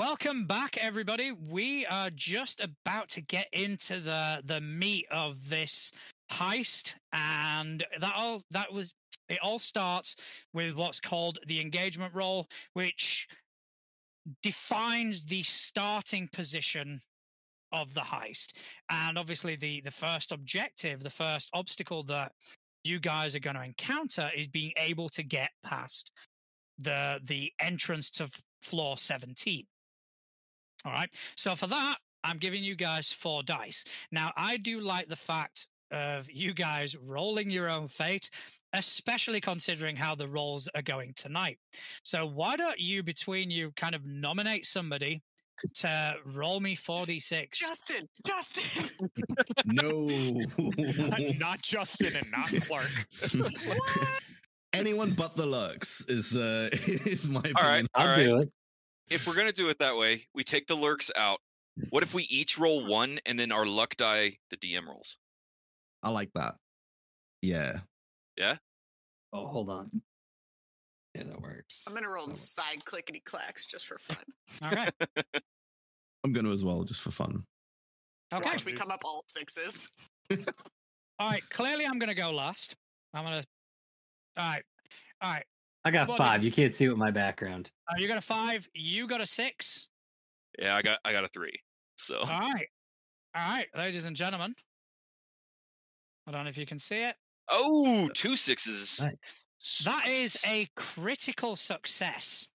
[0.00, 1.30] welcome back, everybody.
[1.30, 5.92] We are just about to get into the the meat of this
[6.32, 8.94] heist, and that all that was
[9.28, 9.38] it.
[9.42, 10.16] All starts
[10.54, 13.28] with what's called the engagement roll, which
[14.42, 17.02] defines the starting position
[17.70, 18.56] of the heist,
[18.88, 22.32] and obviously the the first objective, the first obstacle that
[22.84, 26.10] you guys are going to encounter is being able to get past
[26.78, 28.30] the the entrance to
[28.62, 29.66] floor 17
[30.84, 35.08] all right so for that i'm giving you guys four dice now i do like
[35.08, 38.30] the fact of you guys rolling your own fate
[38.74, 41.58] especially considering how the rolls are going tonight
[42.04, 45.20] so why don't you between you kind of nominate somebody
[45.74, 48.88] to roll me 4d6 Justin, Justin.
[49.66, 50.06] No.
[51.38, 52.86] not Justin and not Clark.
[54.72, 57.56] Anyone but the lurks is uh is my opinion.
[57.58, 58.24] All right, all I'll right.
[58.24, 58.52] do it.
[59.10, 61.38] If we're gonna do it that way, we take the lurks out.
[61.90, 65.16] What if we each roll one and then our luck die the DM rolls?
[66.02, 66.54] I like that.
[67.42, 67.78] Yeah.
[68.36, 68.56] Yeah.
[69.32, 69.90] Oh, hold on.
[71.14, 71.84] Yeah, that works.
[71.88, 72.40] I'm gonna roll That works.
[72.40, 74.24] side clickety clacks just for fun.
[74.62, 74.92] all right
[76.24, 77.44] I'm gonna as well, just for fun.
[78.34, 79.90] okay Watch me come up all sixes.
[81.18, 82.76] all right clearly i'm going to go last
[83.14, 83.46] i'm going to
[84.40, 84.62] all right
[85.22, 85.44] all right
[85.84, 86.44] I got five.
[86.44, 87.70] You can't see with my background.
[87.90, 89.88] uh, you got a five you got a six
[90.58, 91.58] Yeah, I got I got a three.
[91.96, 92.66] So All right.
[93.34, 94.54] All right, ladies and gentlemen.
[96.26, 97.16] I don't know if you can see it.
[97.50, 99.04] oh, two sixes.
[99.04, 99.84] Nice.
[99.84, 102.46] That is a critical success.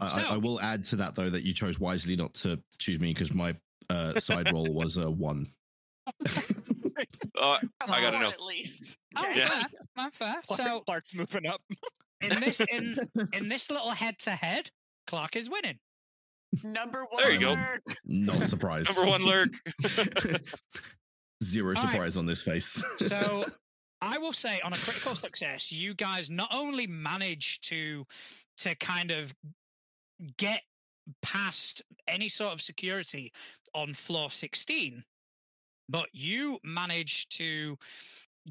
[0.00, 3.00] I, I, I will add to that though that you chose wisely not to choose
[3.00, 3.54] me because my
[3.90, 5.48] uh, side roll was a one.
[7.40, 8.28] Uh, A I gotta know.
[8.28, 8.98] At least.
[9.18, 9.40] Oh, Okay.
[9.40, 9.48] Yeah.
[9.48, 10.36] fair, not fair.
[10.46, 11.60] Clark, So Clark's moving up.
[12.22, 12.96] in this in
[13.34, 14.70] in this little head to head,
[15.06, 15.78] Clark is winning.
[16.64, 17.22] Number one.
[17.22, 17.52] There you go.
[17.52, 17.82] alert.
[18.06, 18.94] Not surprised.
[18.96, 19.50] number one lurk.
[21.42, 21.90] Zero All right.
[21.92, 22.82] surprise on this face.
[22.98, 23.44] So
[24.00, 28.06] I will say on a critical success, you guys not only managed to
[28.58, 29.34] to kind of
[30.38, 30.62] get
[31.20, 33.32] past any sort of security
[33.74, 35.02] on floor 16,
[35.88, 37.76] but you managed to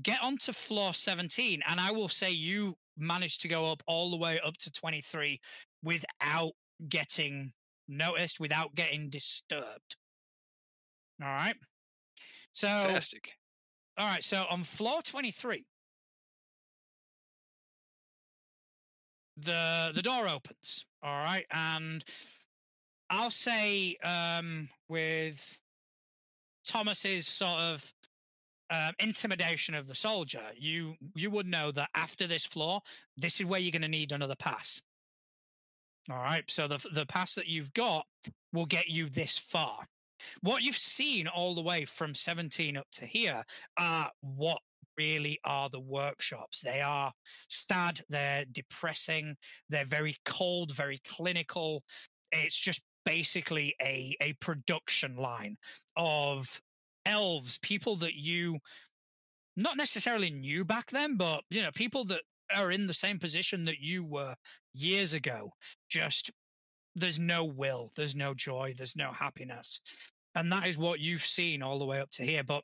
[0.01, 1.61] get onto floor 17.
[1.67, 5.39] And I will say you managed to go up all the way up to 23
[5.83, 6.51] without
[6.89, 7.53] getting
[7.87, 9.97] noticed, without getting disturbed.
[11.21, 11.55] All right.
[12.53, 13.37] So Fantastic.
[13.97, 15.65] all right, so on floor 23,
[19.37, 22.03] the the door opens, all right, and
[23.09, 25.59] I'll say um with
[26.65, 27.93] Thomas's sort of
[28.71, 32.81] um, intimidation of the soldier, you you would know that after this floor,
[33.17, 34.81] this is where you're going to need another pass.
[36.09, 38.05] All right, so the the pass that you've got
[38.53, 39.79] will get you this far.
[40.41, 43.43] What you've seen all the way from 17 up to here
[43.77, 44.59] are what
[44.97, 46.61] really are the workshops.
[46.61, 47.11] They are
[47.49, 49.35] sad, they're depressing,
[49.69, 51.83] they're very cold, very clinical.
[52.31, 55.57] It's just basically a, a production line
[55.95, 56.61] of
[57.05, 58.59] elves, people that you
[59.57, 62.21] not necessarily knew back then, but you know, people that
[62.55, 64.35] are in the same position that you were
[64.73, 65.51] years ago.
[65.89, 66.31] Just
[66.95, 69.81] there's no will, there's no joy, there's no happiness.
[70.35, 72.43] And that is what you've seen all the way up to here.
[72.43, 72.63] But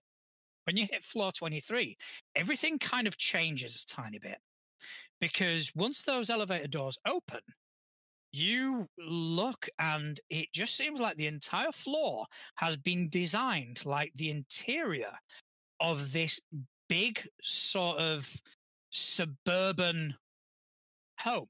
[0.65, 1.97] when you hit floor 23,
[2.35, 4.37] everything kind of changes a tiny bit.
[5.19, 7.39] Because once those elevator doors open,
[8.37, 12.25] you look and it just seems like the entire floor
[12.55, 15.11] has been designed like the interior
[15.79, 16.39] of this
[16.89, 18.31] big sort of
[18.89, 20.15] suburban
[21.19, 21.47] home.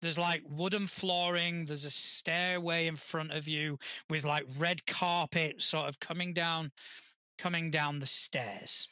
[0.00, 3.78] There's like wooden flooring, there's a stairway in front of you
[4.10, 6.72] with like red carpet sort of coming down
[7.38, 8.88] coming down the stairs.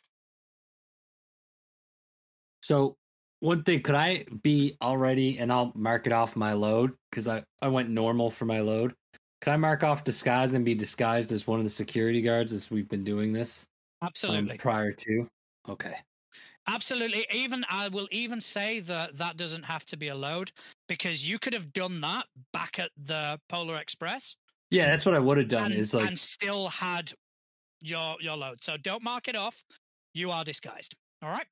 [2.63, 2.97] So
[3.41, 7.43] one thing, could I be already, and I'll mark it off my load because I
[7.61, 8.95] I went normal for my load.
[9.41, 12.71] Could I mark off disguise and be disguised as one of the security guards as
[12.71, 13.67] we've been doing this
[14.03, 14.59] um, Absolutely.
[14.59, 15.27] prior to?
[15.69, 15.95] Okay.
[16.67, 17.27] Absolutely.
[17.33, 20.53] Even I will even say that that doesn't have to be a load
[20.89, 24.37] because you could have done that back at the Polar Express
[24.71, 25.73] Yeah, that's what I would have done.
[25.73, 27.13] and, is like and still had
[27.81, 28.63] your your load.
[28.63, 29.65] So don't mark it off.
[30.13, 30.95] You are disguised.
[31.23, 31.47] All right.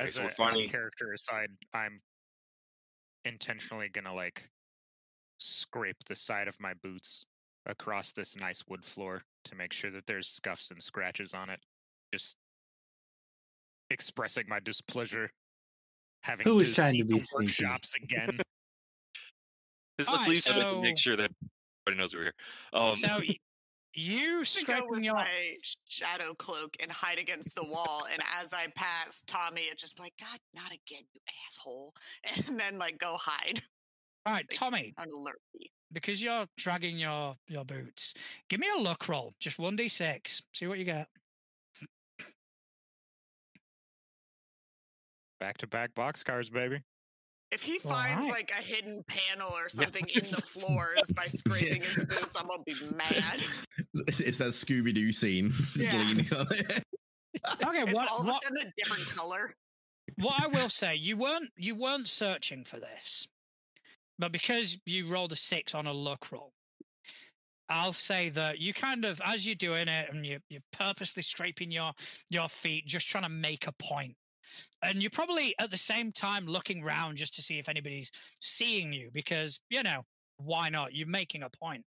[0.00, 1.96] Okay, As, so a, as a character aside, I'm
[3.24, 4.48] intentionally gonna like
[5.38, 7.26] scrape the side of my boots
[7.66, 11.58] across this nice wood floor to make sure that there's scuffs and scratches on it.
[12.12, 12.36] Just
[13.90, 15.30] expressing my displeasure.
[16.22, 17.44] having Who is to trying to be the sneaky?
[17.44, 18.38] workshops again.
[19.98, 21.30] Let's, leave so- to make sure that
[21.86, 22.32] everybody knows we're here.
[22.72, 23.20] Um, So
[23.96, 25.26] you I'm gonna go scraping with your my
[25.88, 28.06] shadow cloak and hide against the wall.
[28.12, 31.94] And as I pass Tommy, it just be like, God, not again, you asshole.
[32.48, 33.62] And then like go hide
[34.26, 34.94] right, Tommy.
[34.98, 35.40] on alert.
[35.58, 35.70] me.
[35.92, 38.14] Because you're dragging your your boots.
[38.48, 40.42] Give me a luck roll, just one d six.
[40.52, 41.08] See what you get.
[45.38, 46.80] Back to back boxcars, baby.
[47.52, 48.30] If he All finds right.
[48.32, 52.62] like a hidden panel or something in the floors by scraping his boots, I'm gonna
[52.64, 53.40] be mad.
[54.08, 55.52] It's, it's that Scooby Doo scene.
[55.76, 55.92] Yeah.
[55.98, 56.82] leaning on it.
[57.62, 59.54] Okay, It's what all of what, a sudden a different color.
[60.18, 63.26] what I will say, you weren't you weren't searching for this,
[64.18, 66.52] but because you rolled a six on a luck roll,
[67.68, 71.70] I'll say that you kind of as you're doing it and you you're purposely scraping
[71.70, 71.92] your
[72.30, 74.14] your feet, just trying to make a point,
[74.82, 78.10] and you're probably at the same time looking round just to see if anybody's
[78.40, 80.02] seeing you because you know
[80.38, 80.94] why not?
[80.94, 81.84] You're making a point,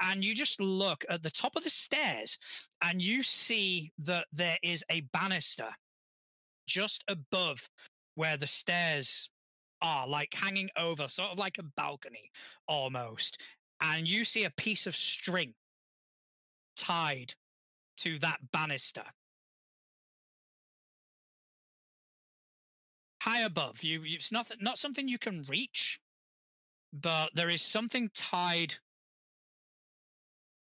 [0.00, 2.38] and you just look at the top of the stairs,
[2.82, 5.68] and you see that there is a banister
[6.66, 7.68] just above
[8.14, 9.30] where the stairs
[9.82, 12.30] are, like hanging over, sort of like a balcony
[12.68, 13.40] almost.
[13.82, 15.54] And you see a piece of string
[16.76, 17.34] tied
[17.98, 19.04] to that banister.
[23.22, 26.00] High above you, you- it's not not something you can reach,
[26.92, 28.76] but there is something tied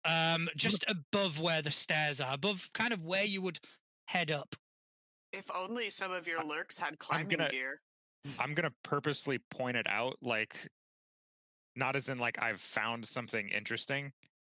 [0.04, 3.58] um just above where the stairs are, above kind of where you would
[4.06, 4.54] head up.
[5.32, 7.82] If only some of your lurks had climbing gonna- gear.
[8.38, 10.66] I'm gonna purposely point it out, like
[11.76, 14.12] not as in like I've found something interesting,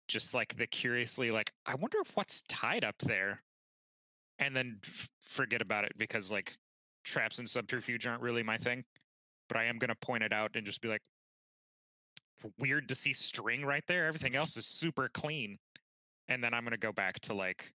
[0.07, 3.42] just like the curiously like I wonder what's tied up there,
[4.38, 6.56] and then f- forget about it because like
[7.04, 8.84] traps and subterfuge aren't really my thing.
[9.48, 11.01] But I am gonna point it out and just be like,
[12.57, 14.06] weird to see string right there.
[14.06, 15.57] Everything else is super clean,
[16.28, 17.74] and then I'm gonna go back to like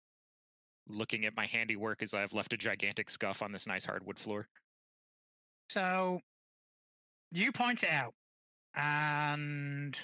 [0.88, 4.48] looking at my handiwork as I've left a gigantic scuff on this nice hardwood floor.
[5.70, 6.20] So
[7.32, 8.14] you point it out,
[8.76, 9.98] and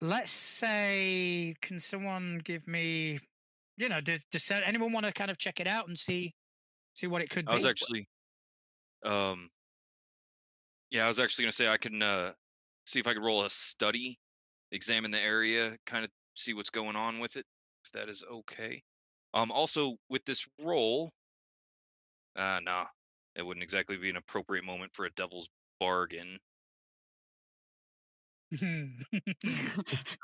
[0.00, 3.20] let's say, can someone give me,
[3.76, 6.34] you know, did, does anyone want to kind of check it out and see
[6.94, 7.52] see what it could do.
[7.52, 8.06] I was actually,
[9.04, 9.48] um,
[10.90, 12.32] yeah, I was actually gonna say I can uh,
[12.86, 14.18] see if I could roll a study,
[14.72, 17.44] examine the area, kind of see what's going on with it,
[17.84, 18.82] if that is okay.
[19.34, 21.10] Um, also with this roll,
[22.36, 22.86] uh, nah,
[23.36, 25.48] it wouldn't exactly be an appropriate moment for a devil's
[25.78, 26.38] bargain.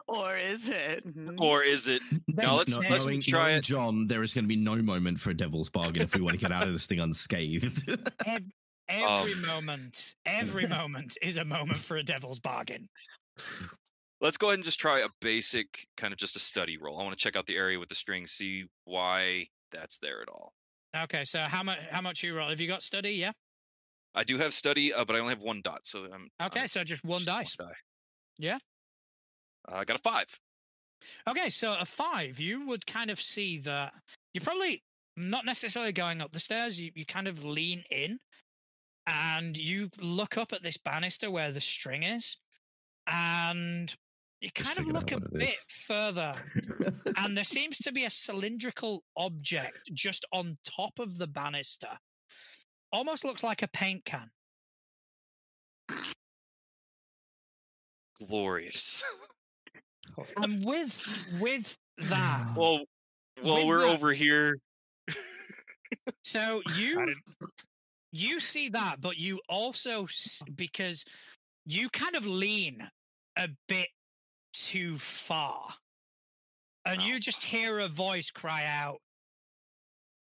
[0.08, 1.05] or is it?
[1.05, 1.37] Hmm.
[1.38, 2.02] Or is it?
[2.28, 3.64] No, let's No- let's knowing, try knowing it.
[3.64, 6.32] John, there is going to be no moment for a devil's bargain if we want
[6.32, 7.88] to get out of this thing unscathed.
[8.26, 8.43] Ev-
[8.88, 12.88] every Um, moment, every moment is a moment for a devil's bargain.
[14.20, 16.99] Let's go ahead and just try a basic kind of just a study roll.
[16.99, 20.28] I want to check out the area with the string, see why that's there at
[20.28, 20.52] all.
[20.96, 22.49] Okay, so how much how much you roll?
[22.49, 23.11] Have you got study?
[23.12, 23.32] Yeah.
[24.14, 26.69] I do have study, uh, but I only have one dot, so I'm Okay, I'm
[26.69, 27.56] so just one just dice.
[27.56, 27.75] die.
[28.38, 28.59] Yeah.
[29.69, 30.27] I got a five.
[31.29, 33.93] Okay, so a five, you would kind of see that
[34.33, 34.83] you're probably
[35.17, 36.81] not necessarily going up the stairs.
[36.81, 38.19] You you kind of lean in,
[39.07, 42.37] and you look up at this banister where the string is,
[43.07, 43.95] and
[44.40, 45.66] you kind of look a out what it bit is.
[45.87, 46.35] further,
[47.19, 51.90] and there seems to be a cylindrical object just on top of the banister.
[52.93, 54.31] Almost looks like a paint can.
[58.25, 59.02] Glorious.
[60.37, 62.85] And um, with with that, well,
[63.42, 64.56] well, we're that- over here.
[66.23, 67.14] so you
[68.12, 70.06] you see that, but you also
[70.54, 71.04] because
[71.66, 72.88] you kind of lean
[73.37, 73.88] a bit
[74.54, 75.75] too far,
[76.87, 77.18] and you Oh.
[77.18, 79.00] just hear a voice cry out,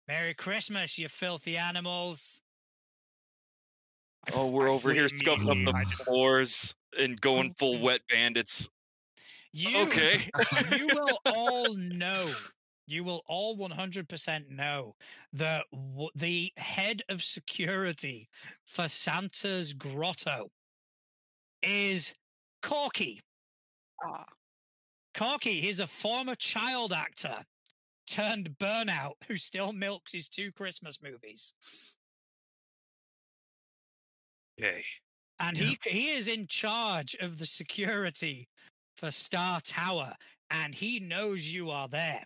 [0.09, 2.41] "Merry Christmas, you filthy animals!"
[4.33, 5.73] Oh, we're I over here scuffing up immediately.
[5.73, 8.69] the I floors and going full wet bandits.
[9.53, 10.29] You Okay.
[10.77, 12.27] you will all know.
[12.87, 14.95] You will all 100% know
[15.33, 18.29] that w- the head of security
[18.67, 20.51] for Santa's grotto
[21.63, 22.15] is
[22.63, 23.23] Corky.
[24.05, 24.27] Ah,
[25.17, 27.39] Corky, he's a former child actor
[28.07, 31.55] turned burnout who still milks his two Christmas movies.
[34.61, 34.85] Okay.
[35.41, 35.75] And Yeah.
[35.85, 38.49] he he is in charge of the security
[38.97, 40.15] for Star Tower
[40.51, 42.25] and he knows you are there.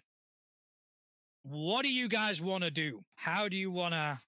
[1.42, 3.02] What do you guys want to do?
[3.14, 4.20] How do you want to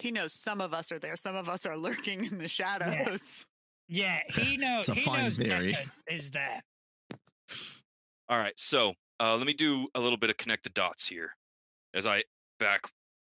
[0.00, 1.16] He knows some of us are there.
[1.16, 3.46] Some of us are lurking in the shadows.
[3.88, 4.88] Yeah, he knows.
[4.88, 5.76] it's a he fine knows theory.
[6.08, 6.60] Is there.
[8.28, 11.30] All right, so uh, let me do a little bit of connect the dots here,
[11.94, 12.22] as I
[12.60, 12.82] back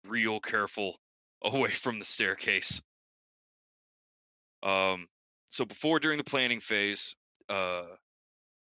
[0.08, 0.96] real careful
[1.44, 2.82] away from the staircase.
[4.64, 5.06] Um,
[5.50, 7.16] so before during the planning phase,
[7.50, 7.86] uh,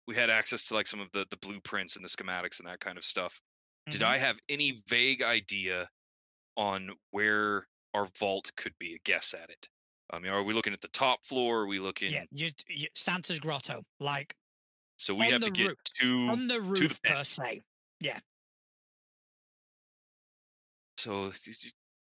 [0.08, 2.80] we had access to like some of the the blueprints and the schematics and that
[2.80, 3.42] kind of stuff.
[3.90, 4.06] Did Mhm.
[4.06, 5.90] I have any vague idea
[6.58, 8.96] on where our vault could be?
[8.96, 9.70] A guess at it.
[10.12, 11.62] I mean, are we looking at the top floor?
[11.62, 12.14] Are we looking?
[12.14, 14.36] Yeah, you, you, Santa's grotto, like
[14.98, 16.28] So we have to get roof- to.
[16.30, 17.16] on the roof vent.
[17.16, 17.62] per se.
[18.00, 18.20] Yeah.
[20.98, 21.32] So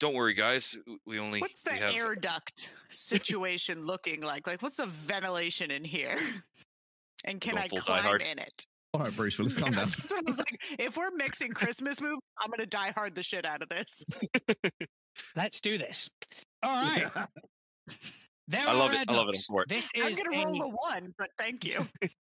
[0.02, 0.76] don't worry, guys.
[1.06, 1.40] We only.
[1.40, 4.48] What's the have, air duct situation looking like?
[4.48, 6.18] Like, what's the ventilation in here?
[7.24, 8.22] And can Going I full climb Hard.
[8.22, 8.66] in it?
[8.92, 9.84] All right, Bruce, well, let's calm down.
[9.84, 13.22] That's what I was like, if we're mixing Christmas movies, I'm gonna die hard the
[13.22, 14.02] shit out of this.
[15.36, 16.10] Let's do this.
[16.64, 17.06] All right.
[18.48, 19.08] There I love it.
[19.08, 19.28] I love it.
[19.28, 19.68] I'm air for it.
[19.68, 19.90] ducts.
[19.94, 21.80] This I'm is gonna a, roll a one, but thank you.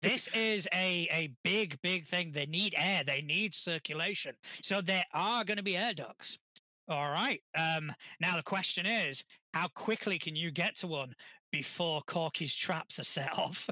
[0.01, 2.31] this is a a big big thing.
[2.31, 3.03] They need air.
[3.05, 4.33] They need circulation.
[4.63, 6.39] So there are going to be air ducts.
[6.89, 7.41] All right.
[7.57, 7.91] Um.
[8.19, 11.13] Now the question is, how quickly can you get to one
[11.51, 13.69] before Corky's traps are set off?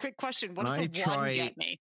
[0.00, 1.80] Quick question: What Can does I a one get me?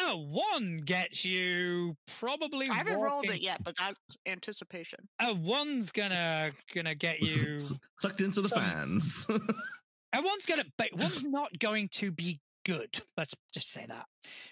[0.00, 2.68] Oh, one gets you probably.
[2.70, 5.00] I haven't rolled it yet, but that's anticipation.
[5.20, 7.56] A one's gonna gonna get you.
[7.56, 9.26] s- Sucked into the some- fans.
[9.28, 12.96] A one's gonna, but one's not going to be good.
[13.16, 14.06] Let's just say that.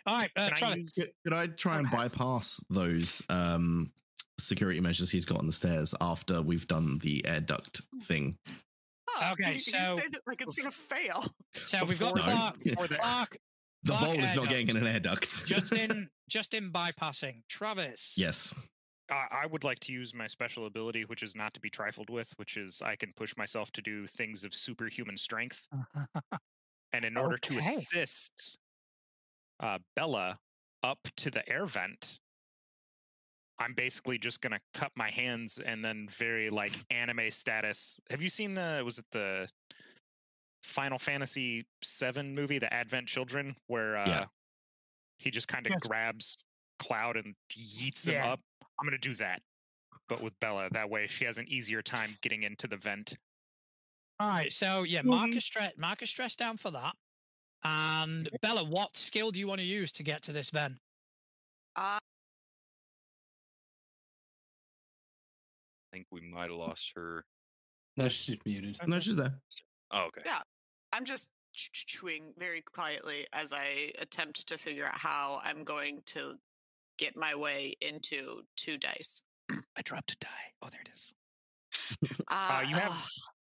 [0.08, 3.92] All right, uh, Can I use- could, could I try and bypass those um,
[4.38, 8.36] security measures he's got on the stairs after we've done the air duct thing?
[9.08, 11.24] Huh, Okay, you, you so- say that like it's gonna fail.
[11.54, 12.36] So we've got Before- No.
[12.36, 12.58] Clark.
[12.58, 13.36] The- Clark,
[13.84, 15.46] The vault is air not getting in an air duct.
[15.46, 17.42] Justin, Justin bypassing.
[17.48, 18.14] Travis.
[18.16, 18.52] yes.
[19.10, 22.10] I I would like to use my special ability, which is not to be trifled
[22.10, 25.68] with, which is I can push myself to do things of superhuman strength.
[26.92, 28.56] And in order to assist
[29.60, 30.38] uh, Bella
[30.82, 32.18] up to the air vent,
[33.58, 38.00] I'm basically just gonna cut my hands and then very like anime status.
[38.10, 38.82] Have you seen the?
[38.84, 39.48] Was it the
[40.62, 44.26] Final Fantasy VII movie, The Advent Children, where uh, Yeah.
[45.18, 45.80] he just kind of Yes.
[45.80, 46.36] grabs
[46.78, 48.40] Cloud and yeets him up?
[48.78, 49.40] I'm gonna do that,
[50.08, 50.68] but with Bella.
[50.70, 53.16] That way, she has an easier time getting into the vent.
[54.18, 54.52] All right.
[54.52, 56.94] So yeah, mark a stress, mark a stress down for that.
[57.64, 60.74] And Bella, what skill do you want to use to get to this vent?
[61.74, 61.98] Uh,
[65.96, 67.24] think we might have lost her.
[67.96, 68.76] No, she's muted.
[68.86, 69.34] No, she's there.
[69.90, 70.20] Oh, okay.
[70.26, 70.40] Yeah.
[70.92, 75.64] I'm just ch- ch- chewing very quietly as I attempt to figure out how I'm
[75.64, 76.34] going to
[76.98, 79.22] get my way into two dice.
[79.50, 80.28] I dropped a die.
[80.62, 81.14] Oh, there it is.
[82.28, 83.06] Uh, you have-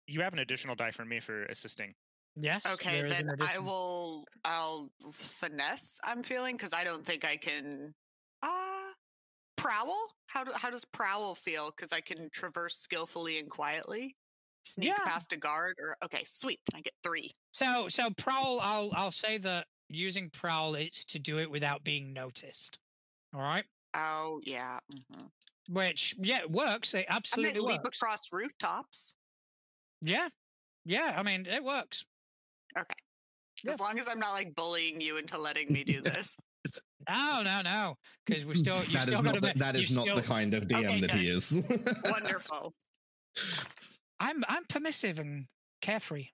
[0.09, 1.93] You have an additional die for me for assisting.
[2.39, 2.65] Yes.
[2.73, 4.23] okay, then I will.
[4.45, 5.99] I'll finesse.
[6.03, 7.93] I'm feeling because I don't think I can.
[8.43, 8.91] Uh
[9.57, 9.97] prowl.
[10.27, 11.71] How do, how does prowl feel?
[11.71, 14.15] Because I can traverse skillfully and quietly,
[14.63, 15.03] sneak Yeah.
[15.03, 15.77] past a guard.
[15.81, 16.59] Or okay, sweet.
[16.73, 17.31] I get three.
[17.53, 18.59] So so prowl.
[18.61, 22.79] I'll I'll say that using prowl it's to do it without being noticed.
[23.33, 23.65] All right.
[23.93, 24.79] Oh yeah.
[24.93, 25.29] mhm.
[25.69, 26.93] Which yeah, it works.
[26.93, 27.97] It I absolutely might leap works.
[28.01, 29.15] across rooftops.
[30.01, 30.29] Yeah.
[30.85, 31.15] Yeah.
[31.17, 32.05] I mean, it works.
[32.77, 32.93] Okay.
[33.63, 33.71] Yeah.
[33.73, 36.37] As long as I'm not like bullying you into letting me do this.
[37.09, 37.97] No, no, no.
[38.25, 38.75] Because we're still.
[38.75, 39.41] You that still is not.
[39.41, 41.57] The, that is not the kind of DM Okay, that he is.
[42.05, 42.73] Wonderful.
[44.19, 45.45] I'm I'm permissive and
[45.81, 46.27] carefree.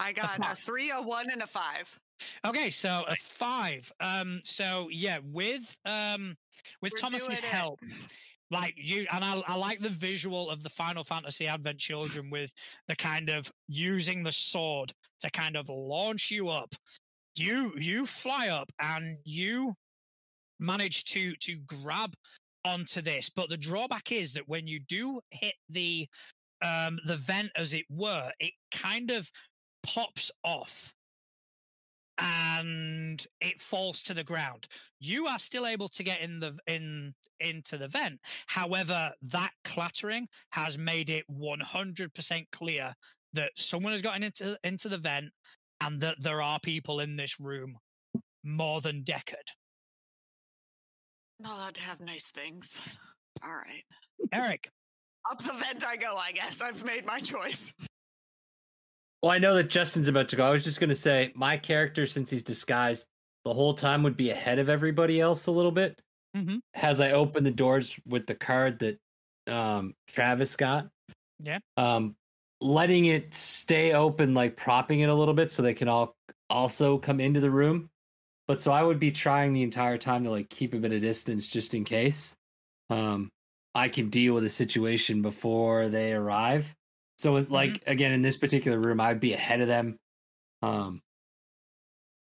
[0.00, 0.58] I got a five.
[0.58, 1.98] three, a one, and a five.
[2.44, 3.90] Okay, so a five.
[4.00, 6.36] Um, so yeah, with um
[6.82, 7.44] with We're Thomas's doing it.
[7.44, 7.80] help,
[8.50, 12.52] like you and I, I like the visual of the Final Fantasy Advent Children with
[12.88, 16.74] the kind of using the sword to kind of launch you up.
[17.36, 19.74] You you fly up and you
[20.60, 22.14] manage to to grab
[22.64, 26.08] onto this, but the drawback is that when you do hit the
[26.62, 29.30] um the vent as it were, it kind of
[29.82, 30.94] pops off
[32.18, 34.66] and it falls to the ground.
[35.00, 38.20] You are still able to get in the in into the vent.
[38.46, 42.94] However, that clattering has made it 100% clear
[43.32, 45.30] that someone has gotten into into the vent
[45.84, 47.76] and that there are people in this room
[48.42, 49.48] more than Deckard.
[51.40, 52.80] Not allowed to have nice things.
[53.44, 53.82] All right.
[54.32, 54.68] Eric,
[55.30, 56.60] Up the vent I go, I guess.
[56.62, 57.74] I've made my choice.
[59.22, 60.46] Well, I know that Justin's about to go.
[60.46, 63.06] I was just going to say my character, since he's disguised
[63.44, 66.00] the whole time, would be ahead of everybody else a little bit.
[66.36, 66.60] Mhm.
[66.74, 68.98] As I open the doors with the card that
[69.52, 70.88] um Travis got.
[71.38, 71.58] Yeah.
[71.76, 72.16] Um
[72.60, 76.16] letting it stay open, like propping it a little bit so they can all
[76.48, 77.90] also come into the room.
[78.46, 81.00] But so I would be trying the entire time to like keep them at a
[81.00, 82.36] distance just in case.
[82.90, 83.30] Um
[83.74, 86.74] I can deal with a situation before they arrive.
[87.18, 89.96] So with like again in this particular room, I'd be ahead of them.
[90.62, 91.00] Um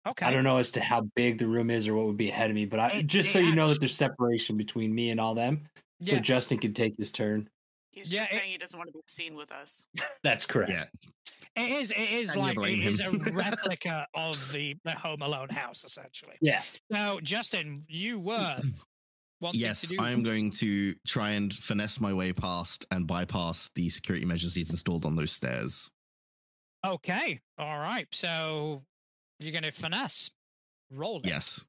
[0.06, 0.24] Okay.
[0.24, 2.48] I don't know as to how big the room is or what would be ahead
[2.48, 5.34] of me, but I just so you know that there's separation between me and all
[5.34, 5.64] them.
[6.02, 7.48] So Justin can take his turn.
[7.96, 9.82] He's Yeah, just it- saying he doesn't want to be seen with us.
[10.22, 10.70] That's correct.
[10.70, 10.84] Yeah.
[11.56, 11.90] It is.
[11.90, 15.48] It is Can you like blame it is a replica of the, the Home Alone
[15.48, 16.36] house, essentially.
[16.42, 16.60] Yeah.
[16.90, 18.60] Now, Justin, you were
[19.40, 19.96] wanting Yes, to do.
[19.98, 24.54] I am going to try and finesse my way past and bypass the security measures
[24.54, 25.90] he's installed on those stairs.
[26.84, 27.40] Okay.
[27.58, 28.06] All right.
[28.12, 28.82] So
[29.40, 30.30] you're going to finesse.
[30.90, 31.26] Roll it.
[31.26, 31.64] Yes.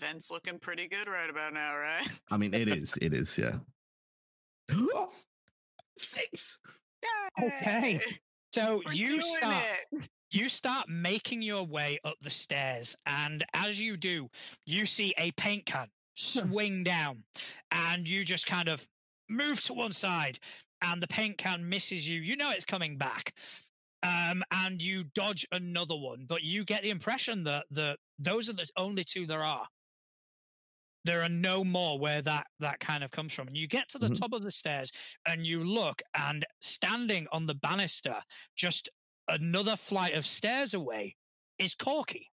[0.00, 2.06] Vent's looking pretty good right about now, right?
[2.30, 2.94] I mean, it is.
[3.00, 3.36] It is.
[3.36, 3.58] Yeah.
[5.98, 6.58] Six.
[7.42, 8.00] Okay.
[8.52, 9.62] So We're you start.
[9.92, 10.08] it.
[10.32, 14.28] You start making your way up the stairs, and as you do,
[14.64, 17.22] you see a paint can swing down,
[17.72, 18.86] and you just kind of
[19.28, 20.38] move to one side,
[20.82, 22.20] and the paint can misses you.
[22.20, 23.34] You know it's coming back,
[24.02, 28.54] um, and you dodge another one, but you get the impression that the those are
[28.54, 29.66] the only two there are.
[31.04, 33.48] There are no more where that that kind of comes from.
[33.48, 34.14] And you get to the Mhm.
[34.20, 34.92] top of the stairs,
[35.26, 38.22] and you look, and standing on the banister,
[38.56, 38.88] just
[39.28, 41.16] another flight of stairs away
[41.58, 42.28] is Corky.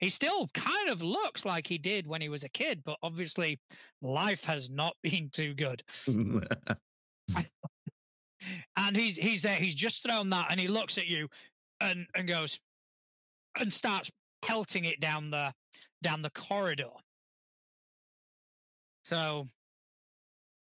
[0.00, 3.60] He still kind of looks like he did when he was a kid, but obviously
[4.02, 5.82] life has not been too good.
[8.76, 11.28] And he's he's there, he's just thrown that and he looks at you
[11.80, 12.60] and, and goes
[13.58, 14.10] and starts
[14.42, 15.54] pelting it down the
[16.02, 16.90] down the corridor.
[19.06, 19.48] So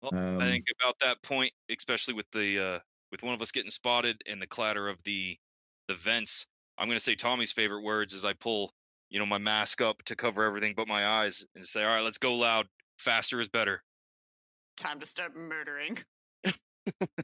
[0.03, 3.71] Um, I think about that point, especially with the uh, with one of us getting
[3.71, 5.39] spotted and the clatter of the
[5.89, 6.47] the vents.
[6.79, 8.73] I'm gonna say Tommy's favorite words as I pull,
[9.09, 12.05] you know, my mask up to cover everything but my eyes and say, "All right,
[12.05, 12.69] let's go loud.
[12.99, 13.83] Faster is better."
[14.77, 15.99] Time to start murdering.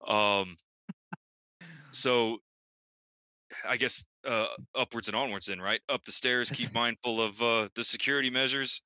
[0.00, 0.56] Um,
[1.92, 2.40] so
[3.66, 5.80] I guess uh, upwards and onwards, then, right?
[5.88, 6.50] Up the stairs.
[6.50, 8.80] Keep mindful of uh, the security measures.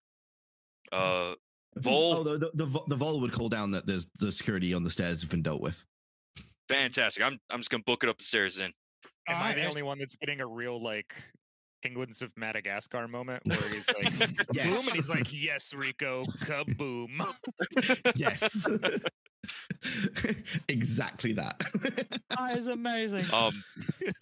[0.92, 1.34] Uh,
[1.76, 2.14] Vol?
[2.14, 4.82] Oh, the, the, the, vo- the Vol would call down that there's the security on
[4.82, 5.84] the stairs have been dealt with.
[6.68, 7.24] fantastic.
[7.24, 8.72] I'm I'm just gonna book it up the stairs then.
[9.28, 11.14] Am I the only one that's getting a real like
[11.82, 17.20] penguins of Madagascar moment where he's like boom and he's like, Yes, Rico, kaboom.
[18.16, 18.66] yes.
[20.68, 21.58] exactly that.
[22.30, 23.22] that is amazing.
[23.32, 23.52] Um,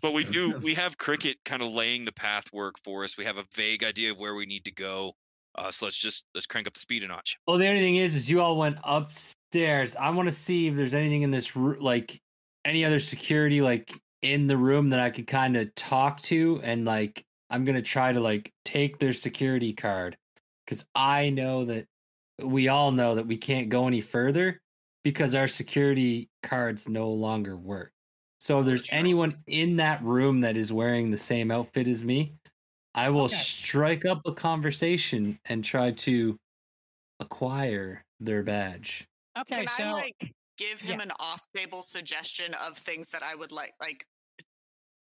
[0.03, 3.17] but we do we have cricket kind of laying the path work for us.
[3.17, 5.13] We have a vague idea of where we need to go.
[5.59, 7.39] Uh, so let's just let's crank up the speed a notch.
[7.47, 9.97] Well, the only thing is, is you all went upstairs.
[9.97, 12.21] I want to see if there's anything in this room, like
[12.65, 13.93] any other security, like
[14.23, 18.13] in the room that I could kind of talk to, and like I'm gonna try
[18.13, 20.17] to like take their security card
[20.65, 21.87] because I know that
[22.43, 24.61] we all know that we can't go any further
[25.05, 27.93] because our security cards no longer work.
[28.41, 32.35] So if there's anyone in that room that is wearing the same outfit as me,
[32.97, 33.37] I will Okay.
[33.37, 36.39] strike up a conversation and try to
[37.21, 39.07] acquire their badge.
[39.39, 41.05] Okay, Can so I like give him yeah.
[41.05, 43.73] an off-table suggestion of things that I would like?
[43.81, 44.07] Like,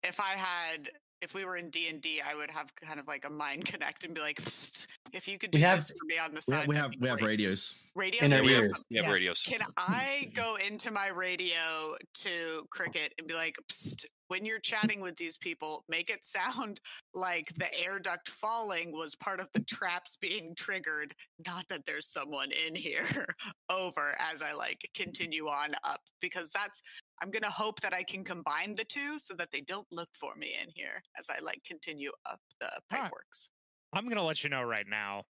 [0.03, 0.89] if I had,
[1.21, 4.05] if we were in D and I would have kind of like a mind connect
[4.05, 6.41] and be like, "Psst, if you could do We have- this for me on the
[6.47, 7.75] we side, have we have, we have radios.
[7.93, 8.23] radios.
[8.23, 8.71] in our we have, ears.
[8.71, 8.83] awesome.
[8.89, 9.11] we have Yeah.
[9.11, 9.43] radios.
[9.43, 15.01] Can I go into my radio to Cricket and be like, Psst, when you're chatting
[15.01, 16.79] with these people, make it sound
[17.13, 21.13] like the air duct falling was part of the traps being triggered,
[21.45, 23.35] not that there's someone in here
[23.69, 26.81] over as I like continue on up because that's
[27.21, 30.09] I'm going to hope that I can combine the two so that they don't look
[30.13, 33.11] for me in here as I like continue up the pipe Alright.
[33.11, 33.49] works.
[33.93, 35.23] I'm gonna let you know right now,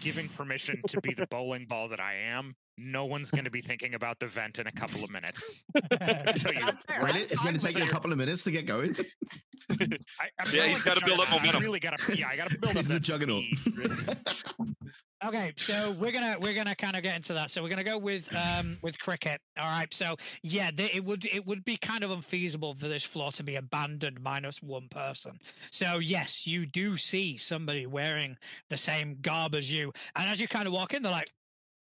[0.00, 3.94] giving permission to be the bowling ball that I am, no one's gonna be thinking
[3.94, 5.62] about the vent in a couple of minutes.
[6.00, 6.60] I'll you
[7.00, 7.30] Right?
[7.30, 8.94] It's going to take you a couple of minutes to get going.
[9.70, 9.74] I,
[10.38, 11.28] I'm Yeah, going he's with gotta build up juggernaut.
[11.28, 11.62] I momentum.
[11.62, 13.44] really gotta, yeah, I gotta build up He's the juggernaut.
[13.56, 14.16] speed.
[15.22, 17.50] Okay, so we're gonna we're gonna kind of get into that.
[17.50, 19.38] So we're gonna go with um with cricket.
[19.58, 19.92] All right.
[19.92, 23.42] So yeah, th- it would it would be kind of unfeasible for this floor to
[23.42, 25.38] be abandoned minus one person.
[25.70, 28.34] So yes, you do see somebody wearing
[28.70, 31.30] the same garb as you, and as you kind of walk in, they're like,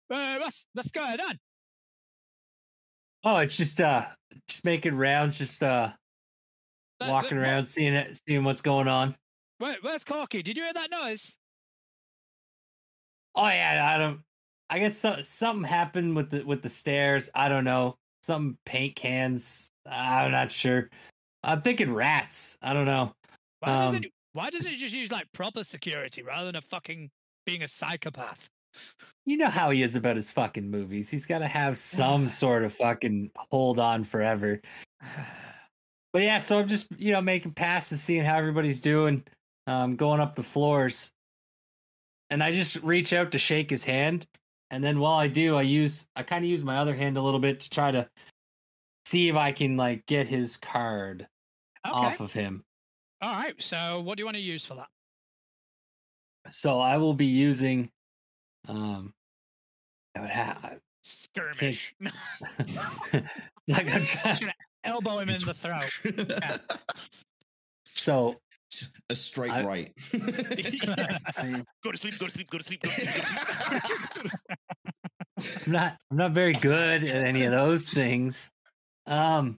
[0.09, 1.39] uh, "What's what's going on?"
[3.23, 4.05] Oh, it's just uh,
[4.47, 5.91] just making rounds, just uh,
[7.01, 9.15] walking around, seeing it, seeing what's going on.
[9.59, 10.43] Where, where's Corky?
[10.43, 11.35] Did you hear that noise?
[13.35, 14.21] Oh yeah, I don't.
[14.69, 17.29] I guess so, something happened with the with the stairs.
[17.33, 17.97] I don't know.
[18.23, 19.71] Some paint cans.
[19.85, 20.89] I'm not sure.
[21.43, 22.57] I'm thinking rats.
[22.61, 23.13] I don't know.
[23.59, 26.61] Why doesn't Um, it, why doesn't it just use like proper security rather than a
[26.61, 27.09] fucking
[27.45, 28.49] being a psychopath?
[29.25, 31.09] You know how he is about his fucking movies.
[31.09, 34.61] He's got to have some sort of fucking hold on forever.
[36.13, 39.23] But yeah, so I'm just you know making passes, seeing how everybody's doing,
[39.67, 41.11] um, going up the floors,
[42.31, 44.25] and I just reach out to shake his hand,
[44.71, 47.21] and then while I do, I use I kind of use my other hand a
[47.21, 48.09] little bit to try to
[49.05, 51.27] see if I can like get his card
[51.85, 51.95] Okay.
[51.95, 52.63] off of him.
[53.21, 53.61] All right.
[53.61, 54.87] So what do you want to use for that?
[56.49, 57.89] So I will be using,
[58.67, 59.13] um,
[60.15, 61.95] I would have Skirmish.
[61.99, 64.35] like I'm trying.
[64.37, 64.53] to
[64.83, 65.83] Elbow him in the throat.
[67.85, 68.35] So
[69.09, 69.93] a straight I- right.
[70.13, 72.19] I, go to sleep.
[72.19, 72.49] Go to sleep.
[72.49, 72.81] Go to sleep.
[72.81, 73.11] Go to sleep.
[73.11, 74.31] Go to sleep.
[75.65, 78.51] I'm not I'm not very good at any of those things.
[79.05, 79.57] Um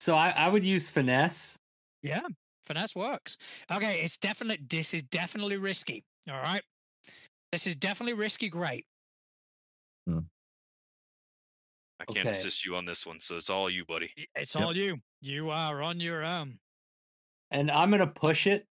[0.00, 1.58] so I, I would use finesse.
[2.02, 2.26] Yeah,
[2.64, 3.36] finesse works.
[3.70, 6.04] Okay, it's definitely this is definitely risky.
[6.30, 6.62] All right,
[7.56, 8.50] this is definitely risky.
[8.50, 8.86] Great.
[10.06, 10.18] Hmm.
[11.98, 12.28] I can't Okay.
[12.32, 14.12] assist you on this one, so it's all you, buddy.
[14.34, 14.62] It's Yep.
[14.64, 14.98] all you.
[15.22, 16.60] You are on your own.
[17.50, 18.68] And I'm gonna push it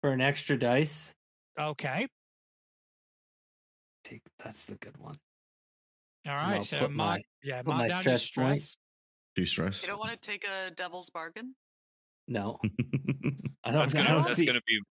[0.00, 1.14] for an extra dice.
[1.56, 2.08] Okay.
[4.02, 5.14] Take that's the good one.
[6.26, 6.56] All And right.
[6.56, 8.60] I'll So put my- yeah, put my down your stress point.
[8.60, 8.76] stress.
[9.36, 9.82] Too stress.
[9.82, 11.54] You don't want to take a devil's bargain?
[12.26, 12.58] No.
[13.62, 14.82] I don't, That's gonna don't that's see gonna be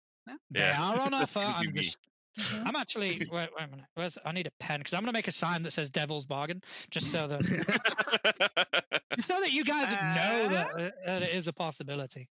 [0.51, 0.81] They Yeah.
[0.81, 1.41] are on That's offer.
[1.41, 1.91] gonna I'm me.
[2.39, 2.55] Just.
[2.67, 3.19] I'm actually.
[3.33, 3.85] Wait, wait a minute.
[3.95, 6.27] Where's, I need a pen because I'm going to make a sign that says "Devil's
[6.27, 7.43] Bargain" just so that
[9.21, 12.29] so that you guys know that, uh, that it is a possibility.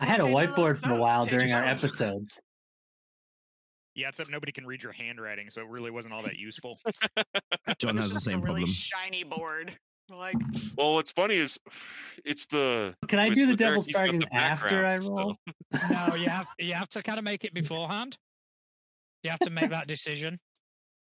[0.00, 2.40] I had a whiteboard for a while during our episodes.
[3.94, 6.78] yeah, except nobody can read your handwriting, so it really wasn't all that useful.
[7.78, 8.72] John has the same a really problem.
[8.72, 9.72] shiny board.
[10.14, 10.36] Like,
[10.76, 11.58] well, what's funny is
[12.24, 15.36] it's the Can I with- do the devil's bargain the after I background, so- roll?
[15.90, 18.16] No, you have you have to kind of make it beforehand.
[19.26, 20.38] You have to make that decision.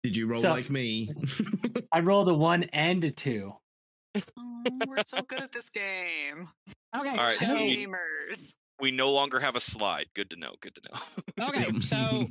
[0.03, 1.09] Did you roll So- like me?
[1.93, 3.53] I rolled a one and a two.
[4.17, 6.49] "Mm, we're so good at this game.
[6.97, 7.09] Okay.
[7.11, 8.55] All right, so, so we- Gamers.
[8.81, 10.07] We no longer have a slide.
[10.15, 10.53] Good to know.
[10.61, 11.47] Good to know.
[11.49, 11.67] okay.
[11.73, 11.83] Yep.
[11.83, 12.27] So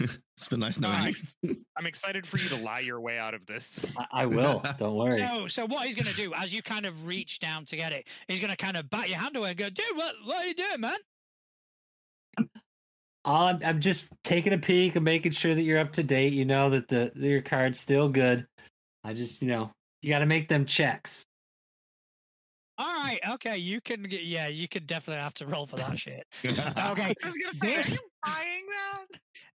[0.36, 1.36] it's been nice knowing Nice.
[1.42, 1.56] you.
[1.76, 3.84] I'm excited for you to lie your way out of this.
[3.98, 4.62] I, I will.
[4.78, 5.12] Don't worry.
[5.12, 7.92] so so what he's going to do as you kind of reach down to get
[7.92, 10.44] it, he's going to kind of bat your hand away and go, "Dude, what what
[10.44, 10.96] are you doing, man?"
[13.24, 16.32] I'm, I'm just taking a peek and making sure that you're up to date.
[16.34, 18.46] You know that the that your card's still good.
[19.02, 19.70] I just, you know,
[20.02, 21.24] you got to make them checks.
[22.76, 23.20] All right.
[23.34, 23.56] Okay.
[23.58, 24.24] You can get.
[24.24, 24.48] Yeah.
[24.48, 26.24] You could definitely have to roll for that shit.
[26.44, 26.54] Okay.
[26.62, 29.06] I was gonna say, are This- you buying that?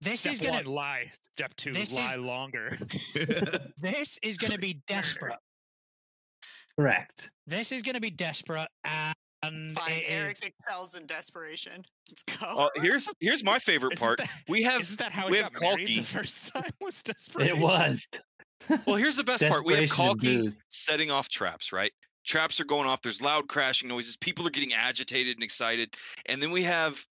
[0.00, 0.52] This Step is gonna.
[0.52, 1.10] one, lie.
[1.34, 2.78] Step two, this is- lie longer.
[3.80, 5.36] This is going to be desperate.
[6.78, 7.30] Correct.
[7.46, 9.70] This is going to be desperate, and Fine.
[9.92, 11.84] it Eric is- excels in desperation.
[12.10, 12.46] Let's go.
[12.50, 14.18] Oh, here's here's my favorite part.
[14.18, 15.98] that- We have Isn't that how we have got Kalki.
[15.98, 16.70] the first time?
[16.80, 17.56] Was desperation?
[17.56, 18.06] It was.
[18.86, 18.96] well.
[18.96, 19.64] Here's the best part.
[19.64, 21.72] We have Desperation Kalki setting off traps.
[21.72, 21.92] Right,
[22.26, 23.00] traps are going off.
[23.02, 24.16] There's loud crashing noises.
[24.16, 25.94] People are getting agitated and excited.
[26.26, 27.02] And then we have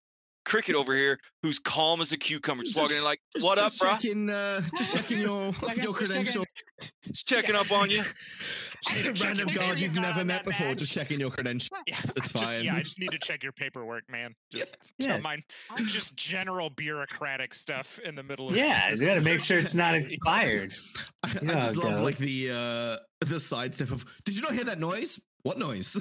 [0.47, 3.85] Cricket over here, who's calm as a cucumber, just, walking in like, "What just up,
[3.87, 3.95] bro?
[3.97, 6.45] Checking, uh, just checking your Checking- your just credentials.
[7.05, 8.01] Just checking up on you."
[8.91, 10.67] It's a random guard you've you've never met before.
[10.67, 10.77] badge.
[10.79, 11.81] Just checking your credentials.
[11.87, 12.43] Yeah, That's fine.
[12.43, 14.33] just, yeah, I just need to check your paperwork, man.
[14.53, 15.07] Just Yeah.
[15.09, 15.43] don't mind,
[15.87, 18.55] just general bureaucratic stuff in the middle of.
[18.55, 20.71] Yeah, you got to make sure it's not expired.
[21.25, 24.05] I, I just how it love like the uh the sidestep of.
[24.23, 25.19] Did you not hear that noise?
[25.41, 25.97] What noise?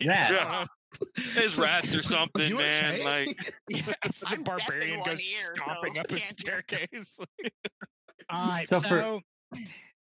[0.00, 0.64] Yeah.
[1.00, 1.22] Yeah.
[1.34, 2.94] There's rats or something, you man.
[2.94, 3.04] okay?
[3.26, 6.16] Like, Yeah, it's a I'm barbarian one goes ear, so stomping up a can't do
[6.16, 6.20] it.
[6.22, 7.20] staircase.
[8.30, 8.68] All right.
[8.68, 9.20] So So, for-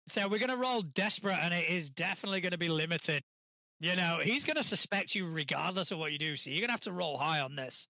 [0.08, 3.22] so we're gonna roll desperate, and it is definitely gonna be limited.
[3.80, 6.36] You know, he's gonna suspect you regardless of what you do.
[6.36, 7.86] So you're gonna have to roll high on this.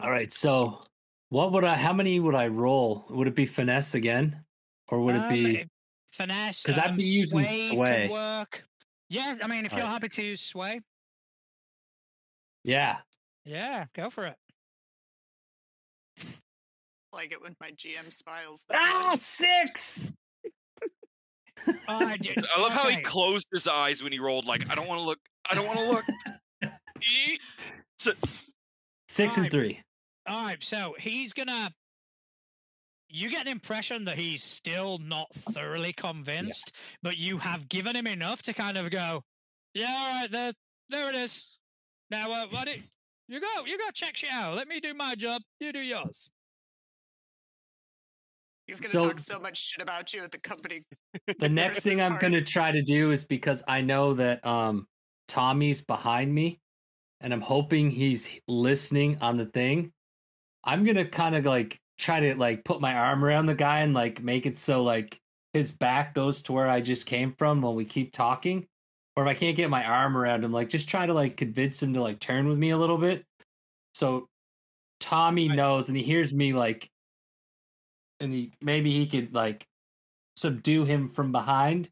[0.00, 0.32] All right.
[0.32, 0.80] So,
[1.28, 1.74] what would I?
[1.76, 3.04] How many would I roll?
[3.10, 4.44] Would it be finesse again,
[4.88, 5.56] or would it Um, be?
[5.60, 5.68] if-
[6.12, 6.62] finesse?
[6.62, 7.56] 'Cause I'd um, be using sway.
[7.56, 8.08] could sway.
[8.08, 8.64] work.
[9.12, 9.88] Yes, I mean, if you're Right.
[9.90, 10.80] happy to use sway,
[12.64, 13.02] Yeah.
[13.44, 14.36] yeah, go for it.
[17.12, 18.64] like it when my GM smiles.
[18.70, 19.18] This Ah, much.
[19.20, 20.16] six.
[21.86, 22.38] All right, dude.
[22.56, 24.46] I love how he closed his eyes when he rolled.
[24.46, 25.18] Like, I don't want to look.
[25.50, 26.04] I don't want to look.
[27.02, 27.38] Eek.
[27.98, 28.12] So-
[29.08, 29.52] Six and Alright.
[29.52, 29.82] three.
[30.26, 31.70] All right, so he's gonna.
[33.14, 36.72] You get an impression that he's still not thoroughly convinced,
[37.02, 39.22] but you have given him enough to kind of go,
[39.74, 40.52] "Yeah, all right, there,
[40.88, 41.58] there it is.
[42.10, 42.68] Now, uh, what?
[42.68, 42.80] It,
[43.28, 44.56] you go, you go check shit out.
[44.56, 45.42] Let me do my job.
[45.60, 46.30] You do yours."
[48.66, 50.80] He's gonna So- talk so much shit about you at the company.
[51.38, 54.86] The next thing I'm gonna try to do is because I know that um
[55.28, 56.60] Tommy's behind me,
[57.20, 59.92] and I'm hoping he's listening on the thing.
[60.64, 63.94] I'm gonna kind of like try to like put my arm around the guy and
[63.94, 65.18] like make it so like
[65.52, 68.66] his back goes to where I just came from while we keep talking.
[69.14, 71.82] Or if I can't get my arm around him, like just try to like convince
[71.82, 73.24] him to like turn with me a little bit.
[73.94, 74.28] So
[75.00, 76.88] Tommy knows and he hears me like
[78.20, 79.66] and he maybe he could like
[80.36, 81.90] subdue him from behind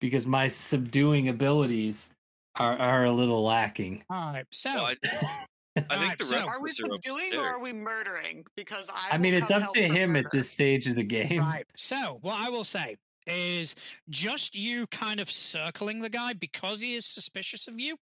[0.00, 2.14] because my subduing abilities
[2.56, 4.02] are are a little lacking.
[4.08, 4.46] All right.
[4.50, 5.44] So Well, I,
[5.76, 8.44] I think Alright, the so- rest Are we us are subduing or are we murdering?
[8.56, 9.14] Because I.
[9.14, 11.40] I mean, it's up to for him at this stage of the game.
[11.40, 11.66] Right.
[11.76, 13.74] So, what I will say is
[14.10, 17.96] just you kind of circling the guy because he is suspicious of you.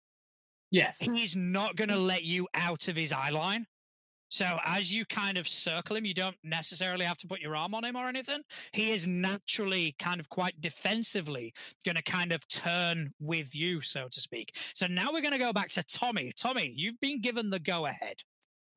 [0.72, 1.00] Yes.
[1.00, 3.68] He's not going to let you out of his eye line.
[4.32, 7.76] So, as you kind of circle him, you don't necessarily have to put your arm
[7.76, 8.40] on him or anything.
[8.72, 11.54] He is naturally kind of quite defensively
[11.86, 14.56] going to kind of turn with you, so to speak.
[14.74, 16.32] So, now we're going to go back to Tommy.
[16.38, 18.16] Tommy, you've been given the go ahead.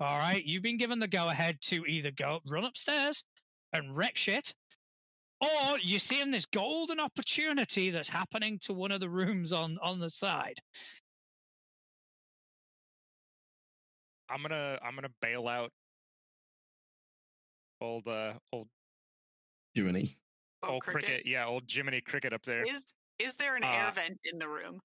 [0.01, 0.45] All right.
[0.45, 3.23] You've been given the go ahead to either go run upstairs
[3.73, 4.53] and wreck shit,
[5.41, 10.01] or you're seeing this golden opportunity that's happening to one of the rooms on on
[10.01, 10.61] the side.
[14.29, 15.71] I'm gonna I'm gonna bail out
[17.81, 18.69] old uh old
[19.75, 20.09] Jiminy.
[20.63, 21.27] Oh, old cricket.
[21.27, 22.87] yeah old Jiminy cricket up there, Is
[23.19, 24.81] is there an air Uh, vent in the room?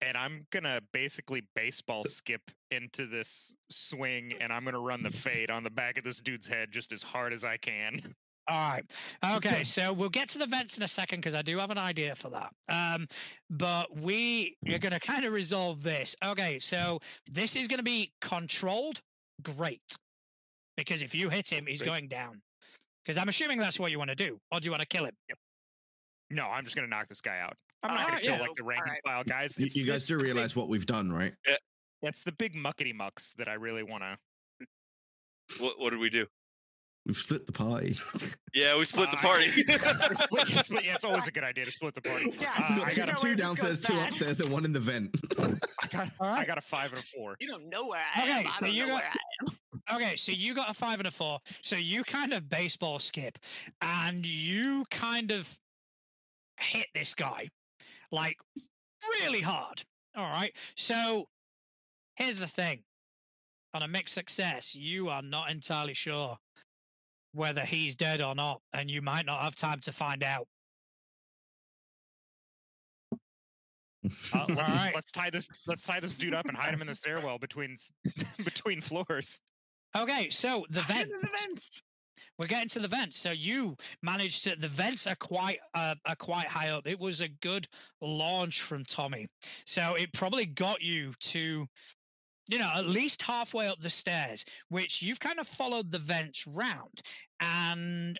[0.00, 5.10] and I'm gonna basically baseball skip into this swing, and I'm gonna run the
[5.44, 7.98] fade on the back of this dude's head just as hard as I can.
[8.48, 8.84] All right.
[9.36, 9.64] Okay.
[9.64, 12.14] so we'll get to the vents in a second because I do have an idea
[12.14, 12.52] for that.
[12.68, 13.08] Um,
[13.50, 16.14] but we are going to kind of resolve this.
[16.24, 16.58] Okay.
[16.60, 19.00] So this is going to be controlled.
[19.42, 19.96] Great.
[20.76, 21.88] Because if you hit him, he's Great.
[21.88, 22.40] going down.
[23.04, 25.04] Because I'm assuming that's what you want to do, or do you want to kill
[25.04, 25.14] him?
[26.28, 27.54] No, I'm just gonna knock this guy out.
[27.84, 29.56] I'm not Alright, gonna kill like the rank and file guys.
[29.58, 31.32] You, It's- you guys do the big- realize what we've done, right?
[32.02, 34.66] That's the big muckety mucks that I really want to.
[35.60, 36.26] What, what did we do?
[37.06, 37.94] We've split the party.
[38.54, 39.48] Yeah, we split the Uh, party.
[40.14, 42.32] split, split, yeah, it's always a good idea to split the party.
[42.40, 44.08] Yeah, Uh, We've I got got, know a, two downstairs, two bad.
[44.08, 45.14] upstairs, and one in the vent.
[45.38, 47.36] I got, All I got a five and a four.
[47.38, 48.46] You don't know where I Okay, am.
[48.46, 49.10] I so don't you know got- where
[49.90, 49.96] I am.
[49.96, 51.38] Okay, so you got a five and a four.
[51.62, 53.38] So you kind of baseball skip
[53.82, 55.54] and you kind of
[56.58, 57.50] hit this guy
[58.10, 58.38] like
[59.20, 59.82] really hard.
[60.16, 60.56] All right.
[60.76, 61.28] So
[62.14, 62.84] here's the thing
[63.74, 66.38] on a mixed success, you are not entirely sure
[67.36, 70.46] whether he's dead or not, and you might not have time to find out.
[73.12, 73.18] Uh,
[74.04, 74.94] let's, Alright.
[74.94, 75.48] let's tie this.
[75.66, 77.76] Let's tie this dude up and hide him in the stairwell between
[78.44, 79.40] between floors.
[79.96, 81.10] Okay, so the Hide vent.
[81.10, 81.82] the vents.
[82.38, 83.16] We're getting to the vents.
[83.16, 84.56] So you managed to.
[84.56, 86.86] The vents are quite uh, are quite high up.
[86.86, 87.66] It was a good
[88.02, 89.26] launch from Tommy.
[89.64, 91.66] So it probably got you to,
[92.50, 96.46] you know, at least halfway up the stairs, which you've kind of followed the vents
[96.46, 97.00] round,
[97.40, 98.18] and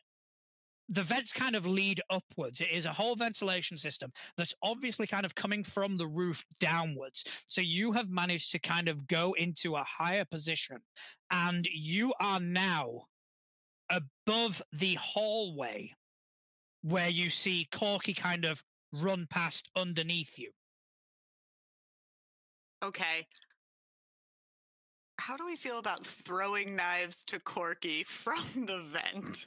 [0.88, 2.60] the vents kind of lead upwards.
[2.60, 7.24] It is a whole ventilation system that's obviously kind of coming from the roof downwards.
[7.48, 10.78] So you have managed to kind of go into a higher position,
[11.30, 13.06] and you are now
[13.90, 15.92] above the hallway
[16.82, 20.50] where you see Corky kind of run past underneath you.
[22.84, 23.26] Okay.
[25.18, 29.46] How do we feel about throwing knives to Corky from the vent?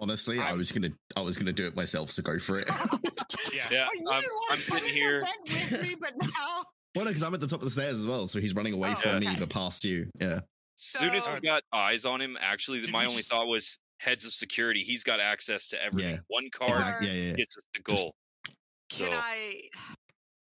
[0.00, 2.10] Honestly, I I'm- was gonna, I was gonna do it myself.
[2.10, 2.68] So go for it.
[3.52, 3.66] Yeah.
[3.70, 5.20] yeah, Oh, I'm, I'm sitting here.
[5.20, 6.28] the vent with me, but now
[6.94, 8.26] well, no, because I'm at the top of the stairs as well.
[8.26, 10.08] So he's running away Oh, from me, but past you.
[10.20, 10.40] Yeah.
[10.76, 14.24] soon as we got eyes on him, actually, Did my only just- thought was heads
[14.24, 14.82] of security.
[14.82, 16.14] He's got access to everything.
[16.14, 16.20] Yeah.
[16.28, 17.32] One card Are- yeah, yeah.
[17.34, 18.14] gets us the Just- goal.
[18.90, 19.60] can I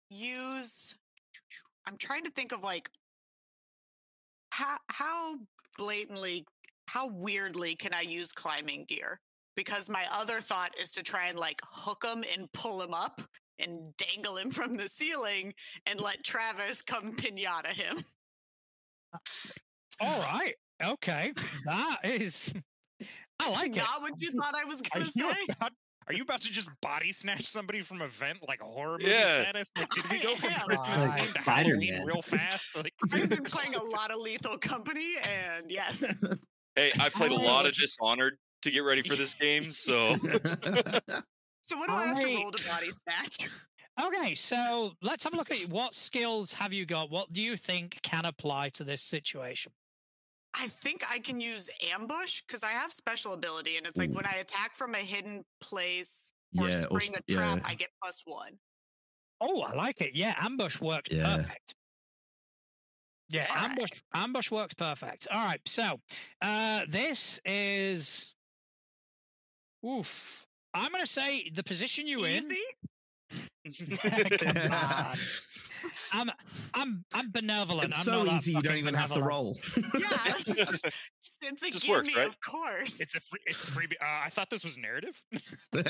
[0.09, 0.95] use?
[1.87, 2.89] I'm trying to think of like
[4.51, 5.35] how how
[5.77, 6.45] blatantly,
[6.87, 9.19] how weirdly can I use climbing gear?
[9.55, 13.21] Because my other thought is to try and like hook him and pull him up
[13.59, 15.53] and dangle him from the ceiling
[15.85, 17.97] and let Travis come pinata him.
[19.13, 19.17] Uh,
[19.99, 20.55] all right.
[20.83, 21.33] Okay.
[21.65, 22.53] That is.
[23.39, 23.77] I like it.
[23.77, 25.37] Not what you thought I was gonna you say.
[25.49, 25.71] about?
[26.11, 29.11] Are you about to just body snatch somebody from a vent like a horror movie
[29.11, 29.43] Yeah.
[29.43, 29.71] status?
[29.77, 30.59] Like, did we go from am.
[30.59, 32.05] Christmas Like Eve to Halloween Spider-Man.
[32.05, 32.69] real fast?
[32.75, 36.03] Like, I've been playing a lot of Lethal Company, and yes,
[36.75, 39.71] hey, I played a Oh, lot of just- Dishonored to get ready for this game.
[39.71, 40.15] So
[41.63, 42.35] So what do I have to Alright.
[42.35, 43.49] roll to body snatch?
[44.03, 47.09] Okay, so let's have a look at what skills have you got?
[47.09, 49.71] What do you think can apply to this situation?
[50.61, 54.13] I think I can use ambush because I have special ability, and it's like Ooh.
[54.13, 57.63] when I attack from a hidden place or Yeah, or spring s- a trap, yeah.
[57.65, 58.59] I get plus one.
[59.41, 60.13] Oh, I like it.
[60.13, 61.37] Yeah, ambush works Yeah.
[61.37, 61.73] perfect.
[63.29, 63.69] Yeah, All right.
[63.71, 65.27] ambush ambush works perfect.
[65.31, 65.99] All right, so
[66.41, 68.35] uh this is
[69.83, 70.45] oof.
[70.75, 72.43] I'm gonna say the position you in.
[72.43, 72.63] Easy.
[74.37, 75.17] Come on.
[76.11, 76.29] I'm
[76.73, 77.89] I'm I'm benevolent.
[77.89, 79.57] It's I'm so not easy you don't fucking even have to roll.
[79.99, 80.85] Yeah, it's, just,
[81.41, 82.27] it's a Just gimme, right?
[82.27, 82.99] of course.
[82.99, 83.39] It's a free.
[83.45, 83.87] It's free.
[84.01, 85.19] Uh, I thought this was narrative.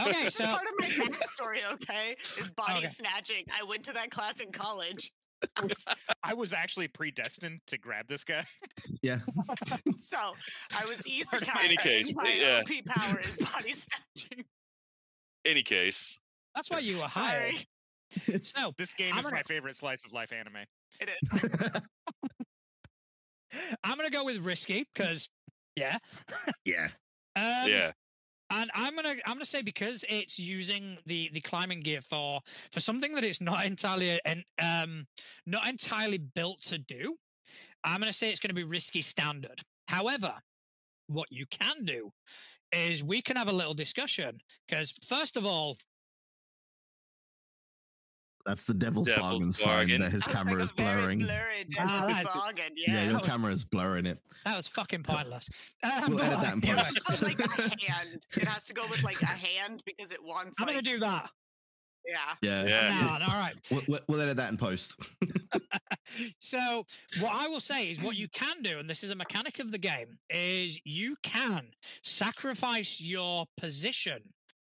[0.00, 1.72] Okay, this so is part of my backstory.
[1.74, 2.86] Okay, is body Okay.
[2.88, 3.44] snatching.
[3.58, 5.12] I went to that class in college,
[6.22, 8.44] I was actually predestined to grab this guy.
[9.02, 9.18] yeah.
[9.94, 10.16] so
[10.76, 11.24] I was easy.
[11.24, 12.62] Part of my- kind, Any case, and my yeah.
[12.62, 14.44] OP power is body snatching.
[15.44, 16.20] Any case,
[16.54, 17.54] that's why you were hired.
[18.10, 20.64] Sorry, So This game I'm is gonna- my favorite slice of life anime.
[21.00, 21.20] it is.
[23.84, 25.28] I'm gonna go with risky because
[25.76, 25.98] yeah.
[26.64, 26.88] yeah.
[27.36, 27.90] Um, yeah.
[28.52, 32.40] And I'm gonna I'm gonna say because it's using the the climbing gear for
[32.70, 35.04] for something that it's not entirely and um
[35.44, 37.16] not entirely built to do.
[37.82, 39.60] I'm gonna say it's gonna be risky standard.
[39.88, 40.32] However,
[41.08, 42.12] what you can do
[42.70, 44.38] is we can have a little discussion
[44.68, 45.76] because first of all,
[48.46, 51.20] That's the devil's, Devil's bargain, sign that his camera like is blurring.
[51.20, 52.64] blurry Ah, devil's that's- bargain.
[52.76, 54.18] Yeah, Yeah, your camera is blurring it.
[54.44, 55.48] that was fucking pointless.
[55.82, 57.00] Um, We'll edit that in anyway, post.
[57.06, 57.50] But like a
[57.90, 58.22] hand.
[58.36, 60.98] It has to go with like a hand because it wants I'm like gonna do
[61.00, 61.30] that.
[62.06, 62.34] yeah.
[62.42, 62.64] Yeah.
[62.66, 62.88] Yeah.
[63.18, 63.54] Now, all right.
[63.70, 64.94] We'll, we'll- we'll edit that in post.
[66.38, 66.84] so
[67.20, 69.70] what I will say is what you can do, and this is a mechanic of
[69.70, 71.68] the game, is you can
[72.02, 74.20] sacrifice your position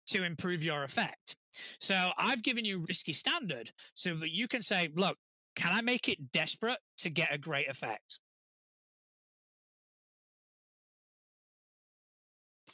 [0.08, 1.36] to improve your effect.
[1.80, 5.16] So I've given you risky standard so that you can say, look,
[5.56, 8.20] can I make it desperate to get a great effect?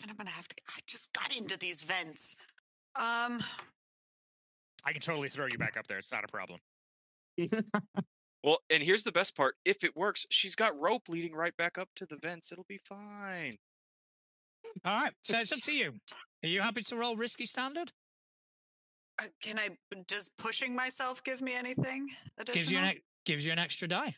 [0.00, 0.56] Then I'm gonna have to.
[0.68, 2.36] I just got into these vents.
[2.96, 3.40] Um,
[4.84, 5.98] I can totally throw you back up there.
[5.98, 6.60] It's not a problem.
[8.44, 11.78] Well, and here's the best part: if it works, she's got rope leading right back
[11.78, 12.52] up to the vents.
[12.52, 13.56] It'll be fine.
[14.84, 15.12] All right.
[15.22, 15.94] So it's up to you.
[16.42, 17.90] Are you happy to roll risky standard?
[19.22, 19.70] Uh, can I?
[20.06, 22.54] Does pushing myself give me anything additional?
[22.54, 24.14] Gives you an gives you an extra die.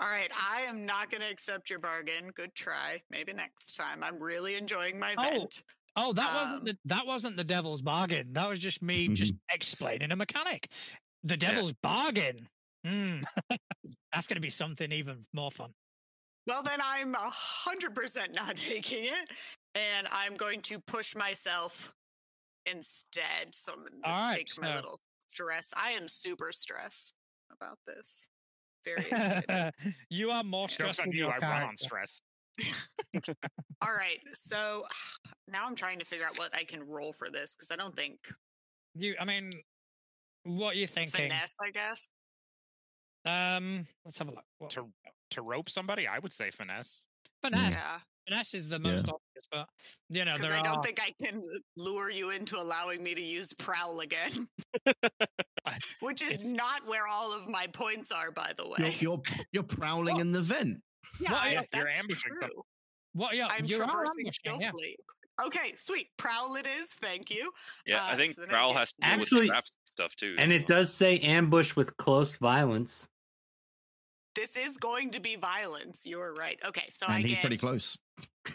[0.00, 2.30] All right, I am not going to accept your bargain.
[2.34, 3.00] Good try.
[3.10, 4.02] Maybe next time.
[4.02, 5.62] I'm really enjoying my Oh, vent.
[5.94, 8.32] Oh, that wasn't Um, the that wasn't the devil's bargain.
[8.32, 10.70] That was just me just explaining a mechanic.
[11.22, 12.48] The devil's bargain.
[12.84, 13.20] Hmm.
[14.12, 15.72] That's going to be something even more fun.
[16.46, 19.30] Well, then I'm a hundred percent not taking it,
[19.74, 21.94] and I'm going to push myself
[22.66, 23.52] instead.
[23.54, 25.72] So I'm going to All right, take my so- little stress.
[25.76, 27.14] I am super stressed
[27.52, 28.28] about this.
[28.84, 29.72] Very excited.
[30.10, 31.28] you are more stressed than you.
[31.28, 32.20] I run on stress.
[33.80, 34.84] All right, so
[35.48, 37.94] now I'm trying to figure out what I can roll for this because I don't
[37.96, 38.18] think
[38.94, 39.50] You, I mean,
[40.44, 41.12] what are you thinking?
[41.30, 41.54] finesse.
[41.60, 42.08] I guess.
[43.24, 44.44] Um, let's have a look.
[44.58, 44.88] What, To
[45.30, 47.06] to rope somebody, I would say finesse.
[47.40, 47.76] finesse.
[47.76, 48.90] Yeah, Finesse is the Yeah.
[48.92, 49.68] most obvious, but
[50.10, 50.64] you know because there I are.
[50.64, 51.42] don't think I can
[51.76, 54.48] lure you into allowing me to use prowl again.
[56.00, 58.96] Which is It's- not where all of my points are, by the You're, way.
[59.00, 60.80] you're, you're prowling in the vent.
[61.20, 62.50] Yeah, Well, I- yeah, you're that's ambushing them.
[62.50, 62.62] true.
[63.14, 65.44] what you I'm you are traversing ambushing, yeah.
[65.46, 66.08] Okay, sweet.
[66.18, 66.86] Prowl it is.
[67.00, 67.50] Thank you.
[67.86, 69.86] Yeah, I Uh, think so then I Prowl has to deal Actually- with traps and
[69.88, 70.36] stuff too.
[70.38, 73.08] And so- it does say ambush with close violence.
[74.34, 76.06] This is going to be violence.
[76.06, 76.58] You're right.
[76.64, 77.40] Okay, so and I he's get.
[77.40, 77.98] pretty close.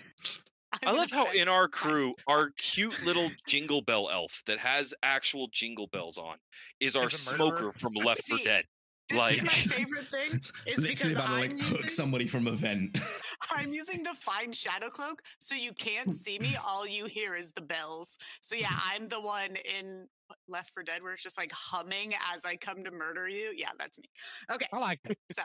[0.86, 5.48] I'm love how in our crew, our cute little jingle bell elf that has actual
[5.52, 6.38] jingle bells on
[6.80, 7.58] is our Is a murderer.
[7.60, 8.66] smoker from Left 4 See, Dead.
[9.10, 10.40] This like- is my favorite thing.
[10.40, 12.98] Is Literally because about to like I'm hook somebody from a vent.
[13.52, 16.56] I'm using the fine shadow cloak, so you can't see me.
[16.66, 18.18] All you hear is the bells.
[18.42, 20.08] So yeah, I'm the one in
[20.50, 23.54] Left 4 Dead where it's just like humming as I come to murder you.
[23.56, 24.06] Yeah, that's me.
[24.52, 25.18] Okay, I like it.
[25.32, 25.44] so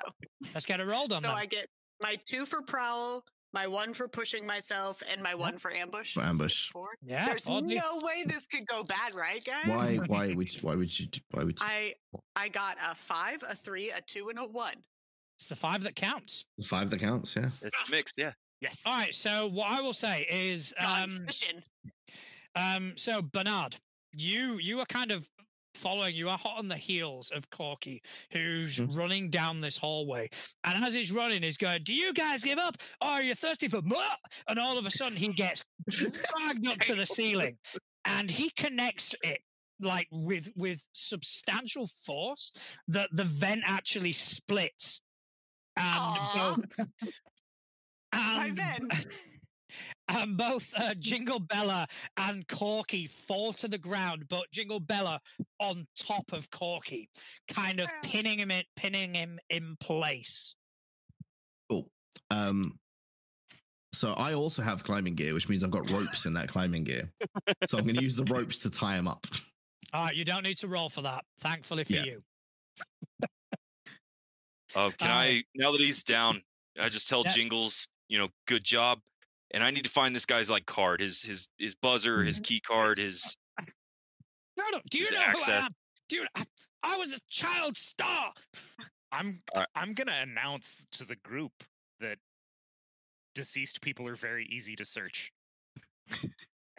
[0.55, 1.37] Let's get it rolled on so then.
[1.37, 1.67] I get
[2.03, 6.15] my two for prowl, my one for pushing myself, and my one for ambush.
[6.15, 6.71] For So ambush.
[6.71, 6.89] Four.
[7.03, 9.67] yeah, There's four D- no way this could go bad, right, guys?
[9.67, 9.97] why?
[10.07, 10.55] Why would?
[10.55, 11.07] You, why would you?
[11.33, 11.67] Why would you?
[11.67, 11.95] I
[12.37, 14.77] I got a five, a three, a two, and a one.
[15.39, 16.45] It's the five that counts.
[16.59, 17.37] The five that counts.
[17.37, 17.49] Yeah.
[17.63, 18.33] It's mixed, yeah.
[18.61, 18.85] Yes.
[18.87, 19.15] All right.
[19.15, 21.27] So what I will say is, Gone um,
[22.55, 23.77] um, so Bernard,
[24.15, 25.29] you you are kind of
[25.83, 26.15] following.
[26.15, 28.97] You are hot on the heels of Corky, who's Mhm.
[28.97, 30.31] running down this hallway,
[30.65, 32.79] and as he's running, he's going, "Do you guys give up?
[33.01, 34.17] Or are you thirsty for more?"
[34.47, 37.59] And all of a sudden, he gets dragged up to the ceiling,
[38.05, 39.43] and he connects it
[39.81, 42.53] like with with substantial force
[42.87, 45.01] that the vent actually splits
[45.77, 46.57] and Aw.
[46.57, 46.89] both
[48.13, 49.07] My vent.
[50.09, 55.21] And both uh, Jingle Bella and Corky fall to the ground, but Jingle Bella
[55.61, 57.09] on top of Corky,
[57.49, 60.55] kind of pinning him in, pinning him in place.
[61.71, 61.89] Cool.
[62.31, 62.79] Um,
[63.95, 67.11] so I also have climbing gear, which means I've got ropes in that climbing gear.
[67.69, 69.27] So I'm going to use the ropes to tie him up.
[69.93, 71.25] All right, you don't need to roll for that.
[71.41, 72.05] Thankfully for Yeah.
[72.05, 72.19] you.
[74.75, 76.41] Uh, can Uh, I now that he's down?
[76.81, 77.33] I just tell Yeah.
[77.33, 79.01] Jingles, you know, good job,
[79.55, 82.61] and I need to find this guy's like card, his his his buzzer, his key
[82.61, 83.37] card, his.
[84.59, 84.83] No, up.
[84.91, 85.69] Do you His know who I am?
[86.11, 86.45] Do you, I,
[86.83, 88.33] I was a child star.
[89.11, 89.69] I'm Alright.
[89.75, 91.53] I'm gonna announce to the group
[92.01, 92.19] that
[93.35, 95.33] deceased people are very easy to search.
[96.07, 96.19] So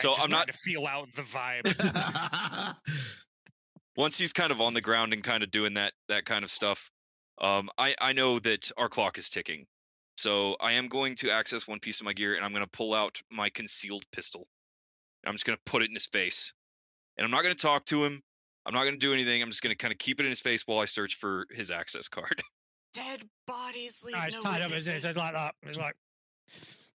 [0.04, 2.76] just I'm not- wanted to feel out the vibe.
[3.98, 6.52] Once he's kind of on the ground and kind of doing that that kind of
[6.52, 6.92] stuff,
[7.42, 9.66] um, I I know that our clock is ticking,
[10.18, 12.70] so I am going to access one piece of my gear and I'm going to
[12.70, 14.48] pull out my concealed pistol.
[15.24, 16.54] And I'm just going to put it in his face,
[17.18, 18.22] and I'm not going to talk to him.
[18.66, 19.42] I'm not going to do anything.
[19.42, 21.46] I'm just going to kind of keep it in his face while I search for
[21.52, 22.42] his access card.
[22.94, 24.96] Dead bodies leave No, it's no tied up as witnesses.
[24.96, 25.06] is.
[25.06, 25.56] It's like that.
[25.64, 25.96] It's like.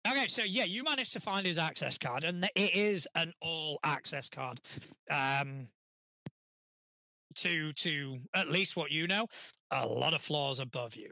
[0.06, 3.80] Okay, so yeah, you managed to find his access card, and it is an all
[3.82, 4.60] access card.
[5.10, 5.68] Um,
[7.36, 9.26] to to at least what you know,
[9.70, 11.10] a lot of floors above you.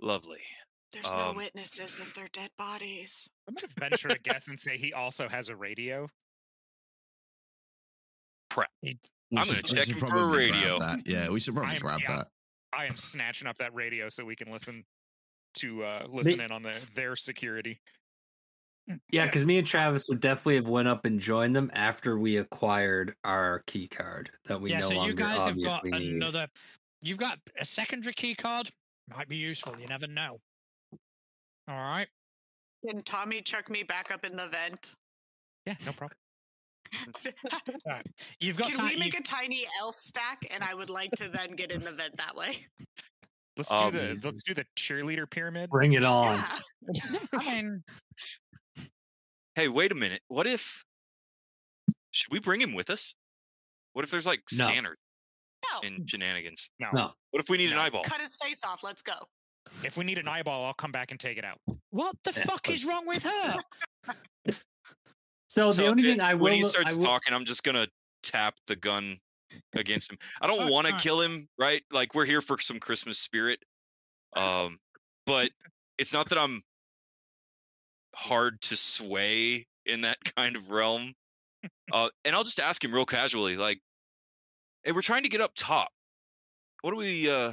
[0.00, 0.40] Lovely.
[0.92, 3.28] There's no Um, witnesses if they're dead bodies.
[3.46, 6.08] I'm gonna venture a guess and say he also has a radio.
[8.82, 8.96] We
[9.36, 10.78] I'm gonna we check him for a probably grab radio.
[10.78, 11.06] that.
[11.06, 12.16] Yeah, we should probably I'm- grab yeah.
[12.16, 12.28] that.
[12.72, 14.84] I am snatching up that radio so we can listen
[15.54, 17.80] to uh listen in on the their security.
[19.10, 22.38] Yeah, because me and Travis would definitely have went up and joined them after we
[22.38, 25.90] acquired our key card that we yeah, no so longer you guys have got obviously
[26.06, 26.14] need.
[26.14, 26.46] another.
[27.02, 28.70] You've got a secondary key card.
[29.16, 29.74] Might be useful.
[29.78, 30.38] You never know.
[31.68, 32.06] All right.
[32.86, 34.94] Can Tommy chuck me back up in the vent?
[35.66, 36.16] Yeah, no problem.
[37.86, 38.06] All right.
[38.40, 38.88] You've got Can time.
[38.88, 40.46] we make you've- a tiny elf stack?
[40.52, 42.56] And I would like to then get in the vent that way.
[43.56, 45.68] Let's Um, do the let's do the cheerleader pyramid.
[45.70, 46.36] Bring it on.
[46.94, 47.02] Yeah.
[47.34, 47.82] I mean,
[49.56, 50.22] Hey, wait a minute.
[50.28, 50.84] What if
[52.12, 53.16] should we bring him with us?
[53.94, 54.66] What if there's like No.
[54.66, 54.96] scanners
[55.72, 55.80] No.
[55.88, 56.70] and shenanigans?
[56.78, 56.88] No.
[56.92, 57.10] No.
[57.30, 58.02] What if we need an eyeball?
[58.04, 58.80] Cut his face off.
[58.82, 59.14] Let's go.
[59.84, 61.58] If we need an eyeball, I'll come back and take it out.
[61.90, 63.56] what the Yeah, fuck but- is wrong with her?
[64.48, 64.54] So,
[65.48, 67.86] So the only it- thing I will when he starts will- talking, I'm just gonna
[68.22, 69.16] tap the gun
[69.74, 70.18] against him.
[70.40, 71.82] I don't want to kill him, right?
[71.90, 73.58] Like we're here for some Christmas spirit.
[74.36, 74.78] Um,
[75.26, 75.50] but
[75.98, 76.62] it's not that I'm
[78.14, 81.12] hard to sway in that kind of realm.
[81.92, 83.80] Uh, and I'll just ask him real casually, like,
[84.88, 85.92] "Hey, we're trying to get up top.
[86.80, 87.30] What are we?
[87.30, 87.52] Uh,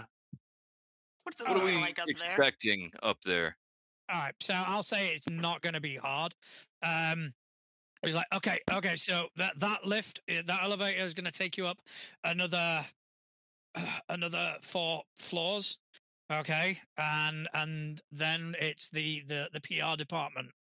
[1.24, 2.08] What's it what are we like up there?
[2.08, 3.58] expecting up there?"
[4.10, 6.34] All right, so I'll say it's not going to be hard.
[6.82, 7.34] Um,
[8.06, 11.58] he's like, okay, okay, so that that lift, uh, that elevator is going to take
[11.58, 11.80] you up
[12.24, 12.86] another
[13.76, 15.78] uh, another four floors,
[16.32, 20.52] okay, and and then it's the the the PR department,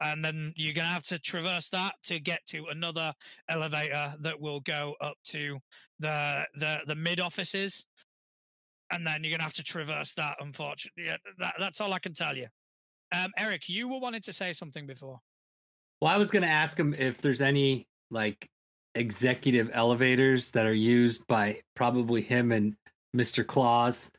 [0.00, 3.12] and then you're going to have to traverse that to get to another
[3.48, 5.58] elevator that will go up to
[5.98, 7.86] the the the mid offices.
[8.92, 10.36] And then you're gonna have to traverse that.
[10.40, 12.46] Unfortunately, yeah, that, that's all I can tell you.
[13.12, 15.18] Um, Eric, you were wanting to say something before.
[16.00, 18.48] Well, I was going to ask him if there's any like
[18.94, 22.74] executive elevators that are used by probably him and
[23.16, 23.46] Mr.
[23.46, 24.10] Claus.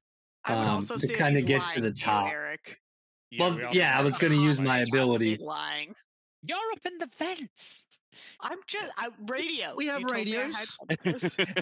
[0.46, 2.32] I would um, also to kinda he's get to lying the you, top.
[3.32, 3.40] Eric.
[3.40, 5.38] Well, we yeah, I was gonna use my ability.
[5.38, 5.94] big Lying.
[6.44, 7.88] You're up in the vents.
[8.42, 9.76] I'm just I, radio.
[9.76, 10.78] We have You told me I radios.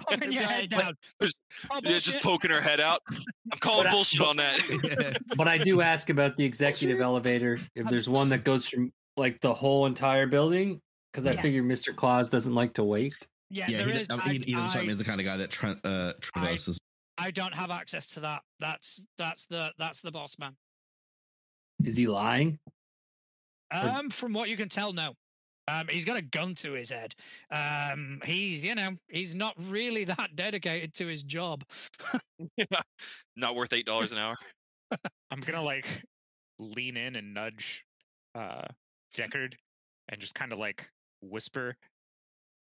[0.08, 0.94] Poking your head down.
[1.22, 1.38] Just-
[1.72, 3.00] Oh, Yeah, just poking her head out.
[3.12, 5.20] I'm calling But I- bullshit on that.
[5.38, 9.40] But I do ask about the executive elevator if there's one that goes from like
[9.42, 11.42] the whole entire building because I Yeah.
[11.42, 11.96] figure Mr.
[11.96, 13.14] Claus doesn't like to wait.
[13.50, 14.08] Yeah, Yeah, there he, is.
[14.10, 15.80] I I, he, he doesn't strike I- me as the kind of guy that tra-
[15.84, 16.78] uh, traverses.
[17.18, 18.42] I don't have access to that.
[18.60, 20.56] That's that's the that's the boss man.
[21.84, 22.60] Is he lying?
[23.74, 25.14] Or- Um, from what you can tell, no.
[25.68, 27.16] Um, he's got a gun to his head.
[27.50, 31.64] Um, he's you know he's not really that dedicated to his job.
[33.36, 34.36] Not worth eight dollars an hour.
[35.32, 35.88] I'm gonna like
[36.60, 37.84] lean in and nudge
[38.36, 38.62] uh
[39.16, 39.56] Deckard
[40.10, 40.88] and just kind of like
[41.22, 41.76] whisper,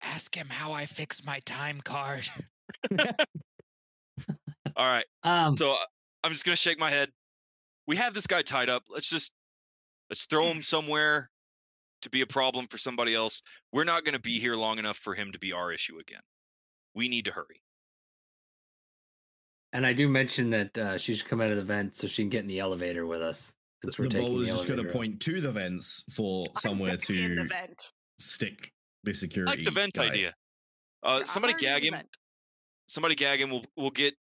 [0.02, 2.28] ask him how I fix my time card.
[4.76, 5.06] All right.
[5.22, 5.76] Um, So uh,
[6.24, 7.08] I'm just gonna shake my head.
[7.86, 8.82] We have this guy tied up.
[8.88, 9.32] Let's just
[10.10, 11.30] let's throw him somewhere
[12.02, 13.42] to be a problem for somebody else.
[13.72, 16.20] We're not gonna be here long enough for him to be our issue again.
[16.94, 17.60] We need to hurry.
[19.72, 22.22] And I do mention that uh, she should come out of the vent so she
[22.22, 23.54] can get in the elevator with us.
[23.82, 26.44] Since we're the taking vault the is just going to point to the vents for
[26.58, 27.88] somewhere already the to vent.
[28.18, 28.70] stick
[29.02, 29.56] the I security.
[29.56, 30.08] like the vent guy.
[30.08, 30.34] idea.
[31.02, 32.00] Uh, I'm somebody already gag him.
[32.86, 33.50] Somebody gag him.
[33.50, 34.14] We'll we'll get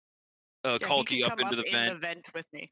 [0.64, 1.94] uh, Yeah, Corky up come into the in vent.
[1.94, 2.72] the vent with me.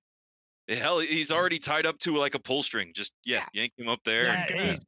[0.70, 2.92] Hell, he's already tied up to like a pull string.
[2.94, 4.26] Just yeah, yank him up there.
[4.26, 4.80] Yeah, gonna-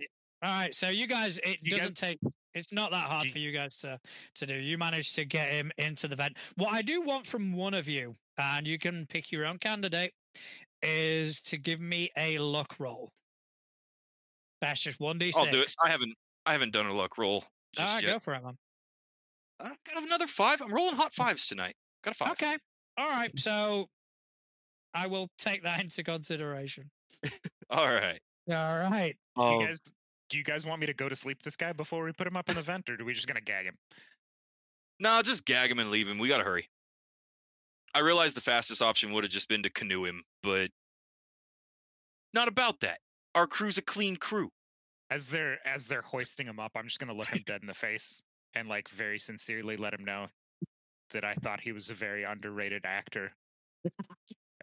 [0.44, 2.20] All right, so you guys, it You doesn't guys- take.
[2.54, 4.00] It's not that hard you- for you guys to
[4.36, 4.56] to do.
[4.56, 6.38] You managed to get him into the vent.
[6.56, 10.14] What I do want from one of you, and you can pick your own candidate,
[10.84, 13.12] is to give me a luck roll.
[14.62, 15.74] That's just one d I'll do it.
[15.84, 16.16] I haven't
[16.46, 18.14] I haven't done a luck roll All just right, yet.
[18.14, 18.58] go for it, man.
[19.60, 20.62] I got another five.
[20.62, 21.76] I'm rolling hot fives tonight.
[22.04, 22.32] Got a five.
[22.32, 22.58] Okay.
[22.98, 23.32] All right.
[23.40, 23.88] So
[24.94, 26.90] I will take that into consideration.
[27.70, 28.20] All right.
[28.50, 29.16] All right.
[29.38, 29.80] Do Um, you guys,
[30.30, 32.36] do you guys want me to go to sleep this guy before we put him
[32.38, 33.78] up in the vent, or do we just gonna gag him?
[35.00, 36.18] no, just gag him and leave him.
[36.20, 36.68] We gotta hurry.
[37.94, 40.70] I realized the fastest option would have just been to canoe him, but
[42.34, 43.00] not about that.
[43.36, 44.50] Our crew's a clean crew.
[45.10, 47.74] As they're as they're hoisting him up, I'm just gonna look him dead in the
[47.74, 48.24] face
[48.54, 50.28] and like very sincerely let him know
[51.12, 53.34] that I thought he was a very underrated actor,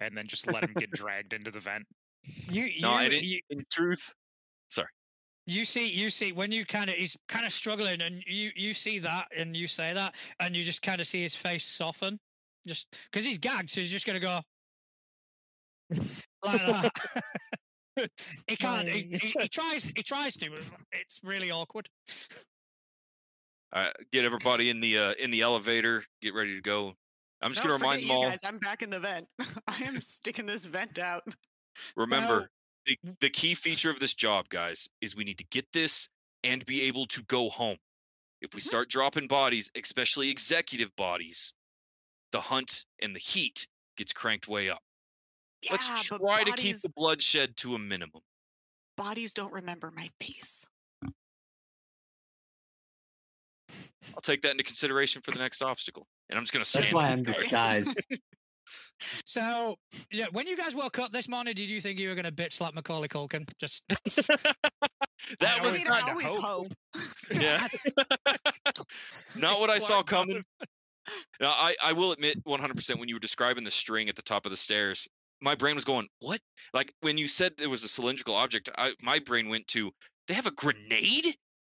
[0.00, 1.84] and then just let him get dragged into the vent.
[2.50, 3.24] You you, No, I didn't.
[3.24, 4.12] you In truth,
[4.68, 4.88] sorry.
[5.46, 8.74] you see you see when you kind of he's kind of struggling and you you
[8.74, 12.18] see that and you say that and you just kind of see his face soften
[12.66, 14.40] just because he's gagged so he's just gonna go
[16.44, 16.92] like that.
[18.46, 20.52] he can't he, he, he tries he tries to
[20.92, 21.88] it's really awkward
[23.72, 26.02] All right, get everybody in the uh, in the elevator.
[26.22, 26.94] Get ready to go.
[27.40, 28.30] I'm just Don't gonna remind them all.
[28.30, 29.28] guys, I'm back in the vent.
[29.68, 31.22] I am sticking this vent out.
[31.96, 32.50] Remember,
[32.86, 36.08] the, the key feature of this job, guys, is we need to get this
[36.44, 37.76] and be able to go home.
[38.40, 38.64] If we Mhm.
[38.66, 41.52] start dropping bodies, especially executive bodies,
[42.32, 44.82] the hunt and the heat gets cranked way up.
[45.70, 48.22] Let's Yeah, but try to keep the bloodshed to a minimum.
[48.96, 50.66] bodies don't remember my face.
[54.14, 56.06] I'll take that into consideration for the next obstacle.
[56.30, 56.84] And I'm just gonna stand.
[56.84, 57.34] That's why I'm there.
[57.42, 57.94] disguised.
[59.24, 59.76] so
[60.10, 62.52] yeah when you guys woke up this morning did you think you were gonna bitch
[62.52, 63.82] slap macaulay culkin just
[65.40, 66.42] That I was I mean, trying I to always hope.
[66.42, 66.66] hope.
[67.40, 67.66] yeah.
[69.36, 70.42] Not what I saw coming.
[71.40, 74.46] Now, I, I will admit 100% when you were describing the string at the top
[74.46, 75.08] of the stairs,
[75.40, 76.40] my brain was going, what?
[76.72, 79.90] Like when you said it was a cylindrical object, I, my brain went to,
[80.26, 81.26] they have a grenade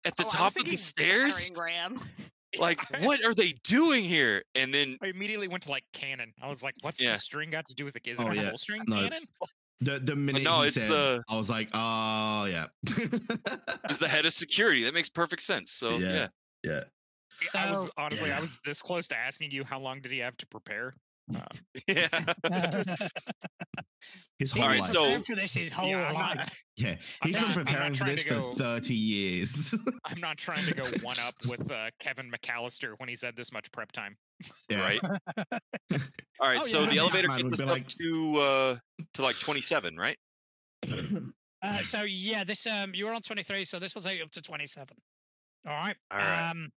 [0.05, 1.51] at the Oh, top of the stairs?
[1.51, 1.65] battering
[1.97, 2.01] ram.
[2.59, 4.43] Like, what are they doing here?
[4.55, 6.35] And then, I immediately went to like cannon.
[6.43, 7.13] I was like, "What's Yeah.
[7.15, 8.07] the string got to do with it?
[8.07, 8.49] Is it Oh, a yeah.
[8.51, 9.21] full string No, cannon?"
[9.81, 12.67] The the minute no, he it's said, the- I was like, oh yeah,
[13.89, 14.85] is the head of security.
[14.85, 15.73] That makes perfect sense.
[15.73, 16.29] So, Yeah.
[16.63, 16.81] yeah.
[17.55, 17.61] yeah.
[17.67, 18.37] I was honestly, Yeah.
[18.37, 20.95] I was this close to asking you how long did he have to prepare.
[21.37, 21.47] Um,
[21.89, 22.09] Yeah.
[24.39, 24.91] His He's whole Alright, been life.
[24.91, 27.67] so- preparing for this his whole yeah, life not, yeah, I'm he's not- been not
[27.67, 29.75] preparing for this to for thirty years.
[30.05, 33.53] I'm not trying to go one up with uh, Kevin McAllister when he's had this
[33.53, 34.17] much prep time.
[34.69, 34.81] yeah.
[34.81, 35.01] Right.
[35.05, 36.59] All right.
[36.59, 38.77] Oh, so yeah, the Batman elevator would gets us be up like- to, uh,
[39.15, 40.17] to like 27, right?
[41.65, 44.25] Uh, so yeah, this um, you were on twenty three, so this will take you
[44.25, 44.97] up to twenty seven.
[45.65, 45.95] All right.
[46.11, 46.51] All right.
[46.51, 46.71] Um,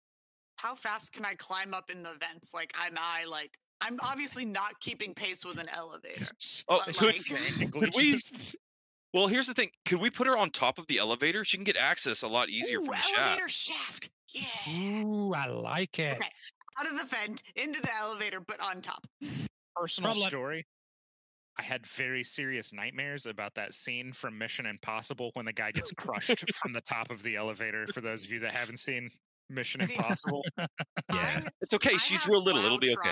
[0.57, 2.53] How fast can I climb up in the vents?
[2.53, 3.57] Like, am I like?
[3.85, 6.27] I'm obviously not keeping pace with an elevator.
[6.69, 8.19] Oh, could, like- could we?
[9.15, 9.69] Well, here's the thing.
[9.87, 11.45] Could we put her on top of the elevator?
[11.45, 13.19] She can get access a lot easier Ooh, from the shaft.
[13.27, 14.11] elevator shaft.
[14.31, 14.73] Yeah.
[15.05, 16.15] ooh, I like it.
[16.15, 16.29] Okay.
[16.81, 19.07] Out of the vent into the elevator, but on top.
[19.77, 20.67] personal Problem- story.
[21.59, 25.93] I had very serious nightmares about that scene from Mission Impossible when the guy gets
[25.93, 27.87] crushed from the top of the elevator.
[27.89, 29.11] For those of you that haven't seen
[29.51, 30.67] Mission See, Impossible, Yeah.
[31.11, 31.91] I- It's okay.
[31.93, 32.65] I She's real little.
[32.65, 33.11] It'll be okay.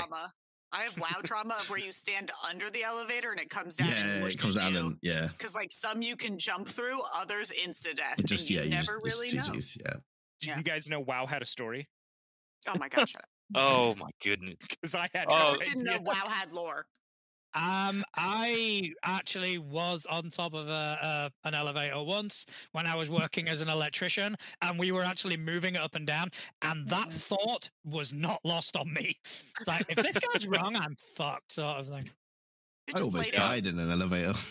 [0.73, 0.81] Trauma.
[0.81, 3.89] I have wow trauma of where you stand under the elevator and it comes down.
[3.89, 7.95] Yeah, it comes down and yeah, because like some you can jump through, others insta
[7.95, 8.19] death.
[8.19, 9.43] it just and you yeah, you just, never just really know.
[9.45, 9.93] GG's, yeah.
[10.41, 10.57] do Yeah.
[10.59, 11.89] you guys know WoW had a story?
[12.69, 13.15] Oh my gosh!
[13.55, 14.57] Oh my goodness.
[14.69, 15.57] Because I had I no Oh.
[15.59, 15.99] just didn't know.
[16.07, 16.87] WoW had lore.
[17.55, 23.11] Um, I actually was on top of a, a an elevator once when I was
[23.11, 26.31] working as an electrician, and we were actually moving it up and down,
[26.63, 27.13] and that Mhm.
[27.13, 29.17] thought was not lost on me.
[29.25, 32.05] It's like if this goes wrong, I'm fucked, sort of thing.
[32.89, 33.49] You I almost laid out.
[33.49, 34.35] died in an elevator.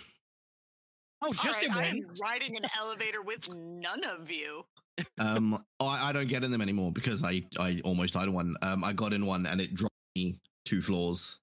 [1.22, 4.64] Oh, just right, in I am riding an elevator with none of you.
[5.18, 8.56] Um, I, I don't get in them anymore because I I almost died in one.
[8.62, 11.42] Um, I got in one and it dropped me two floors.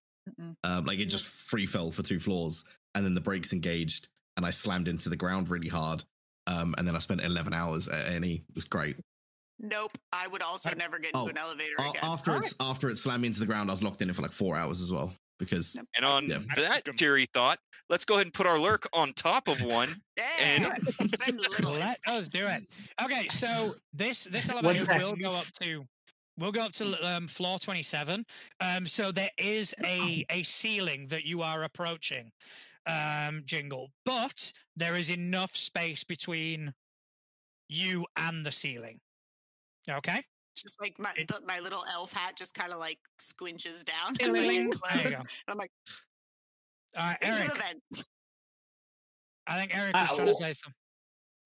[0.65, 2.65] Um, like it just free fell for two floors,
[2.95, 6.05] and then the brakes engaged, and I slammed into the ground really hard.
[6.49, 8.45] Um, and then I spent eleven hours at A&E.
[8.49, 8.97] It was great.
[9.59, 12.03] Nope, I would also I- never get into Oh, an elevator A- again.
[12.05, 14.23] after it's after it slammed me into the ground, I was locked in it for
[14.23, 15.13] like four hours as well.
[15.39, 16.39] because And on Yeah.
[16.57, 16.97] that Welcome.
[16.97, 17.59] cheery thought,
[17.91, 19.89] let's go ahead and put our lurk on top of one.
[20.17, 20.25] Yeah.
[20.41, 20.65] And-
[21.65, 22.63] let us do it.
[23.03, 25.85] Okay, so this this elevator will go up to
[26.39, 28.25] we'll go up to um, floor 27.
[28.61, 32.33] Um, so there is a a ceiling that you are approaching,
[32.87, 36.73] um, Jingle, but there is enough space between
[37.69, 39.01] you and the ceiling.
[39.89, 40.23] Okay.
[40.57, 44.29] just like my the, my little elf hat just kind of like squinches down as
[44.29, 44.71] I Ceiling.
[44.71, 45.19] get There you close.
[45.21, 45.25] go.
[45.49, 45.71] I'm like
[46.97, 47.53] All right, into Eric.
[47.53, 48.09] the vent.
[49.47, 50.75] I think Eric Uh, was trying to say something.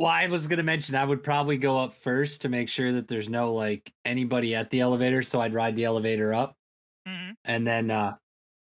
[0.01, 3.07] Well, I was gonna mention I would probably go up first to make sure that
[3.09, 6.57] there's no like anybody at the elevator, so I'd ride the elevator up,
[7.07, 7.35] Mhm.
[7.45, 8.17] and then uh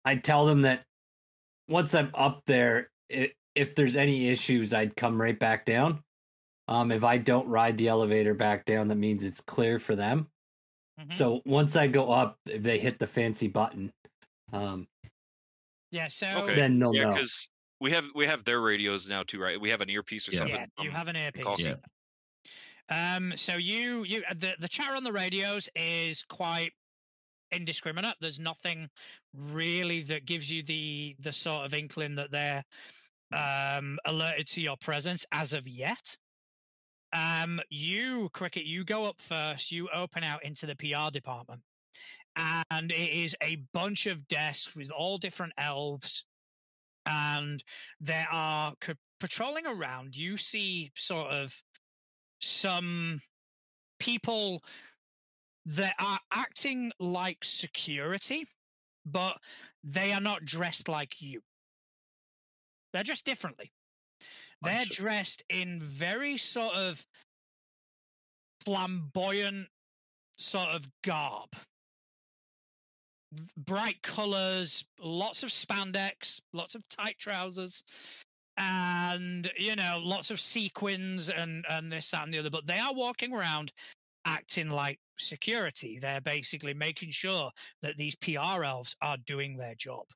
[0.05, 0.85] I'd tell them that
[1.68, 6.03] once I'm up there, i if there's any issues, I'd come right back down.
[6.68, 10.30] Um, if I don't ride the elevator back down, that means it's clear for them.
[10.99, 11.24] Mhm.
[11.24, 13.93] So once I go up, if they hit the fancy button,
[14.53, 14.89] um,
[15.91, 16.09] Yeah.
[16.09, 16.53] So Okay.
[16.53, 17.14] then they'll Yeah, know.
[17.14, 17.49] because
[17.85, 19.61] we have we have their radios now too, right?
[19.61, 20.39] We have an earpiece or Yeah.
[20.39, 20.57] something.
[20.57, 21.45] Yeah, you from have an earpiece.
[21.45, 21.76] cost- Yeah.
[22.89, 26.72] Um, so you you uh, the the chatter on the radios is quite
[27.53, 28.14] indiscriminate.
[28.20, 28.89] There's nothing
[29.35, 32.64] really that gives you the the sort of inkling that they're
[33.32, 36.16] um alerted to your presence as of yet.
[37.12, 39.70] Um, you cricket, you go up first.
[39.70, 41.62] You open out into the PR department,
[42.37, 46.24] and it is a bunch of desks with all different elves,
[47.07, 47.63] and
[48.01, 50.17] there are co- patrolling around.
[50.17, 51.55] You see sort of
[52.41, 53.21] some
[53.99, 54.63] people
[55.67, 58.47] that are acting like security,
[59.07, 59.39] but
[59.83, 61.41] they are not dressed like you.
[62.93, 63.73] They're dressed differently.
[64.63, 64.97] They're Understood.
[64.97, 67.05] dressed in very sort of
[68.65, 69.69] flamboyant
[70.39, 71.51] sort of garb.
[73.57, 77.82] Bright colors, lots of spandex, lots of tight trousers,
[78.57, 82.51] and you know, lots of sequins and and this, that, and the other.
[82.51, 83.72] But they are walking around
[84.24, 85.99] acting like security.
[85.99, 87.51] They're basically making sure
[87.82, 90.07] that these PR elves are doing their job.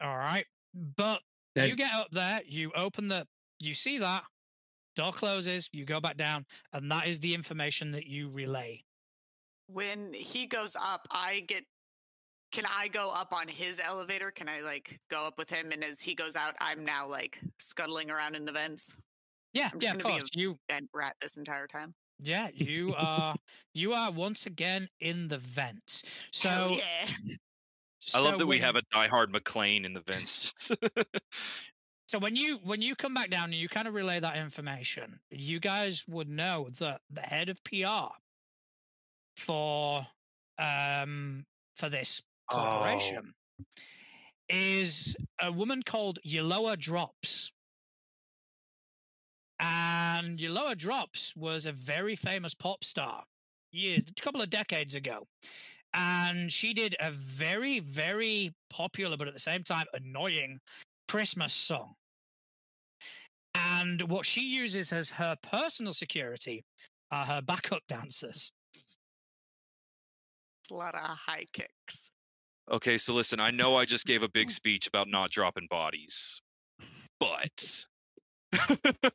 [0.00, 0.46] All right.
[0.74, 1.22] But
[1.54, 3.26] That- you get up there, you open the,
[3.60, 4.24] you see that,
[4.96, 8.84] door closes, you go back down, and that is the information that you relay.
[9.66, 11.64] When he goes up, I get.
[12.52, 14.30] Can I go up on his elevator?
[14.30, 15.72] Can I like go up with him?
[15.72, 18.94] And as he goes out, I'm now like scuttling around in the vents.
[19.52, 20.30] Yeah, I'm just yeah, of gonna be a- course.
[20.34, 21.94] You, Vent rat this entire time.
[22.20, 23.34] yeah, you are,
[23.72, 26.02] you are once again in the vents.
[26.06, 27.06] Oh, so, Hell yeah.
[28.14, 30.72] I love so that we have a diehard McClane in the vents.
[32.06, 35.18] So when you when you come back down and you kind of relay that information,
[35.30, 38.14] you guys would know that the head of PR
[39.36, 40.06] for
[40.58, 41.44] um
[41.76, 42.56] for this Oh.
[42.60, 43.34] corporation
[44.48, 47.50] is a woman called Yoloa Drops.
[49.58, 53.24] And Yoloa Drops was a very famous pop star
[53.72, 55.26] years, a couple of decades ago.
[55.94, 60.60] And she did a very, very popular, but at the same time annoying
[61.08, 61.94] Christmas song.
[63.54, 66.64] And what she uses as her personal security
[67.10, 68.52] are her backup dancers.
[70.70, 72.10] A lot of high kicks.
[72.70, 76.40] okay, so listen, I know I just gave a big speech about not dropping bodies,
[77.20, 77.84] but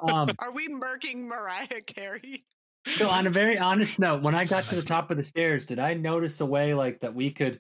[0.02, 2.43] Um, Are we murking Mariah Carey?
[2.86, 5.66] so on a very honest note, when I got to the top of the stairs,
[5.66, 7.60] did I notice a way like that we could,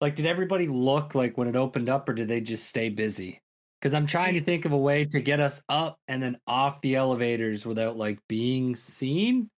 [0.00, 3.40] like, did everybody look like when it opened up, or did they just stay busy?
[3.80, 6.80] Because I'm trying to think of a way to get us up and then off
[6.82, 9.50] the elevators without like being seen.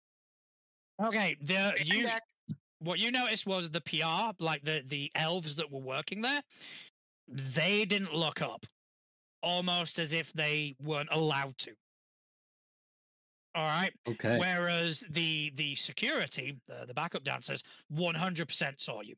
[1.02, 2.20] Okay, the you Spandex.
[2.82, 6.42] What you noticed was the PR, like the the elves that were working there,
[7.28, 8.66] they didn't look up,
[9.42, 11.72] almost as if they weren't allowed to.
[13.54, 13.92] All right.
[14.08, 14.38] Okay.
[14.38, 19.14] Whereas the the security, the, the backup dancers, one hundred percent saw you.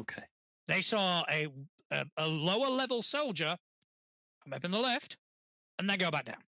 [0.00, 0.22] Okay.
[0.66, 1.48] They saw a,
[1.90, 3.56] a a lower level soldier
[4.44, 5.16] come up in the lift,
[5.78, 6.42] and then go back down.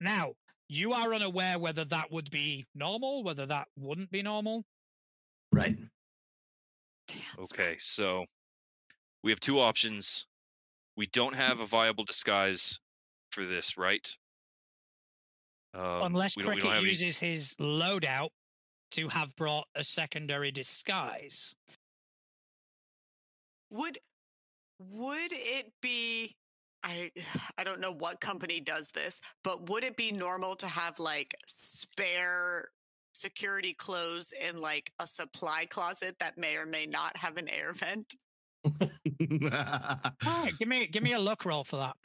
[0.00, 0.32] Now
[0.68, 4.64] you are unaware whether that would be normal, whether that wouldn't be normal.
[5.52, 5.76] Right.
[7.08, 8.24] Dance okay, so
[9.22, 10.26] we have two options.
[10.96, 12.78] We don't have a viable disguise
[13.32, 14.06] for this, right?
[15.74, 18.30] Um, Unless we Cricket don't any- uses his loadout
[18.92, 21.54] to have brought a secondary disguise.
[23.70, 23.98] would
[24.80, 26.34] would it be
[26.82, 27.10] I
[27.58, 31.34] I don't know what company does this, but would it be normal to have like
[31.46, 32.70] spare
[33.20, 37.72] security clothes in like a supply closet that may or may not have an air
[37.72, 38.14] vent?
[38.64, 38.72] All
[39.22, 41.96] right, give me give me a luck roll for that.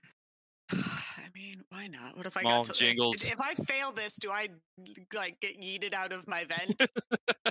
[0.71, 2.17] I mean, why not?
[2.17, 3.23] What if I Come on, got to Jingles.
[3.23, 4.47] If, if I fail this, do I
[5.15, 6.81] like get yeeted out of my vent?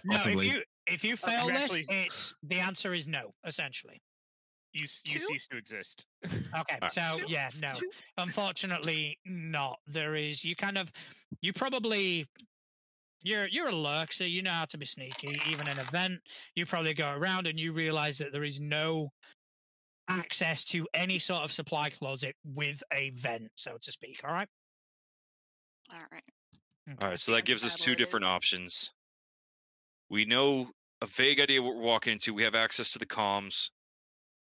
[0.06, 3.32] No, if you if you fail this, it's the answer is no.
[3.46, 4.02] Essentially.
[4.74, 5.20] You you Two?
[5.20, 6.04] cease to exist.
[6.26, 6.92] Okay, Alright.
[6.92, 7.68] so yeah, no.
[8.18, 9.78] Unfortunately, not.
[9.86, 10.92] There is you kind of
[11.40, 12.26] you probably
[13.24, 15.40] you're you're a lurk, so you know how to be sneaky.
[15.50, 16.20] Even in an event,
[16.54, 19.10] you probably go around and you realize that there is no
[20.08, 24.20] access to any sort of supply closet with a vent, so to speak.
[24.24, 24.48] All right.
[25.92, 26.22] All right.
[27.00, 28.92] All right, so that gives us two different options.
[30.10, 30.70] We know
[31.00, 32.34] a vague idea what we're walking into.
[32.34, 33.70] We have access to the comms.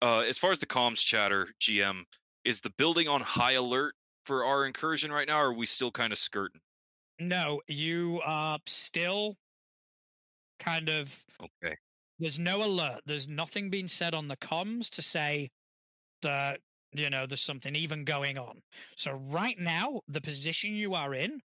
[0.01, 2.03] Uh, as far as the comms chatter, GM,
[2.45, 3.95] is the building on high alert
[4.25, 6.61] for our incursion right now, or are we still kind of skirting?
[7.29, 9.37] No, you are still
[10.59, 11.77] kind of Okay.
[12.19, 13.01] there's no alert.
[13.07, 15.51] There's nothing being said on the comms to say
[16.23, 16.61] that
[16.93, 18.63] you know there's something even going on.
[18.97, 21.41] So right now, the position you are in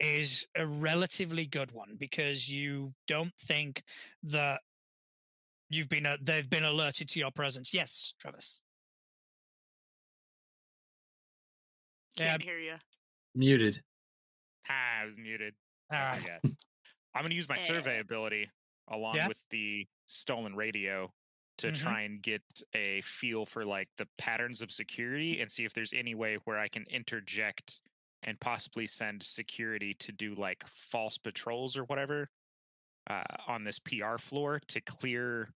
[0.00, 3.82] is a relatively good one because you don't think
[4.24, 4.60] that
[5.70, 7.72] you've been uh, they've been alerted to your presence.
[7.72, 8.60] Yes, Travis.
[12.16, 12.74] Can't hear you.
[13.34, 13.82] Muted.
[14.68, 15.54] Ah, I was muted.
[15.90, 16.18] I
[17.14, 18.00] I'm going to use my survey Eh.
[18.00, 18.50] ability
[18.88, 19.28] along Yeah.
[19.28, 21.12] with the stolen radio
[21.58, 21.80] to Mhm.
[21.82, 22.42] try and get
[22.74, 26.58] a feel for like the patterns of security and see if there's any way where
[26.58, 27.80] I can interject
[28.24, 32.28] and possibly send security to do like false patrols or whatever
[33.08, 35.54] uh, on this PR floor to clear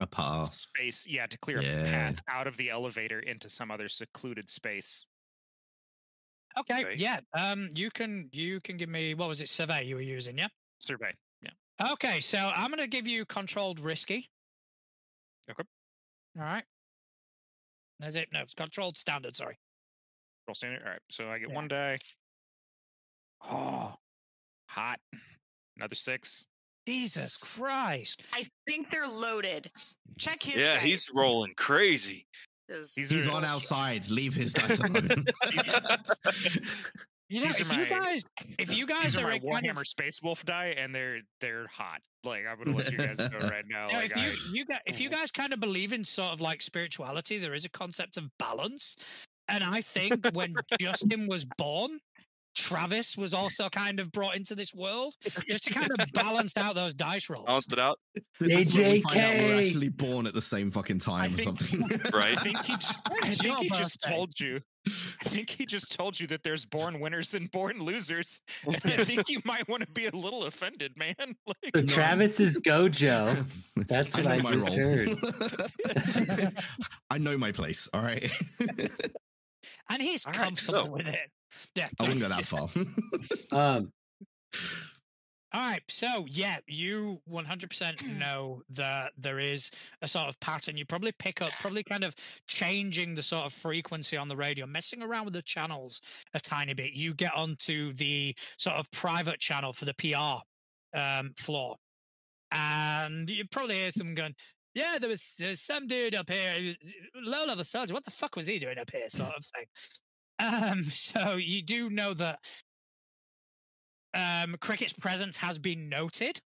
[0.00, 1.06] A path space.
[1.06, 5.08] Yeah, to clear a path out of the elevator into some other secluded space.
[6.58, 6.84] Okay.
[6.84, 6.94] Okay.
[6.96, 7.20] Yeah.
[7.32, 7.68] Um.
[7.74, 10.38] You can you can give me what was it survey you were using?
[10.38, 10.48] Yeah.
[10.78, 11.12] Survey.
[11.42, 11.92] Yeah.
[11.92, 14.28] Okay, so I'm going to give you controlled risky.
[15.50, 15.62] Okay.
[16.38, 16.64] All right.
[18.04, 18.28] Is it?
[18.32, 19.34] No, it's controlled standard.
[19.34, 19.56] Sorry.
[20.46, 20.82] Roll standard.
[20.84, 21.00] All right.
[21.10, 21.54] So I get Yeah.
[21.54, 21.98] one die.
[23.48, 23.94] Oh,
[24.68, 25.00] hot.
[25.76, 26.46] Another six.
[26.86, 28.22] Jesus Christ.
[28.32, 29.68] I think they're loaded.
[30.18, 30.56] Check his.
[30.56, 32.26] yeah, dice, he's rolling crazy.
[32.68, 34.08] 'Cause He's are- on outside.
[34.10, 35.08] Leave his dice alone.
[37.30, 38.24] You know, These are if you guys,
[38.58, 40.94] if you guys These are are my a kind Warhammer of, Space Wolf die, and
[40.94, 42.00] they're they're hot.
[42.22, 43.86] Like I'm gonna let you guys know right now.
[43.86, 44.20] no, Like if I,
[44.52, 45.18] you, you got, if you mm-hmm.
[45.20, 48.96] guys kind of believe in sort of like spirituality, there is a concept of balance,
[49.48, 51.98] and I think when Justin was born,
[52.54, 55.14] Travis was also kind of brought into this world
[55.48, 57.44] just to kind of balance out those dice rolls.
[57.46, 57.98] Balance it out,
[58.40, 61.80] That's when we find out we're actually born at the same fucking time or something.
[62.12, 62.38] right?
[62.38, 64.60] I think he, j- I It's think he just told you.
[64.86, 68.42] I think he just told you that there's born winners and born losers.
[68.66, 71.14] And I think you might want to be a little offended, man.
[71.46, 73.44] Like, So Travis is Gojo.
[73.88, 76.36] That's what I, know my just role.
[76.46, 76.54] heard.
[77.10, 77.88] I know my place.
[77.94, 78.30] All right.
[79.88, 81.30] and he's All right, comfortable so- with it.
[81.74, 81.88] Yeah.
[81.98, 82.68] I wouldn't go that far.
[83.52, 83.92] Um,
[85.52, 85.82] All right.
[85.88, 89.70] So, yeah, you 100% know that there is
[90.02, 90.76] a sort of pattern.
[90.76, 92.14] You probably pick up, probably kind of
[92.48, 96.00] changing the sort of frequency on the radio, messing around with the channels
[96.34, 96.92] a tiny bit.
[96.92, 101.76] You get onto the sort of private channel for the PR um, floor.
[102.50, 104.34] And you probably hear someone going,
[104.74, 106.74] yeah, there was there's some dude up here,
[107.14, 107.94] low level soldier.
[107.94, 109.08] What the fuck was he doing up here?
[109.08, 109.66] Sort of thing.
[110.38, 112.40] Um, so you do know that
[114.14, 116.40] um, Cricket's presence has been noted,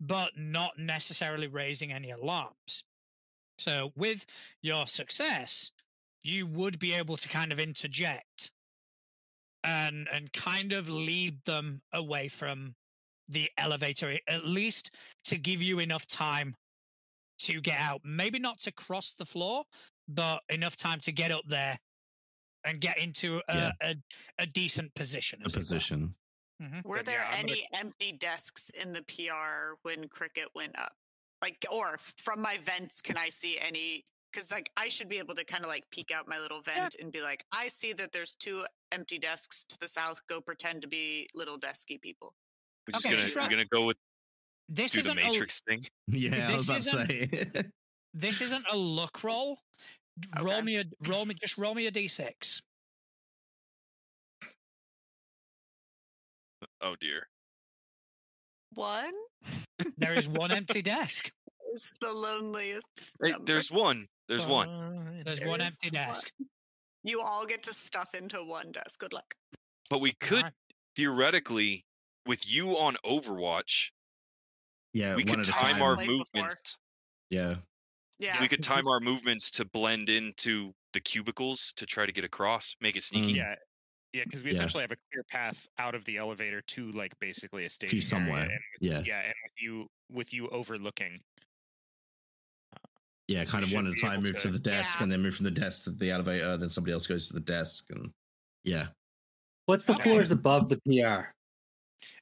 [0.00, 2.84] but not necessarily raising any alarms.
[3.58, 4.26] So, with
[4.62, 5.72] your success,
[6.22, 8.50] you would be able to kind of interject
[9.64, 12.74] and and kind of lead them away from
[13.28, 14.90] the elevator, at least
[15.24, 16.54] to give you enough time
[17.38, 18.00] to get out.
[18.04, 19.64] Maybe not to cross the floor,
[20.08, 21.78] but enough time to get up there
[22.64, 23.70] and get into a, Yeah.
[23.82, 23.94] a,
[24.38, 25.40] a decent position.
[25.42, 25.60] A as it were.
[25.60, 26.14] position.
[26.62, 26.84] Mhm.
[26.84, 30.78] Were But there yeah, I'm gonna- any empty desks in the PR when Cricket went
[30.78, 30.92] up?
[31.40, 34.06] Like, or f- from my vents, can I see any?
[34.32, 36.94] Because like I should be able to kind of like peek out my little vent
[37.00, 40.20] and be like, I see that there's two empty desks to the south.
[40.28, 42.34] Go pretend to be little desky people.
[42.86, 43.42] We're just Okay, gonna sure.
[43.42, 43.96] we're gonna go with
[44.68, 45.80] This do the isn't a, Matrix thing.
[46.08, 47.50] Yeah, I was about This to say.
[48.14, 49.58] this isn't a luck roll.
[50.40, 52.60] Roll me a roll me just roll me a d6.
[56.80, 57.26] Oh dear.
[58.74, 59.12] One
[59.98, 61.30] There is one empty desk.
[61.74, 63.16] is the loneliest.
[63.22, 64.06] Hey, there's one.
[64.28, 65.22] There's one.
[65.24, 65.92] There's There one empty one.
[65.92, 66.30] desk.
[67.04, 69.00] You all get to stuff into one desk.
[69.00, 69.34] Good luck.
[69.90, 70.52] But we could Alright.
[70.96, 71.84] theoretically,
[72.26, 73.90] with you on Overwatch,
[74.94, 75.82] yeah, we one could time time.
[75.82, 76.24] our Played before.
[76.34, 76.78] movements.
[77.30, 77.56] Yeah.
[78.22, 78.40] Yeah.
[78.40, 82.76] we could time our movements to blend into the cubicles to try to get across,
[82.80, 83.32] make it sneaky.
[83.32, 83.54] Yeah.
[84.12, 84.54] Yeah, because we Yeah.
[84.56, 88.00] essentially have a clear path out of the elevator to like basically a stage To
[88.02, 88.42] somewhere.
[88.42, 89.02] And with, Yeah.
[89.06, 91.20] yeah, and with you with you overlooking.
[93.28, 95.04] Yeah, kind of one at a time, move to to- the desk, Yeah.
[95.04, 96.56] and then move from the desk to the elevator.
[96.58, 98.12] Then somebody else goes to the desk, and
[98.64, 98.88] yeah,
[99.66, 100.02] What's the Okay.
[100.10, 101.32] floors above the PR?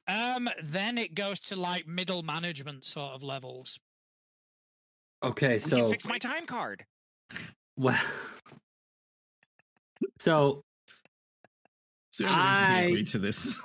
[0.07, 3.79] Um, then it goes to like middle management sort of levels.
[5.23, 6.83] Okay, We so can fix my time card.
[7.77, 7.99] well,
[10.19, 10.63] so
[12.11, 13.59] so the only reason I- agree to this.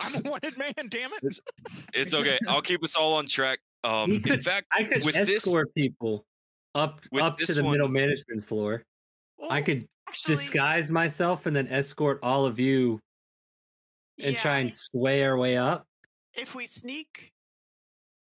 [0.00, 1.38] I'm a wanted man, damn it.
[1.94, 2.38] It's okay.
[2.48, 3.58] I'll keep us all on track.
[3.84, 6.24] Um, We in fact, I could with this- escort people
[6.74, 8.82] up up to this the middle management floor.
[9.50, 13.00] I Oh, could actually, disguise myself and then escort all of you
[14.22, 15.86] and try and sway our way up.
[16.34, 17.32] if we sneak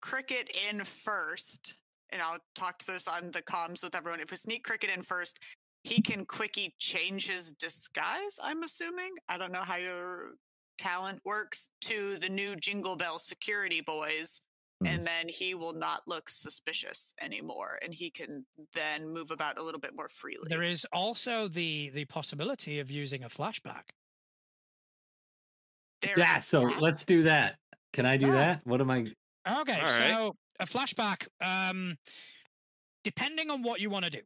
[0.03, 1.75] cricket in first,
[2.11, 4.19] and I'll talk to this on the comms with everyone.
[4.19, 5.39] If we sneak cricket in first,
[5.85, 8.37] he can quickie change his disguise.
[8.43, 9.15] I'm assuming.
[9.29, 10.31] I don't know how your
[10.77, 14.41] talent works to the new Jingle Bell security boys.
[14.81, 14.87] Hmm.
[14.87, 19.63] And then he will not look suspicious anymore, and he can then move about a
[19.63, 20.43] little bit more freely.
[20.49, 23.83] There is also the the possibility of using a flashback.
[26.01, 26.81] There yeah, is so that.
[26.81, 27.55] let's do that.
[27.93, 28.61] Can I do that?
[28.65, 29.05] What am I?
[29.47, 30.13] Okay, right.
[30.13, 31.97] so a flashback, um,
[33.03, 34.21] depending on what you want to do.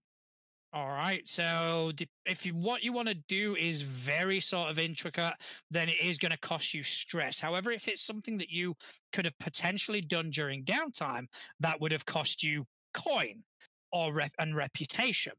[0.74, 1.92] All right, so
[2.26, 5.34] if you what you want to do is very sort of intricate,
[5.72, 7.40] then it is going to cost you stress.
[7.40, 8.76] However, if it's something that you
[9.14, 11.26] could have potentially done during downtime,
[11.62, 13.44] that would have cost you coin
[13.94, 15.34] or rep- and reputation.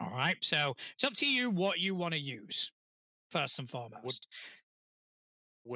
[0.00, 2.70] All right, so it's up to you what you want to use
[3.32, 4.04] first and foremost.
[4.04, 4.18] Would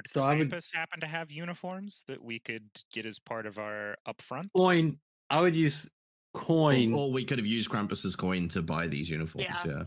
[0.07, 3.59] So I would- Krampus happen to have uniforms that we could get as part of
[3.59, 4.49] our upfront?
[4.57, 4.99] Coin.
[5.30, 5.88] I would use
[6.34, 6.93] coin.
[6.93, 9.47] or, or we could have used Krampus's coin to buy these uniforms.
[9.49, 9.84] Yeah.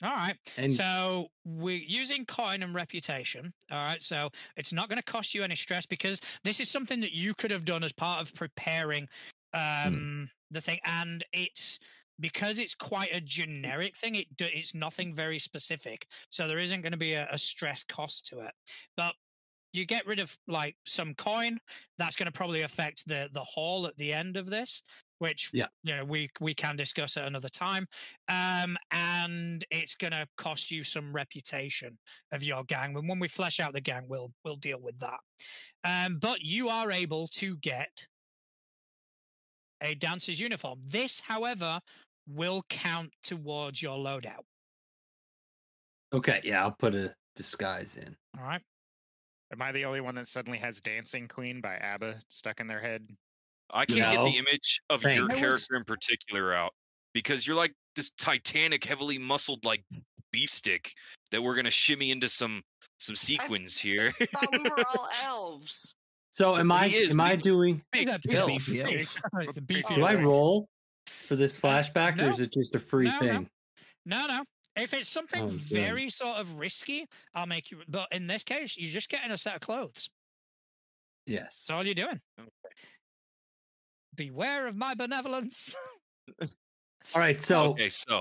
[0.00, 0.36] Yeah, All right.
[0.56, 3.52] and so we're using coin and reputation.
[3.70, 4.02] All right.
[4.02, 7.34] So it's not going to cost you any stress because this is something that you
[7.34, 9.08] could have done as part of preparing
[9.54, 11.78] um, the thing, and it's
[12.20, 14.14] because it's quite a generic thing.
[14.16, 18.26] It it's nothing very specific, so there isn't going to be a, a stress cost
[18.26, 18.54] to it.
[18.96, 19.14] But
[19.72, 21.58] you get rid of like some coin,
[21.98, 24.82] that's going to probably affect the the haul at the end of this,
[25.18, 25.68] which Yeah.
[25.82, 27.86] you know we we can discuss at another time.
[28.28, 31.98] Um, and it's going to cost you some reputation
[32.32, 32.96] of your gang.
[32.96, 35.20] And when we flesh out the gang, we'll we'll deal with that.
[35.84, 38.06] Um, but you are able to get
[39.82, 40.80] a dancer's uniform.
[40.84, 41.80] This, however,
[42.28, 44.44] will count towards your loadout.
[46.12, 48.16] okay, yeah, I'll put a disguise in.
[48.38, 48.62] All right.
[49.52, 52.80] Am I the only one that suddenly has Dancing Queen by ABBA stuck in their
[52.80, 53.06] head?
[53.72, 56.72] I can't get the image of your character in particular out
[57.14, 59.84] because you're like this titanic, heavily muscled like
[60.32, 60.90] beef stick
[61.30, 62.62] that we're gonna shimmy into some
[62.98, 64.10] some sequins here.
[64.20, 65.94] thought we were all elves.
[66.30, 66.86] So am I?
[66.86, 67.82] Is, am I doing?
[67.92, 68.48] Big Yeah, He's a elf.
[68.48, 69.20] beefy elf.
[69.40, 70.68] It's the beefy Do I roll
[71.06, 72.28] for this flashback, or no.
[72.30, 73.18] is it just a free No, no.
[73.18, 73.48] thing?
[74.04, 74.42] No, no.
[74.76, 77.78] If it's something Oh, very sort of risky, I'll make you.
[77.88, 80.10] But in this case, you're just getting a set of clothes.
[81.26, 81.64] Yes.
[81.66, 82.20] That's all you're doing.
[84.14, 85.74] Beware of my benevolence.
[86.40, 86.46] All
[87.20, 87.40] right.
[87.40, 88.20] So okay, so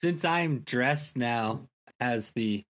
[0.00, 1.68] since I'm dressed now
[2.00, 2.64] as the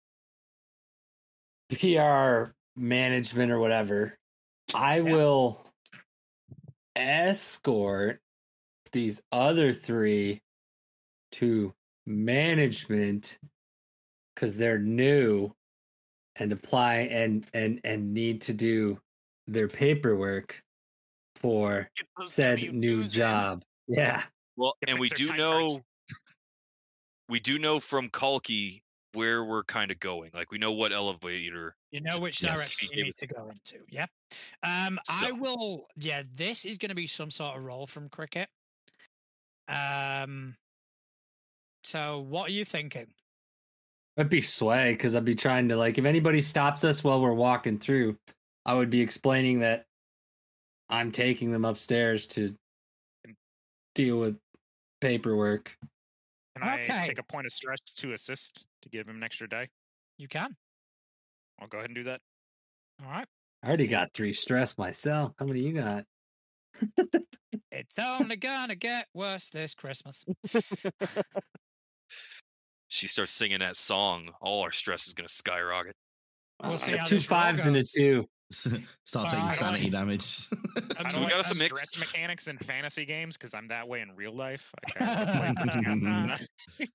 [1.70, 4.18] PR management or whatever,
[4.74, 5.66] I will
[6.95, 8.20] escort
[8.92, 10.42] these other three
[11.34, 11.74] to
[12.06, 13.40] management
[14.36, 15.52] because they're new
[16.38, 19.00] and apply and and and need to do
[19.48, 20.62] their paperwork
[21.36, 21.90] for
[22.28, 23.08] said W2s new in.
[23.08, 23.64] job.
[23.88, 24.24] Yeah.
[24.56, 25.74] well, It and we do time cards.
[25.74, 25.80] know
[27.30, 28.82] we do know from Corky
[29.14, 30.32] where we're kind of going.
[30.34, 31.76] Like we know what elevator.
[31.92, 32.56] You know which Yes.
[32.58, 33.84] direction you need to go into.
[33.90, 34.06] Yeah.
[34.64, 35.88] Um, I will.
[35.96, 38.50] Yeah, this is going to be some sort of role from cricket.
[39.68, 40.57] Um.
[41.84, 43.13] So, what are you thinking?
[44.18, 47.34] I'd be sway because I'd be trying to like if anybody stops us while we're
[47.34, 48.18] walking through,
[48.65, 49.88] I would be explaining that
[50.89, 52.55] I'm taking them upstairs to
[53.95, 54.39] deal with
[55.01, 55.78] paperwork.
[56.55, 56.99] Can I Okay.
[57.01, 59.70] take a point of stress to assist to give him an extra die?
[60.18, 60.57] You can.
[61.59, 62.22] I'll go ahead and do that.
[63.01, 63.28] All right.
[63.61, 65.34] I already got three stress myself.
[65.38, 66.05] How many you got?
[67.80, 70.25] It's only gonna get worse this Christmas.
[72.89, 74.30] She starts singing that song.
[74.39, 75.93] All our stress is gonna skyrocket.
[76.63, 78.25] We'll Uh, see how two this and a two.
[78.49, 78.82] Start
[79.25, 79.51] taking Alright.
[79.57, 80.47] sanity damage.
[81.09, 81.82] So we we got us a mix.
[81.91, 84.71] stress mechanics in fantasy games because I'm that way in real life.
[84.86, 86.38] Like, I wanna
[86.78, 86.88] play-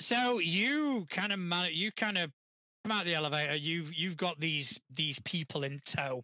[0.00, 2.30] so you kind of man, you kind of
[2.84, 3.56] come out of the elevator.
[3.56, 6.22] You've you've got these these people in tow.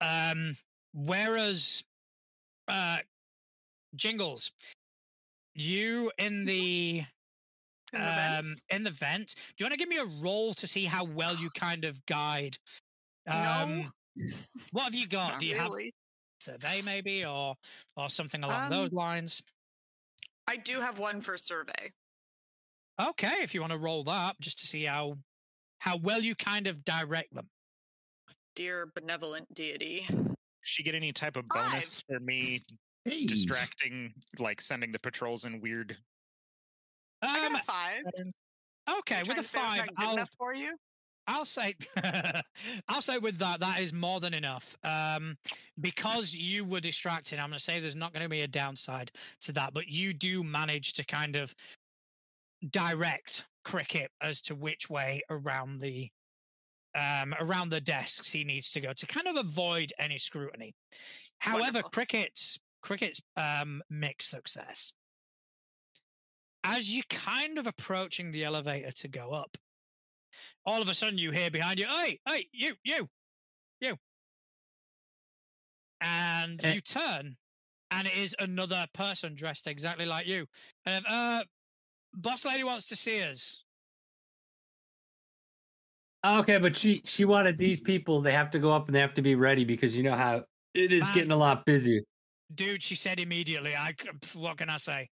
[0.00, 0.56] Um,
[0.92, 1.82] whereas,
[2.68, 2.98] uh,
[3.96, 4.50] Jingles,
[5.54, 7.04] you in the
[7.92, 9.34] In the um in the vent.
[9.36, 12.04] Do you want to give me a roll to see how well you kind of
[12.06, 12.58] guide?
[13.26, 13.34] No.
[13.34, 13.92] Um,
[14.72, 15.32] what have you got?
[15.32, 15.94] Not Do you have really.
[16.40, 17.54] survey maybe or
[17.96, 19.42] or something along those Um, lines?
[20.46, 21.92] I do have one for survey.
[23.00, 25.16] Okay, if you want to roll that just to see how
[25.78, 27.48] how well you kind of direct them.
[28.54, 30.06] Dear benevolent deity.
[30.64, 32.58] She get any type of bonus for me
[33.04, 35.96] distracting, like sending the patrols in weird?
[37.22, 38.02] I Um, got a five.
[38.98, 40.76] okay, with trying a to say I'm five, not good I'll enough for you.
[41.26, 41.74] I'll say
[42.88, 44.76] I'll say with that that is more than enough.
[44.84, 45.36] Um,
[45.80, 49.10] because you were distracted, I'm going to say there's not going to be a downside
[49.42, 51.54] to that, but you do manage to kind of
[52.70, 56.10] direct cricket as to which way around the
[56.94, 60.74] um around the desks he needs to go to kind of avoid any scrutiny.
[61.38, 61.90] However, Wonderful.
[61.90, 64.92] cricket's cricket's um mixed success.
[66.64, 69.56] As you're kind of approaching the elevator to go up,
[70.64, 73.08] all of a sudden you hear behind you, hey, hey, you, you,
[73.80, 73.96] you.
[76.00, 76.74] And Eh.
[76.74, 77.36] you turn,
[77.90, 80.46] and it is another person dressed exactly like you.
[80.84, 81.44] And uh,
[82.14, 83.63] boss lady wants to see us.
[86.24, 88.20] Okay, but she she wanted these people.
[88.20, 90.44] They have to go up and they have to be ready because you know how
[90.72, 91.14] it is Man.
[91.14, 92.00] getting a lot busier.
[92.54, 93.76] Dude, she said immediately.
[93.76, 93.94] I
[94.34, 95.08] what can I say?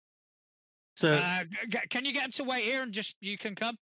[0.97, 3.55] So Uh, g- g- can you get them to wait here and just you can
[3.55, 3.77] come?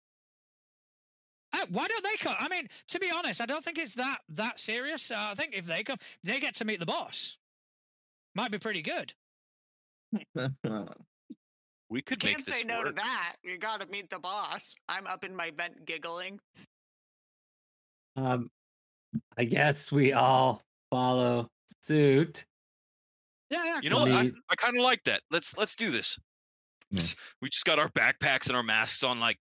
[1.53, 2.37] Uh, why don't they come?
[2.39, 5.11] I mean, to be honest, I don't think it's that that serious.
[5.11, 7.39] Uh, I think if they come, they get to meet the boss.
[8.35, 9.13] Might be pretty good.
[11.89, 13.37] We could make Can't this say no to that.
[13.45, 14.75] You got to meet the boss.
[14.89, 16.41] I'm up in my vent giggling.
[18.17, 18.51] Um,
[19.37, 21.49] I guess we all follow
[21.83, 22.45] suit.
[23.51, 23.81] Yeah, yeah.
[23.83, 24.13] You know I what?
[24.13, 25.21] I, I kind of like that.
[25.31, 26.19] Let's let's do this.
[26.91, 27.01] Yeah.
[27.43, 29.21] We just got our backpacks and our masks on.
[29.21, 29.39] Like,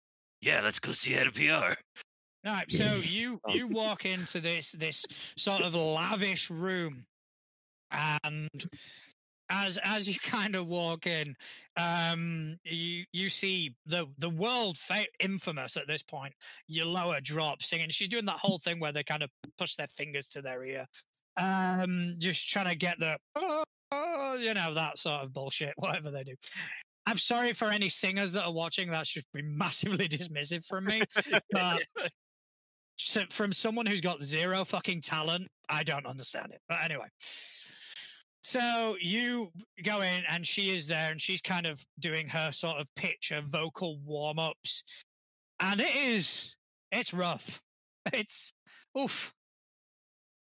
[0.41, 1.75] yeah, let's go see head of PR.
[2.45, 5.05] All right, so you you walk into this this
[5.37, 7.05] sort of lavish room,
[7.91, 8.49] and
[9.49, 11.35] as as you kind of walk in,
[11.77, 16.33] um, you you see the the world fa- infamous at this point.
[16.67, 17.89] Your lower drop singing.
[17.89, 20.85] She's doing that whole thing where they kind of push their fingers to their ear,
[21.37, 26.23] um, just trying to get the oh, you know that sort of bullshit, whatever they
[26.23, 26.35] do.
[27.05, 28.89] I'm sorry for any singers that are watching.
[28.89, 31.01] That should be massively dismissive from me.
[31.51, 31.81] But
[32.97, 36.59] so from someone who's got zero fucking talent, I don't understand it.
[36.67, 37.07] But anyway,
[38.49, 39.51] so you
[39.83, 43.31] go in and she is there and she's kind of doing her sort of pitch
[43.31, 44.83] of vocal warm ups,
[45.59, 46.55] and it is
[46.91, 47.61] it's rough.
[48.13, 48.53] It's
[48.97, 49.31] oof.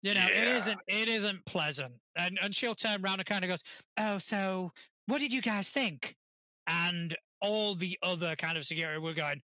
[0.03, 0.57] You know, it Yeah.
[0.57, 1.93] isn't it isn't pleasant.
[2.17, 3.63] And and she'll turn around and kind of goes,
[3.99, 4.71] Oh, so
[5.07, 6.15] what did you guys think?
[6.67, 9.43] And all the other kind of security were going,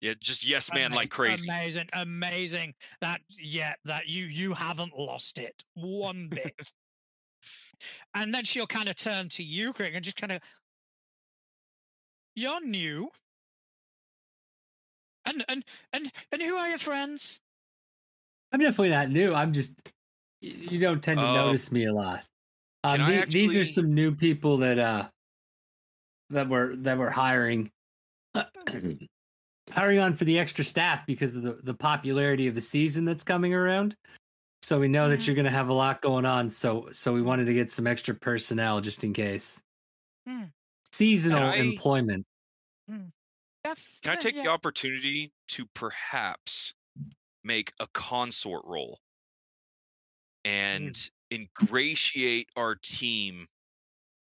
[0.00, 1.48] Yeah, just yes man like crazy.
[1.48, 2.74] Amazing, amazing.
[3.00, 6.72] That yeah, that you you haven't lost it one bit.
[8.14, 10.40] And then she'll kind of turn to you, Greg, and just kind of,
[12.34, 13.10] you're new.
[15.24, 17.38] And and and and who are your friends?
[18.52, 19.34] I'm definitely not new.
[19.34, 19.92] I'm just
[20.40, 21.34] you don't tend to Oh.
[21.46, 22.26] notice me a lot.
[22.84, 25.08] Um, Can I the- These are some new people that uh
[26.30, 27.70] that were that we're hiring
[29.72, 33.24] hiring on for the extra staff because of the, the popularity of the season that's
[33.24, 33.96] coming around.
[34.62, 35.26] So we know that Mhm.
[35.26, 36.50] you're going to have a lot going on.
[36.50, 39.62] So so we wanted to get some extra personnel just in case.
[40.26, 40.44] Hmm.
[40.92, 42.26] Seasonal I- employment.
[43.66, 44.44] Jeff, Can I take yeah.
[44.44, 46.74] the opportunity to perhaps
[47.44, 49.00] make a consort roll
[50.44, 50.96] and
[51.30, 53.46] ingratiate our team?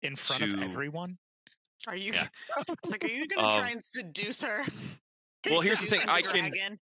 [0.02, 1.18] in front of everyone.
[1.86, 2.14] Are you?
[2.14, 2.30] Yeah.
[2.70, 4.64] It's like, are you going to Um, try and seduce her?
[5.46, 6.80] Well, here's the thing, I can- dragon?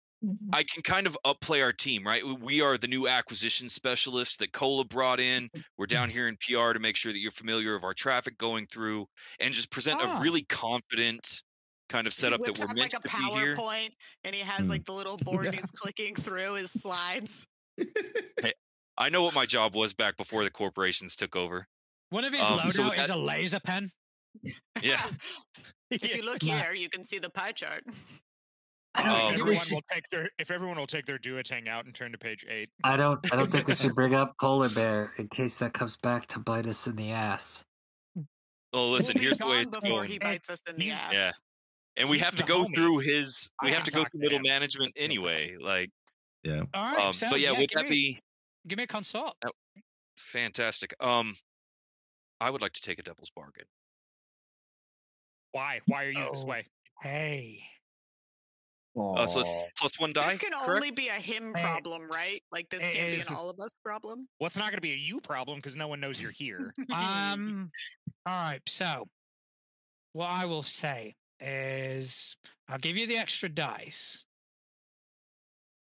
[0.54, 2.26] I can kind of upplay our team, right?
[2.26, 5.50] We- We are the new acquisition specialist that Cola brought in.
[5.78, 8.66] We're down here in PR to make sure that you're familiar of our traffic going
[8.68, 9.08] through
[9.40, 10.18] and just present Ah.
[10.18, 11.44] a really confident
[11.90, 13.56] kind of He setup that whips we're meant like a to be here.
[13.56, 13.92] PowerPoint,
[14.24, 14.70] and he has Hmm.
[14.72, 15.46] like the little board.
[15.46, 17.46] and He's clicking through his slides.
[18.98, 21.68] I know what my job was back before the corporations took over.
[22.10, 23.92] One of his Um, so loadout with is a laser pen.
[24.82, 25.02] Yeah.
[25.92, 26.42] if you look
[26.72, 27.84] here, you can see the pie chart.
[28.98, 29.74] I don't if think we everyone should.
[29.76, 32.70] will take their if everyone will take their duotang out and turn to page eight.
[32.84, 33.20] I don't.
[33.34, 36.40] I don't think we should bring up polar bear in case that comes back to
[36.40, 37.64] bite us in the ass.
[38.74, 40.12] Well, listen, here's the way it's before going.
[40.12, 41.06] he bites us in the ass.
[41.14, 41.32] Yeah.
[41.98, 42.76] And we he's have to go homie.
[42.76, 45.56] through his we I have to go through middle management anyway.
[45.60, 45.90] Like
[46.44, 46.64] Yeah.
[46.74, 47.00] All right.
[47.00, 48.20] um so, but yeah, would that me, be
[48.68, 49.34] Give me a consort.
[50.18, 50.94] fantastic?
[51.02, 51.34] Um
[52.42, 53.64] I would like to take a devil's bargain.
[55.54, 55.80] Why?
[55.88, 56.48] Why are you this Oh.
[56.48, 56.66] way?
[57.02, 57.64] Hey.
[58.98, 60.30] Uh, so it's plus one die.
[60.30, 60.70] This can correct?
[60.70, 62.40] only be a him problem, right?
[62.52, 64.28] Like this it can't be an all of us problem.
[64.40, 66.74] Well, it's not going to be a you problem because no one knows you're here.
[66.96, 67.70] Um.
[68.26, 68.62] all right.
[68.68, 69.08] So,
[70.14, 72.38] what I will say is,
[72.70, 74.26] I'll give you the extra dice.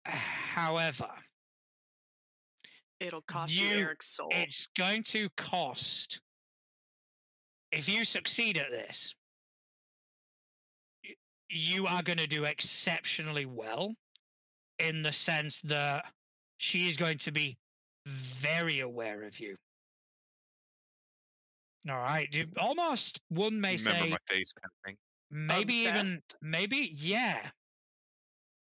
[0.05, 1.09] However,
[2.99, 4.29] It'll cost you, You- Eric's soul.
[4.31, 6.19] it's going to cost.
[7.71, 9.16] If you succeed at this, y-
[11.49, 13.93] you are going to do exceptionally well
[14.79, 16.05] in the sense that
[16.57, 17.57] she is going to be
[18.05, 19.55] very aware of you.
[21.89, 22.27] All right.
[22.33, 24.97] you- Almost one may Remember say my face kind of thing.
[25.31, 27.49] maybe even maybe yeah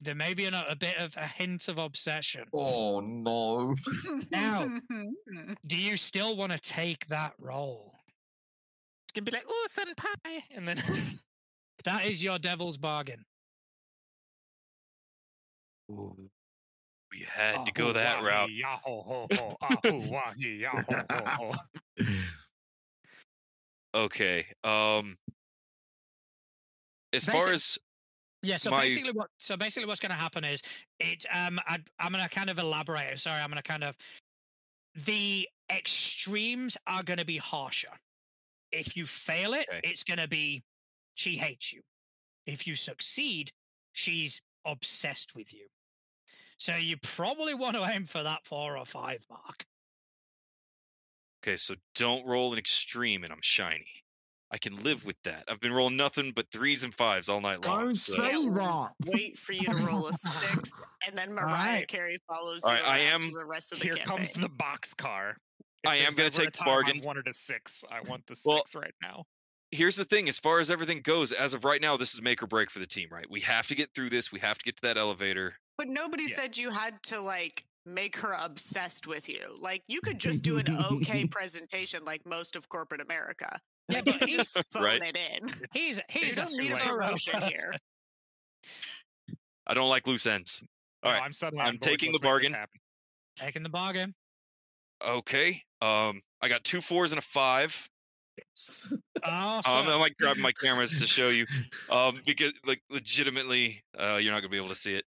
[0.03, 3.75] there may be an, a bit of a hint of obsession Oh no.
[4.31, 4.67] Now-
[5.67, 7.95] do you still want to take that role
[9.05, 10.43] It's going to be like, oh, thin pie.
[10.55, 10.79] And then
[11.85, 13.25] that is your devil's bargain
[15.89, 18.51] We had to go that route.
[23.93, 24.47] Okay.
[24.63, 25.17] Um
[27.13, 27.77] as far as
[28.43, 30.63] yeah so My- basically what so basically what's going to happen is
[31.01, 33.97] it um I, i'm going to kind of elaborate sorry i'm going to kind of
[35.07, 37.91] the extremes are going to be harsher
[38.73, 39.81] if you fail it Okay.
[39.85, 40.63] it's going to be
[41.15, 41.81] she hates you
[42.47, 43.51] if you succeed
[43.93, 45.67] she's obsessed with you
[46.59, 49.65] so you probably want to aim for that four or five mark
[51.43, 53.87] Okay, so don't roll an extreme and I'm shiny.
[54.53, 55.45] I can live with that.
[55.49, 57.85] I've been rolling nothing but threes and fives all night long.
[57.85, 58.91] Don't so- say that.
[59.07, 60.71] Wait for you to roll a six,
[61.09, 61.89] and then Mariah Alright.
[61.89, 64.17] Carey follows All you I am- the rest of the Here campaign.
[64.19, 65.35] comes the box car.
[65.87, 67.85] I am gonna ever a take the time I wanted a six.
[67.91, 69.25] I want the Well- six right now.
[69.73, 72.43] Here's the thing, as far as everything goes, as of right now, this is make
[72.43, 73.27] or break for the team, right?
[73.31, 74.33] We have to get through this.
[74.33, 75.55] We have to get to that elevator.
[75.79, 76.37] But nobody Yeah.
[76.37, 79.57] said you had to like make her obsessed with you.
[79.61, 83.49] Like you could just do an okay presentation like most of corporate America.
[83.89, 85.03] Yeah, Like, but you could he's- just phone Right.
[85.03, 85.49] it in.
[85.73, 87.75] he's You he's It's don't a need a too promotion here.
[89.67, 90.65] I don't like loose ends.
[91.03, 92.67] All No, right, I'm suddenly I'm taking the Let's make this bargain.
[93.37, 94.15] taking the bargain
[95.03, 95.63] Okay.
[95.81, 97.89] Um, I got two fours and a five.
[99.25, 99.73] Awesome.
[99.89, 101.47] Um, I'm like grabbing my cameras to show you.
[101.91, 105.05] Um, because like legitimately, uh, you're not gonna be able to see it.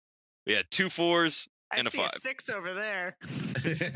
[0.45, 1.47] But yeah, two fours.
[1.77, 2.11] And a see five.
[2.15, 3.15] a six over there.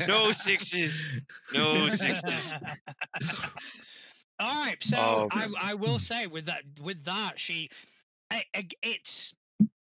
[0.06, 1.20] No sixes.
[1.52, 2.54] No sixes.
[4.38, 7.70] All right, so Oh, I, I will say with that with that she,
[8.30, 9.34] I, I- it's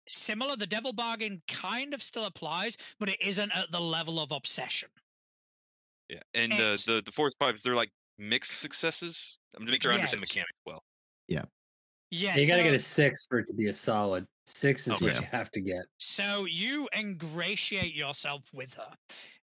[0.08, 0.56] similar.
[0.56, 4.88] The devil bargain kind of still applies, but it isn't at the level of obsession.
[6.08, 7.90] Yeah, and uh, the the fours fives they're like
[8.20, 9.38] mixed successes.
[9.54, 10.82] I'm gonna make sure I understand the mechanic well.
[11.28, 11.44] Yeah,
[12.10, 12.36] Yeah.
[12.36, 14.26] you gotta get a six for it to be a solid.
[14.46, 15.84] Six is what you have to get.
[15.98, 18.96] So you ingratiate yourself with her,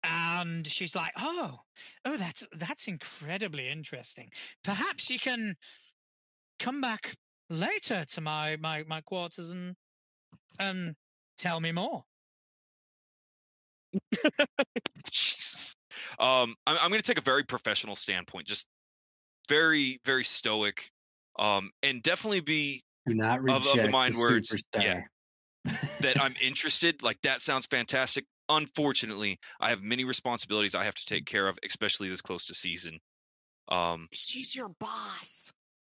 [0.04, 1.58] and she's like, "Oh,
[2.04, 4.30] oh, that's that's incredibly interesting.
[4.64, 5.56] Perhaps you can
[6.58, 7.14] come back
[7.50, 9.76] later to my my my quarters and
[10.60, 10.96] um
[11.38, 12.04] tell me more."
[16.20, 16.24] Jeez.
[16.44, 18.66] Um, I'm I'm gonna take a very professional standpoint, just
[19.48, 20.90] very very stoic,
[21.38, 25.02] um, and definitely be Do not Of- of the reject mind words, yeah.
[26.00, 27.02] that I'm interested.
[27.02, 28.24] Like that sounds fantastic.
[28.48, 32.54] Unfortunately, I have many responsibilities I have to take care of, especially this close to
[32.54, 32.98] season.
[33.68, 35.52] Um, She's your boss.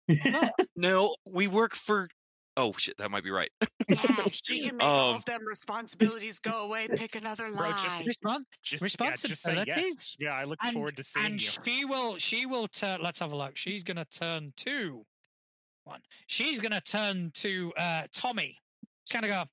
[0.77, 2.09] no, we work for.
[2.57, 3.51] Oh shit, that might be right.
[3.89, 3.97] Yeah,
[4.33, 6.87] she can make all Um, of them responsibilities go away.
[6.95, 7.83] Pick another Bro, line.
[7.83, 8.45] just- Respond.
[8.62, 9.31] Just, yeah, just yes.
[9.31, 10.16] Responsibilities.
[10.19, 11.49] Yeah, I look And- forward to seeing and you.
[11.65, 15.05] she will she will turn let's have a look she's gonna turn to
[15.85, 18.57] one she's gonna turn to uh tommy
[19.07, 19.45] she's gonna go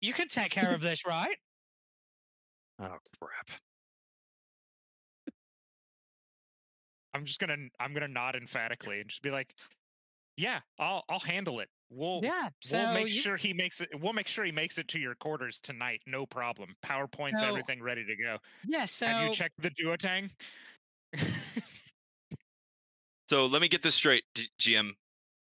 [0.00, 1.36] you can take care of this right
[2.80, 3.50] Oh crap.
[7.14, 9.54] I'm just gonna I'm gonna nod emphatically and just be like,
[10.42, 11.68] "Yeah, I'll I'll handle it.
[11.88, 13.88] We'll yeah so we'll make you- sure he makes it.
[14.00, 16.02] We'll make sure he makes it to your quarters tonight.
[16.06, 16.74] No problem.
[16.84, 18.38] PowerPoints, So- everything ready to go.
[18.66, 20.34] yeah so Have you checked the duotang?
[23.28, 24.90] So let me get this straight, D- GM.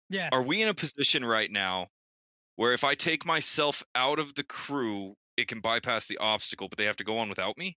[0.10, 1.88] yeah Are we in a position right now
[2.56, 6.78] where if I take myself out of the crew, it can bypass the obstacle, but
[6.78, 7.76] they have to go on without me?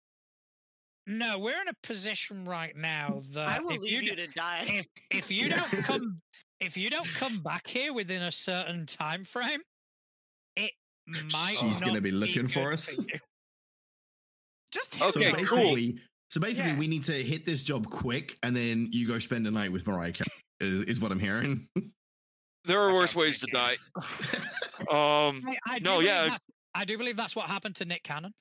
[1.08, 4.28] No, we're in a position right now that I will if leave you, you to
[4.28, 4.66] die.
[4.68, 6.20] if if you don't come
[6.64, 9.62] if you don't come back here within a certain time frame,
[10.56, 10.72] it
[11.32, 12.98] might She's gonna be looking for us?
[12.98, 13.20] you.
[14.72, 15.58] Just Okay, so hit cool.
[15.60, 16.00] basically,
[16.32, 16.78] so basically, Yeah.
[16.80, 19.86] we need to hit this job quick, and then you go spend a night with
[19.86, 20.28] Mariah Carey.
[20.60, 21.68] Is, is what I'm hearing.
[22.66, 23.76] There are worse ways to die.
[24.90, 26.28] Um, I, I No, yeah.
[26.30, 26.42] that-
[26.74, 28.34] I do believe that's what happened to Nick Cannon.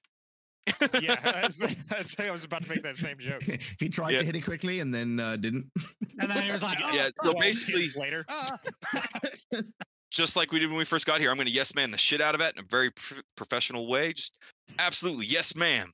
[1.01, 1.62] Yeah, I was,
[2.18, 3.43] I was about to make that same joke.
[3.78, 4.20] he tried Yeah.
[4.20, 5.70] to hit it quickly and then uh, didn't.
[6.18, 8.24] And then he was like, oh, Yeah, so Twelve basically- later.
[8.28, 8.59] ah."
[10.10, 11.98] just like we did when we first got here, I'm going to yes man the
[11.98, 14.12] shit out of it in a very pr- professional way.
[14.12, 14.34] Just
[14.78, 15.90] absolutely yes, ma'am.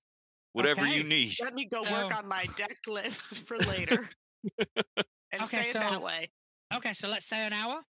[0.55, 1.35] Whatever you need.
[1.43, 4.09] Let me go work So- on my deck lift for later.
[4.59, 6.29] and Okay, say it so- that way.
[6.75, 7.81] okay, so let's say an hour.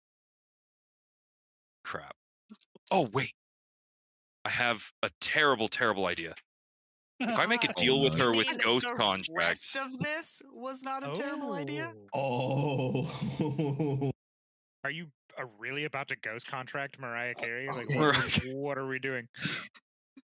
[1.84, 2.14] Crap.
[2.90, 3.32] Oh wait,
[4.44, 6.34] I have a terrible, terrible idea.
[7.20, 10.42] If I make a Uh, deal with her with ghost the contracts, rest of this
[10.52, 11.92] was not a terrible idea.
[12.14, 13.10] Oh.
[13.40, 14.10] Oh.
[14.84, 17.66] Are you uh, really about to ghost contract Mariah Carey?
[17.68, 19.26] Like, what, Mariah- what are we doing?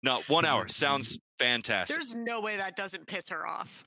[0.02, 1.96] no, one hour sounds fantastic.
[1.96, 3.82] There's no way that doesn't piss her off.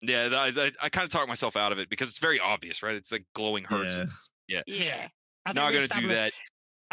[0.00, 2.82] Yeah, I, I, I kind of talk myself out of it because it's very obvious,
[2.82, 2.96] right?
[2.96, 4.00] It's like glowing hearts.
[4.48, 4.62] Yeah.
[4.66, 5.06] Yeah.
[5.46, 6.32] I think Not going to do that.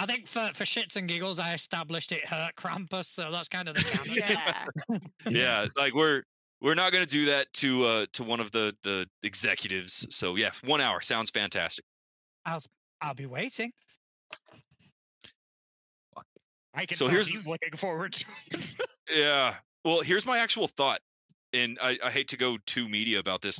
[0.02, 3.68] I think for, for shits and giggles, I established it hurt Krampus, so that's kind
[3.68, 5.02] of the canon.
[5.28, 5.30] Yeah.
[5.30, 6.24] Yeah, like we're
[6.62, 10.08] we're not going to do that to uh to one of the the executives.
[10.10, 11.84] So yeah, one hour sounds fantastic.
[12.46, 12.60] I'll
[13.02, 13.72] I'll be waiting.
[16.74, 18.76] I can So tell here's he's looking forward to it.
[19.12, 19.56] Yeah.
[19.84, 21.00] Well, here's my actual thought,
[21.52, 23.60] and I, I hate to go too media about this,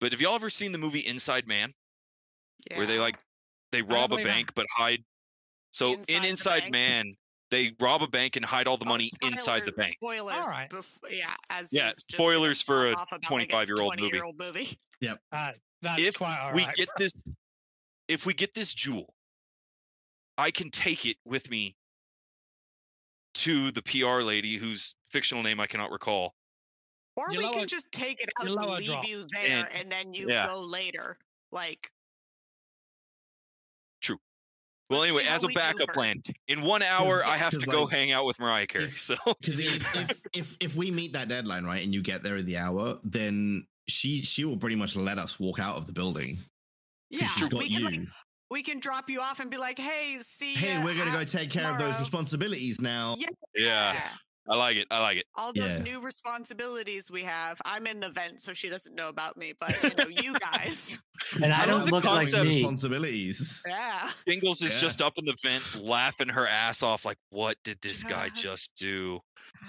[0.00, 1.70] but have y'all ever seen the movie Inside Man,
[2.74, 3.18] where they like
[3.72, 5.04] they rob a believe I- bank but hide?
[5.76, 6.72] So Inside in Inside bank?
[6.72, 7.14] Man,
[7.50, 9.92] they rob a bank and hide all the Oh, money inside the bank.
[10.02, 10.32] Spoilers.
[10.32, 10.70] Alright.
[10.70, 11.34] bef- yeah.
[11.50, 14.10] As Yeah, spoilers for a off about, like, 25-year-old movie.
[14.10, 15.18] 20-year-old.
[15.32, 16.74] Uh, that's If quite all we right.
[16.74, 17.12] get this,
[18.08, 19.12] if we get this jewel,
[20.38, 21.76] I can take it with me
[23.34, 26.34] to the PR lady whose fictional name I cannot recall.
[27.16, 29.06] Or Your we lower- can just take it out and leave drop.
[29.06, 30.46] you there, And- and, then you yeah.
[30.46, 31.18] go later.
[31.52, 31.92] Like,
[34.88, 37.92] Well, Let's anyway, as a backup plan, in one hour I have to go like,
[37.92, 38.84] hang out with Mariah Carey.
[38.84, 42.22] if- So Because if, if if if we meet that deadline right and you get
[42.22, 45.86] there in the hour, then she she will pretty much let us walk out of
[45.86, 46.36] the building.
[47.10, 48.00] yeah, she's got we can like,
[48.50, 51.24] we can drop you off and be like, "Hey, see, hey, ya we're gonna go
[51.24, 53.16] take care of those responsibilities now.
[53.18, 53.26] Yeah.
[53.56, 54.00] yeah,
[54.48, 54.86] I like it.
[54.90, 55.26] I like it.
[55.36, 55.84] all those Yeah.
[55.84, 57.60] new responsibilities we have.
[57.64, 60.98] I'm in the vent, so she doesn't know about me, but you know, you guys,
[61.42, 62.44] And I I don't look like concept.
[62.44, 62.56] me.
[62.58, 63.62] responsibilities.
[63.66, 64.80] yeah, Jingles is Yeah.
[64.80, 68.74] just up in the vent, laughing her ass off, like, "What did this guy just
[68.76, 69.20] do?"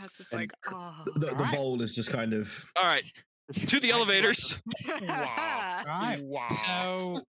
[0.03, 1.51] it's just And like, oh, The, the Alright.
[1.51, 3.03] Vol is just kind of All right,
[3.67, 4.59] to the elevators.
[5.01, 5.83] Wow.
[5.85, 6.21] Right.
[6.21, 6.51] Wow.
[6.53, 7.23] So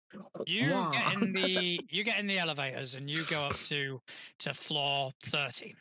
[0.46, 0.90] you Wow.
[0.92, 4.00] get in the you get in the elevators and you go up to
[4.40, 5.74] to floor thirty.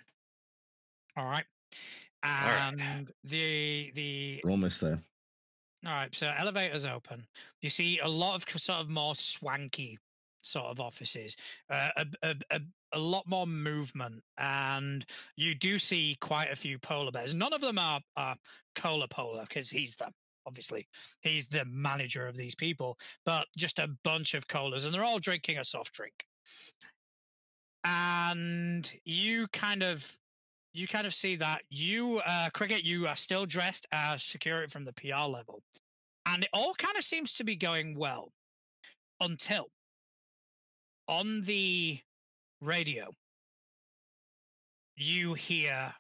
[1.16, 1.46] All right.
[2.24, 2.74] Right.
[2.80, 5.00] And the the we're almost there.
[5.86, 7.26] all right, so elevators open.
[7.62, 9.98] You see a lot of sort of more swanky
[10.42, 11.36] sort of offices,
[11.70, 12.60] uh, a, a, a,
[12.94, 15.06] a lot more movement, and
[15.36, 17.34] you do see quite a few polar bears.
[17.34, 18.36] None of them are, are
[18.76, 20.10] Cola Polar because he's the
[20.46, 20.88] obviously
[21.22, 25.20] he's the manager of these people, but just a bunch of colas, and they're all
[25.20, 26.26] drinking a soft drink.
[27.84, 30.10] And you kind of
[30.78, 34.86] you kind of see that you uh cricket you are still dressed as security from
[34.86, 35.62] the pr level
[36.28, 38.32] and it all kind of seems to be going well
[39.22, 39.66] until
[41.08, 42.00] on the
[42.62, 43.08] radio
[44.96, 45.94] you hear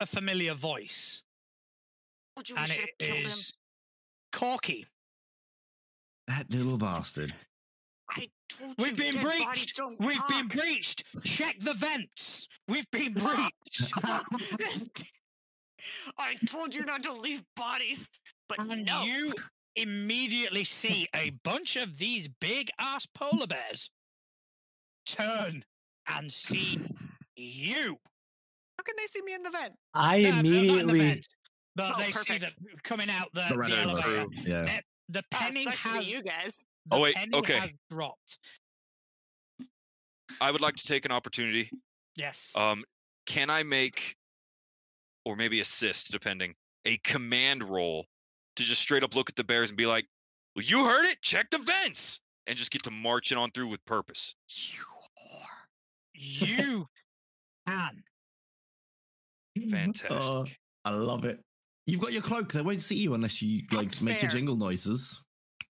[0.00, 1.22] a familiar voice
[2.36, 3.38] Told and should it have killed him.
[4.32, 4.86] corky
[6.26, 7.32] That little bastard.
[8.10, 12.90] I told we've you been dead bodies breached we've been breached check the vents we've
[12.90, 13.92] been breached
[16.18, 18.08] I told you not to leave bodies,
[18.48, 19.02] but and no.
[19.02, 19.34] you
[19.76, 23.90] immediately see a bunch of these big ass polar bears
[25.06, 25.64] turn
[26.08, 26.80] and see
[27.36, 27.96] you.
[28.78, 29.72] How can they see me in the vent?
[29.94, 31.26] I no, not in the immediately vent,
[31.76, 32.56] but Oh, they see perfect.
[32.62, 34.26] that coming out the, The rest the elevator.
[34.44, 34.78] Yeah.
[35.10, 36.64] The penny sucks has you guys.
[36.86, 37.58] The Oh, wait, penny okay.
[37.58, 38.38] has dropped.
[40.40, 41.70] I would like to take an opportunity.
[42.16, 42.52] Yes.
[42.56, 42.84] Um,
[43.26, 44.16] can I make,
[45.24, 46.54] or maybe assist, depending,
[46.84, 48.06] a command roll
[48.56, 50.06] to just straight up look at the bears and be like,
[50.54, 51.20] "Well, you heard it.
[51.22, 54.34] Check the vents," and just get to marching on through with purpose.
[54.50, 54.82] You
[55.18, 55.46] whore.
[56.14, 56.86] you
[57.66, 58.02] can.
[59.70, 60.18] Fantastic.
[60.34, 60.44] Oh,
[60.84, 61.40] I love it.
[61.86, 62.52] You've got your cloak.
[62.52, 65.23] They won't see you unless you like That's make your jingle noises.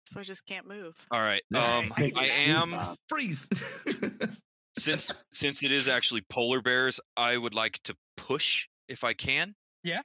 [0.05, 0.95] So I just can't move.
[1.11, 1.43] All right.
[1.55, 3.49] Um, I I am freeze.
[4.77, 7.01] since since it is actually polar bears.
[7.17, 9.55] I would like to push if I can.
[9.83, 10.03] Yeah.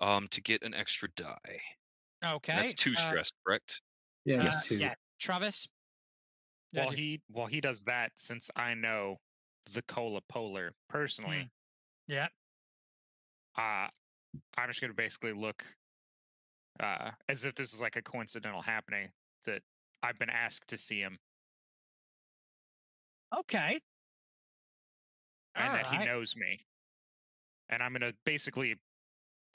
[0.00, 1.60] Um, to get an extra die.
[2.24, 2.54] Okay.
[2.54, 3.82] That's two uh, stress, correct?
[4.24, 4.94] Yeah, uh, yeah.
[5.20, 5.66] Travis.
[6.72, 9.16] Yeah, While he while he does that, since I know
[9.72, 11.48] the cola polar personally,
[12.06, 12.28] yeah.
[13.56, 13.88] uh
[14.56, 15.64] I'm just gonna basically look
[16.80, 19.08] uh as if this is like a coincidental happening
[19.46, 19.62] that
[20.02, 21.18] I've been asked to see him
[23.36, 23.80] Okay.
[25.54, 26.60] and that he knows me.
[27.68, 28.76] And I'm gonna basically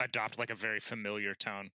[0.00, 1.70] adopt like a very familiar tone.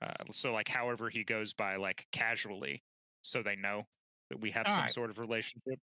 [0.00, 2.82] Uh, so like however he goes by like casually
[3.22, 3.86] so they know
[4.30, 4.90] that we have some Alright.
[4.90, 5.78] sort of relationship.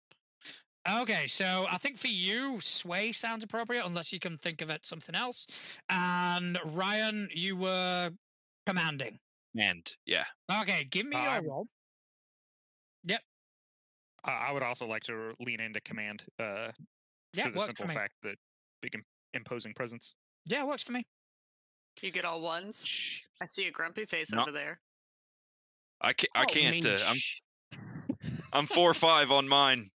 [0.89, 4.87] Okay, so I think for you, sway sounds appropriate unless you can think of it
[4.87, 5.47] something else.
[5.91, 8.11] And Ryan, you were
[8.69, 9.19] commanding.
[9.59, 10.25] And yeah.
[10.61, 11.67] Okay, give me Uh, your I'm- roll.
[14.25, 16.73] Uh, I would also like to lean into command uh
[17.33, 18.37] Yeah, for the works for simple fact that
[18.83, 20.17] big im- imposing presence.
[20.45, 21.07] Yeah, works for me.
[22.03, 22.85] You get all ones.
[22.85, 23.21] Shh.
[23.41, 24.43] I see a grumpy face No.
[24.43, 24.81] over there.
[26.01, 26.31] I can't.
[26.35, 26.75] I Oh, can't.
[26.85, 28.19] mean, uh, I'm
[28.53, 29.89] I'm four or five on mine.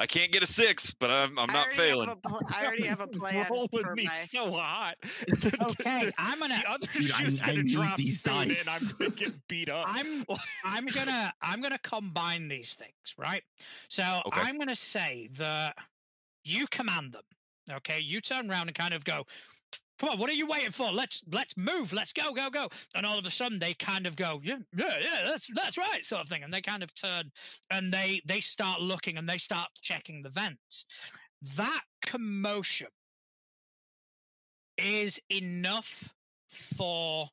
[0.00, 2.08] I can't get a six, but I'm I'm not already failing.
[2.26, 4.10] Pl- I already have a plan Roll with for me my.
[4.12, 4.96] so hot.
[5.70, 6.54] Okay, I'm gonna.
[6.54, 8.66] the other Dude, I- shoe's I gonna need drop these soon, dice.
[8.66, 9.84] and I'm gonna get beat up.
[9.86, 10.24] I'm
[10.64, 13.42] I'm gonna I'm gonna combine these things, right?
[13.88, 14.40] So Okay.
[14.40, 15.76] I'm gonna say that
[16.44, 17.22] you command them.
[17.70, 19.24] Okay, you turn around and kind of go,
[20.00, 20.90] "Come on, what are you waiting for?
[20.90, 24.16] Let's let's move, let's go, go, go!" And all of a sudden, they kind of
[24.16, 27.30] go, "Yeah, yeah, yeah, that's that's right," sort of thing, and they kind of turn
[27.70, 30.86] and they they start looking and they start checking the vents.
[31.56, 32.88] That commotion
[34.78, 36.08] is enough
[36.48, 37.28] for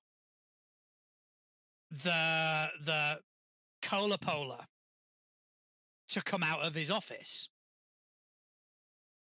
[1.90, 3.20] the the
[3.82, 4.66] cola polar
[6.10, 7.50] to come out of his office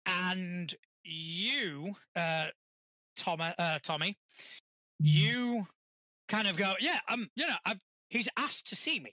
[0.06, 2.47] and you uh
[3.16, 4.16] tommy uh tommy
[5.01, 5.66] you
[6.28, 7.74] kind of go yeah um you know i
[8.09, 9.12] he's asked to see me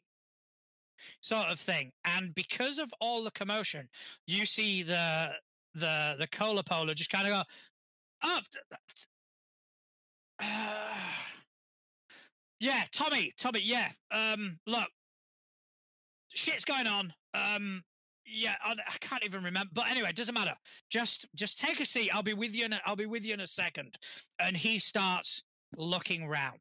[1.21, 3.87] sort of thing and because of all the commotion
[4.27, 5.29] you see the
[5.75, 8.43] the the cola polar just kind of go up
[10.41, 10.45] uh,
[12.59, 14.89] yeah tommy tommy yeah um look
[16.29, 17.83] shit's going on um
[18.31, 20.55] yeah I, I can't even remember but anyway it doesn't matter.
[20.89, 22.13] Just just take a seat.
[22.13, 23.97] I'll be with you in a, i'll be with you in a second.
[24.39, 25.43] And he starts
[25.77, 26.59] looking round.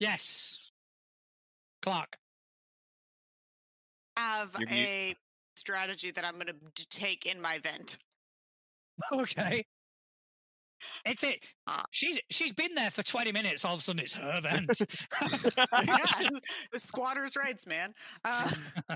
[0.00, 0.58] Yes.
[1.82, 2.16] Clark.
[4.16, 4.78] Have You're mute.
[4.78, 5.16] a
[5.56, 7.98] strategy that I'm going to take in my vent.
[9.12, 9.64] okay
[11.04, 11.36] it's it
[11.66, 11.82] Ah.
[11.92, 16.06] she's she's been there for 20 minutes all of a sudden it's her event yeah,
[16.72, 17.92] the squatters' rights, man.
[18.24, 18.50] Uh,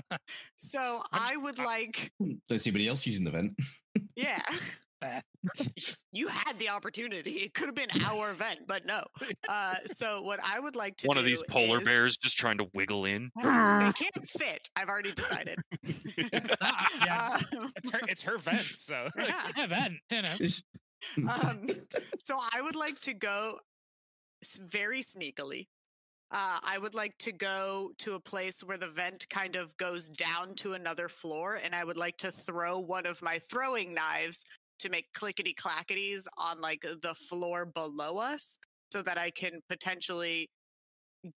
[0.57, 2.11] so I would like,
[2.47, 3.53] Don't see anybody else using the vent.
[4.15, 4.41] yeah.
[6.11, 7.31] You had the opportunity.
[7.31, 9.03] It could have been our event, but no.
[9.47, 11.07] Uh, so what I would like to do.
[11.07, 13.29] One do of these polar is- bears just trying to wiggle in.
[13.35, 14.67] They can't fit.
[14.75, 15.59] I've already decided.
[16.61, 17.37] Ah, yeah.
[17.59, 19.43] Um, it's, her, it's her vent, so yeah.
[19.57, 20.35] event you know
[21.17, 21.67] Um,
[22.19, 23.59] so I would like to go
[24.61, 25.67] very sneakily.
[26.29, 30.09] Uh, I would like to go to a place where the vent kind of goes
[30.09, 34.43] down to another floor, and I would like to throw one of my throwing knives
[34.79, 38.57] to make clickety clackities on like the floor below us,
[38.91, 40.49] so that I can potentially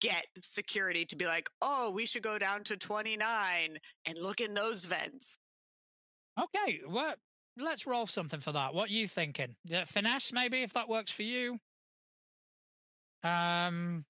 [0.00, 3.76] get security to be like, "Oh, we should go down to twenty nine
[4.06, 5.38] and look in those vents."
[6.38, 7.14] Okay, well,
[7.58, 8.74] let's roll something for that.
[8.74, 9.54] What are you thinking?
[9.64, 11.58] Yeah, finesse, maybe, if that works for you.
[13.22, 14.04] Um,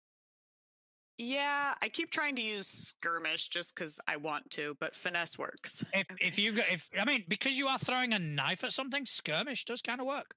[1.17, 5.85] Yeah, I keep trying to use skirmish just because I want to, but finesse works.
[5.93, 9.65] if if you if I mean, because you are throwing a knife at something, skirmish
[9.65, 10.35] does kind of work.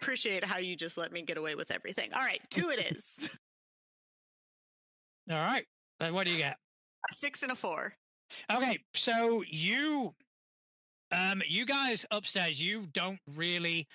[0.00, 2.12] Appreciate how you just let me get away with everything.
[2.14, 3.36] All right, two it is.
[5.30, 5.66] All right,
[6.00, 6.56] then what do you get?
[7.10, 7.92] a six and a four.
[8.50, 10.14] Okay, so you,
[11.12, 13.86] um, you guys upstairs, you don't really,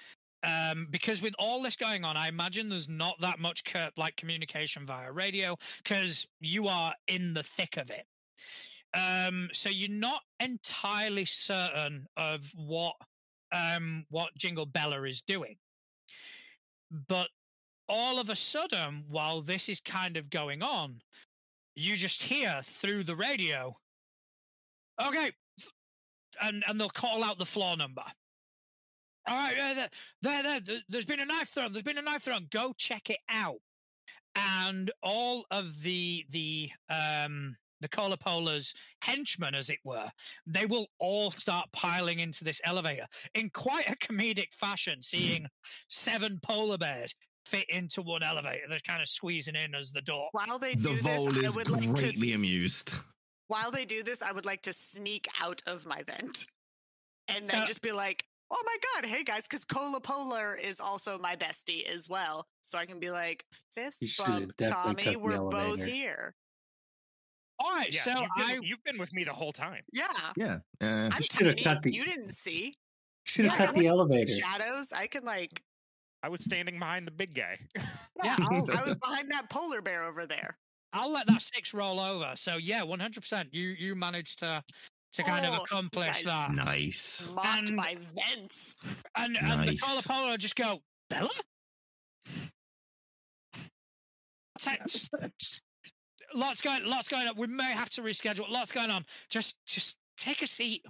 [0.44, 3.64] um, because with all this going on, I imagine there's not that much
[3.98, 8.06] like communication via radio because you are in the thick of it.
[8.96, 12.96] Um, so you're not entirely certain of what,
[13.52, 15.56] um, what Jingle Bella is doing,
[17.08, 17.30] but
[17.90, 21.00] all of a sudden, while this is kind of going on,
[21.76, 23.76] you just hear through the radio
[25.02, 25.32] Okay,
[26.42, 28.04] and and they'll call out the floor number.
[29.26, 29.56] All right,
[30.22, 31.72] there, there, there, there's been a knife thrown.
[31.72, 32.48] There's been a knife thrown.
[32.52, 33.60] Go check it out.
[34.36, 40.10] And all of the the um the Cola Polar's henchmen, as it were,
[40.48, 43.06] they will all start piling into this elevator
[43.36, 45.46] in quite a comedic fashion, seeing
[45.90, 47.14] seven polar bears
[47.46, 48.64] fit into one elevator.
[48.70, 50.30] They're kind of squeezing in as the door.
[50.32, 52.96] While they The do Vol this, I is would like to greatly s- amused.
[53.54, 56.46] While they do this, I would like to sneak out of my vent
[57.28, 60.80] and then So- just be like, "Oh my god, hey guys!" Because Cola Polar is
[60.80, 65.16] also my bestie as well, so I can be like, "Fist bump, Tommy.
[65.16, 66.36] We're both here."
[67.60, 69.84] All right, Yeah, so you've, been, I you've been with me the whole time.
[69.94, 70.60] Yeah, Yeah.
[70.82, 71.64] Uh, I'm You should've tiny.
[71.64, 72.74] cut the- You didn't see
[73.26, 74.36] Should have Yeah, cut I the elevator.
[74.36, 74.92] shadows.
[74.92, 75.64] I can like,
[76.24, 77.58] I was standing behind the big guy.
[78.24, 78.36] yeah,
[78.82, 80.58] I was behind that polar bear over there.
[80.94, 82.32] I'll let that six roll over.
[82.36, 83.50] So yeah, one hundred percent.
[83.54, 84.64] You you managed to
[85.14, 86.26] to kind of Oh, accomplish guys.
[86.26, 86.52] that.
[86.54, 87.32] nice.
[87.36, 88.76] Mocked And- my vents.
[89.18, 90.08] And and the Nice.
[90.08, 91.30] Cola just go, Bella?
[94.60, 95.10] Ta- just-
[95.40, 95.62] just-
[96.34, 97.36] lots going lots going on.
[97.38, 98.50] We may have to reschedule.
[98.50, 99.06] Lots going on.
[99.30, 100.84] Just just take a seat.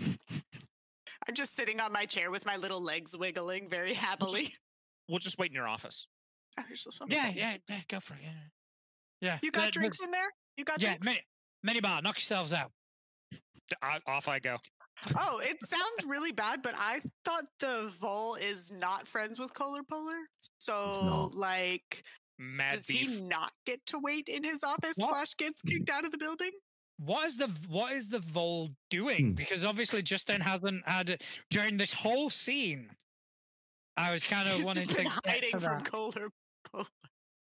[0.00, 4.54] I'm just sitting on my chair with my little legs wiggling very happily.
[5.08, 6.06] We'll just wait in your office.
[7.08, 8.20] Yeah, yeah, yeah, go for it.
[8.22, 8.30] Yeah.
[9.22, 9.38] Yeah.
[9.42, 10.28] You there- got drinks in there?
[10.58, 11.04] You got Yeah, drinks?
[11.06, 11.20] mini,
[11.62, 12.70] mini bar, knock yourselves out.
[13.30, 14.58] D- I- off I go.
[15.16, 19.82] Oh, it sounds really bad, but I thought the Vol is not friends with Cola
[19.90, 20.26] Polar.
[20.58, 22.02] So, like,
[22.38, 23.08] Mad does beef.
[23.08, 25.14] he not get to wait in his office What?
[25.14, 26.50] slash gets kicked out of the building?
[26.98, 29.28] What is the what is the Vol doing?
[29.28, 29.32] Hmm.
[29.34, 32.90] Because obviously Justin hasn't had during this whole scene.
[33.96, 35.90] I was kind of He's wanting just to been get hiding to from that.
[35.90, 36.12] Cola
[36.70, 36.86] Polar.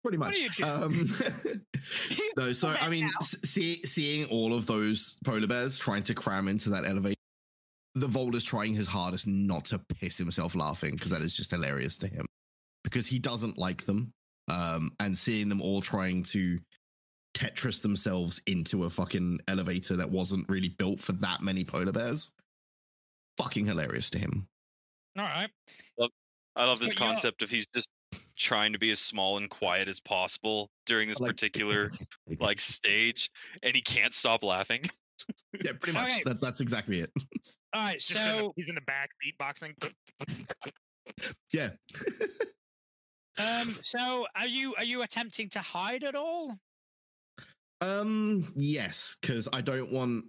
[0.04, 0.38] Pretty much.
[0.38, 0.70] are you doing?
[0.70, 0.92] Um,
[2.10, 3.12] He's no, so I mean, now.
[3.20, 7.16] see, seeing all of those polar bears trying to cram into that elevator,
[7.96, 11.52] the Volt is trying his hardest not to piss himself laughing because that is just
[11.52, 12.26] hilarious to him
[12.84, 14.12] because he doesn't like them.
[14.48, 16.58] Um, and seeing them all trying to
[17.34, 22.32] Tetris themselves into a fucking elevator that wasn't really built for that many polar bears,
[23.38, 24.48] fucking hilarious to him.
[25.18, 25.50] All right.
[25.98, 26.10] Well,
[26.56, 27.90] I love this But concept of he's just
[28.38, 31.90] trying to be as small and quiet as possible during this Like- particular
[32.40, 33.30] like stage,
[33.64, 34.82] and he can't stop laughing.
[35.64, 36.12] yeah, pretty much.
[36.14, 36.22] Okay.
[36.26, 37.12] That's that's exactly it.
[37.74, 38.00] All right.
[38.00, 39.74] Just in the- So he's in the back beatboxing.
[41.54, 41.70] Yeah.
[43.38, 46.58] um so are you are you attempting to hide at all?
[47.84, 50.26] Um, yes, because I don't want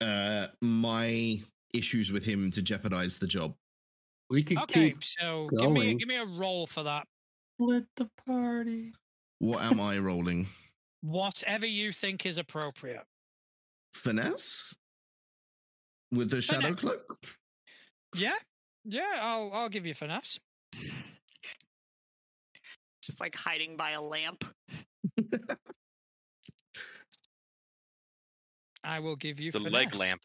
[0.00, 1.38] uh my
[1.74, 3.54] issues with him to jeopardize the job.
[4.30, 7.06] We could Okay, keep so give me a, give me a roll for that.
[7.62, 8.92] Split the party.
[9.38, 10.46] What am I rolling?
[11.02, 13.04] Whatever you think is appropriate.
[13.94, 14.74] Finesse
[16.12, 16.80] with the shadow Finesse.
[16.80, 17.18] cloak.
[18.16, 18.34] Yeah.
[18.84, 20.38] Yeah, I'll I'll give you finesse.
[23.02, 24.44] just like hiding by a lamp.
[28.84, 29.72] I will give you The finesse.
[29.72, 30.22] leg lamp.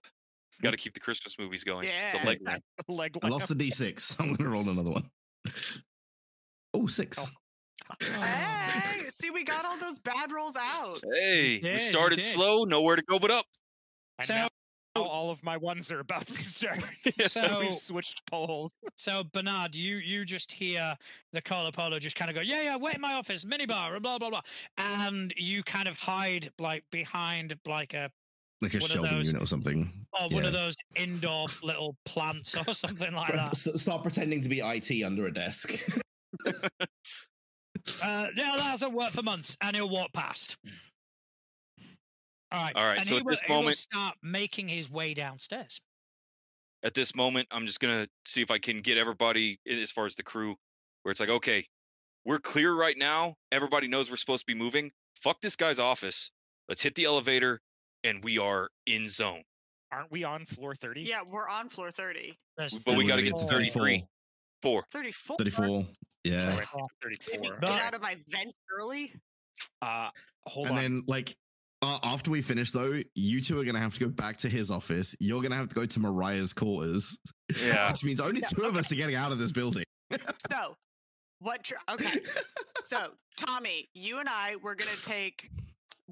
[0.61, 1.88] Got to keep the Christmas movies going.
[1.88, 2.23] It's Yeah.
[2.23, 2.64] a leg lamp.
[2.88, 4.15] Leg I lost the d6.
[4.19, 5.09] I'm gonna roll another one.
[6.77, 7.17] Oh, six.
[7.19, 7.95] Oh.
[8.01, 9.03] Hey, oh.
[9.09, 10.99] see, we got all those bad rolls out.
[11.13, 12.23] Hey, did, we started did.
[12.25, 13.45] slow, nowhere to go but up.
[14.19, 14.47] And So- now
[14.95, 16.79] all of my ones are about to start.
[17.27, 18.71] So- We've switched poles.
[18.97, 20.95] So Bernard, you you just hear
[21.31, 24.01] the Cola Polar just kind of go, yeah, yeah, wait in my office, minibar, and
[24.01, 24.41] blah blah blah,
[24.77, 28.09] and you kind of hide like behind like a
[28.61, 29.91] Like a one shelving those- unit or something.
[30.19, 33.49] or one of those indoor little plants or something like that.
[33.49, 35.73] S- Start pretending to be IT under a desk.
[38.03, 40.57] Uh, yeah, that hasn't worked for months, and he'll walk past.
[42.51, 45.14] All right, All right, And so he at will, this moment- start making his way
[45.14, 45.80] downstairs.
[46.84, 50.15] At this moment, I'm just gonna see if I can get everybody as far as
[50.15, 50.55] the crew,
[51.03, 51.65] where it's like, okay,
[52.26, 53.35] we're clear right now.
[53.51, 54.91] Everybody knows we're supposed to be moving.
[55.15, 56.31] Fuck this guy's office.
[56.69, 57.61] Let's hit the elevator,
[58.03, 59.43] and we are in zone.
[59.91, 61.01] Aren't we on floor 30?
[61.03, 62.38] Yeah, we're on floor 30.
[62.57, 64.03] There's But we We're gotta get to 33.
[64.61, 64.84] Four.
[64.91, 65.38] 34.
[65.38, 65.88] 34.
[66.23, 66.52] Yeah.
[66.52, 67.60] Sorry, floor 34.
[67.61, 69.14] Get out of my vent early.
[69.81, 70.10] Uh,
[70.45, 70.84] hold and on.
[70.84, 71.35] And then like
[71.81, 74.72] uh, after we finish though, you two are gonna have to go back to his
[74.72, 75.15] office.
[75.19, 77.18] You're gonna have to go to Mariah's quarters,
[77.64, 77.91] Yeah.
[77.91, 79.84] which means only Yeah, two of us are getting out of this building.
[80.52, 80.76] So,
[81.39, 81.64] what?
[81.64, 82.19] Tr- okay.
[82.84, 85.49] So, Tommy, you and I, we're going to take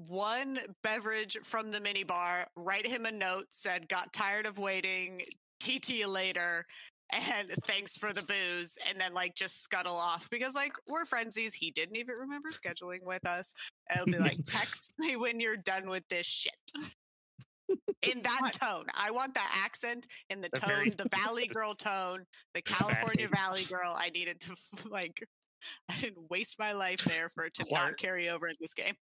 [0.08, 5.22] one beverage from the mini bar, write him a note, said, got tired of waiting,
[5.58, 6.66] TT later,
[7.12, 11.54] and thanks for the booze, and then like just scuttle off because like we're frenzies.
[11.54, 13.52] He didn't even remember scheduling with us.
[13.94, 16.54] It'll be like, text me when you're done with this shit.
[18.02, 18.86] in that tone.
[18.94, 22.24] I want that accent in the The tone, very the Valley Girl tone,
[22.54, 23.94] the California Valley Girl.
[23.96, 24.54] I needed to
[24.90, 25.22] like.
[25.88, 28.94] I didn't waste my life there for it to not carry over in this game.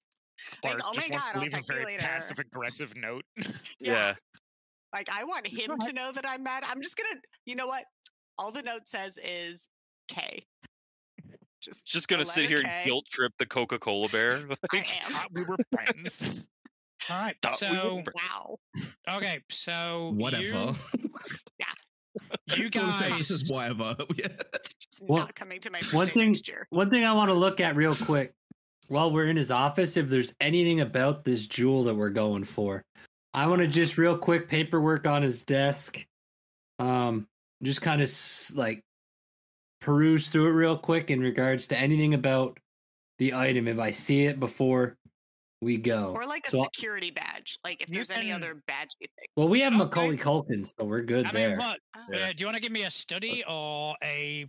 [0.64, 2.06] Like, Bart oh my wants God, to I'll leave a text you very later.
[2.06, 3.26] passive aggressive note.
[3.80, 4.14] Yeah.
[4.94, 6.64] Like I want him to know that I'm mad.
[6.70, 7.20] I'm just gonna.
[7.46, 7.84] You know what?
[8.38, 9.68] All the note says is
[10.07, 10.43] K.
[11.61, 12.68] Just Just gonna sit here K.
[12.69, 14.34] and guilt trip the Coca Cola bear.
[14.73, 14.84] I am.
[14.84, 16.30] Thought we were friends.
[17.10, 17.35] All right.
[17.41, 18.57] Thought we were So Wow.
[19.18, 19.39] okay.
[19.49, 20.43] So Whatever.
[20.43, 20.73] You,
[22.55, 23.43] you That's what I said, guys.
[23.49, 23.95] whatever.
[25.07, 26.68] Well, not coming to my one thing- next year.
[26.69, 28.34] One thing I want to look at real quick
[28.89, 32.84] while we're in his office, if there's anything about this jewel that we're going for,
[33.34, 36.05] I want to just real quick paperwork on his desk.
[36.77, 37.27] Um,
[37.64, 38.11] just kind of
[38.56, 38.81] like
[39.81, 42.60] peruse through it real quick in regards to anything about
[43.19, 44.95] the item if I see it before
[45.61, 46.11] we go.
[46.15, 47.57] Or like a So- security badge.
[47.64, 49.30] Like if You there's any other badge you think.
[49.38, 49.84] well, we have Okay.
[49.84, 51.49] Macaulay Culkin, so we're good I there.
[51.52, 51.80] mean, what?
[51.95, 52.06] Ah.
[52.14, 54.45] Uh, do you want to give me a study or a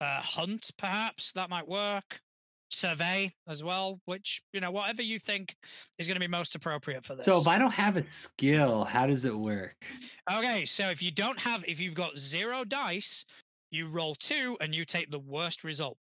[0.00, 1.32] uh, hunt, perhaps?
[1.32, 2.20] That might work.
[2.70, 5.56] Survey as well, which, you know, whatever you think
[5.98, 7.26] is going to be most appropriate for this.
[7.26, 9.76] so if I don't have a skill, how does it work?
[10.32, 13.24] Okay, so if you don't have, if you've got zero dice,
[13.70, 15.96] you roll two and you take the worst result.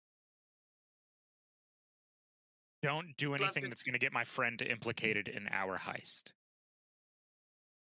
[2.83, 6.31] Don't do anything that's going to get my friend implicated in our heist.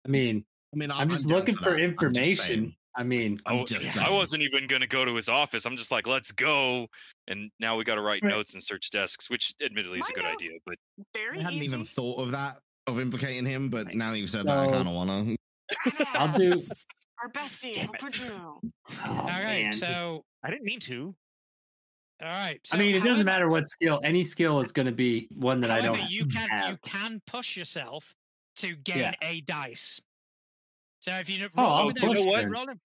[0.06, 0.44] I mean,
[0.74, 1.80] I mean, I'm just down looking for that.
[1.80, 2.76] Information.
[2.98, 3.06] Saying.
[3.06, 4.14] I mean, I'm Oh, just I saying.
[4.14, 5.66] wasn't even gonna go to his office.
[5.66, 6.88] I'm just like, let's go.
[7.28, 8.32] And now we got to write Right.
[8.34, 10.52] notes and search desks, which admittedly is a good note- idea.
[10.66, 10.76] But
[11.14, 11.66] Very I hadn't easy.
[11.66, 12.58] even thought of that
[12.88, 15.36] of implicating him, but now you've said that, I kind of wanna.
[16.16, 16.60] I'll do-
[17.22, 17.74] Our bestie.
[17.74, 18.00] Damn How it.
[18.00, 18.30] could you?
[18.32, 18.62] oh,
[19.06, 21.16] All right, man, just- so, I didn't mean to.
[22.22, 22.60] all right.
[22.72, 24.02] I mean, it doesn't matter what skill.
[24.04, 27.56] Any skill is going to be one that I don't you can you can push
[27.56, 28.14] yourself
[28.58, 29.14] to gain Yeah.
[29.22, 30.02] a dice.
[31.02, 32.80] So if you Oh, roll I'll without, if you're rolling,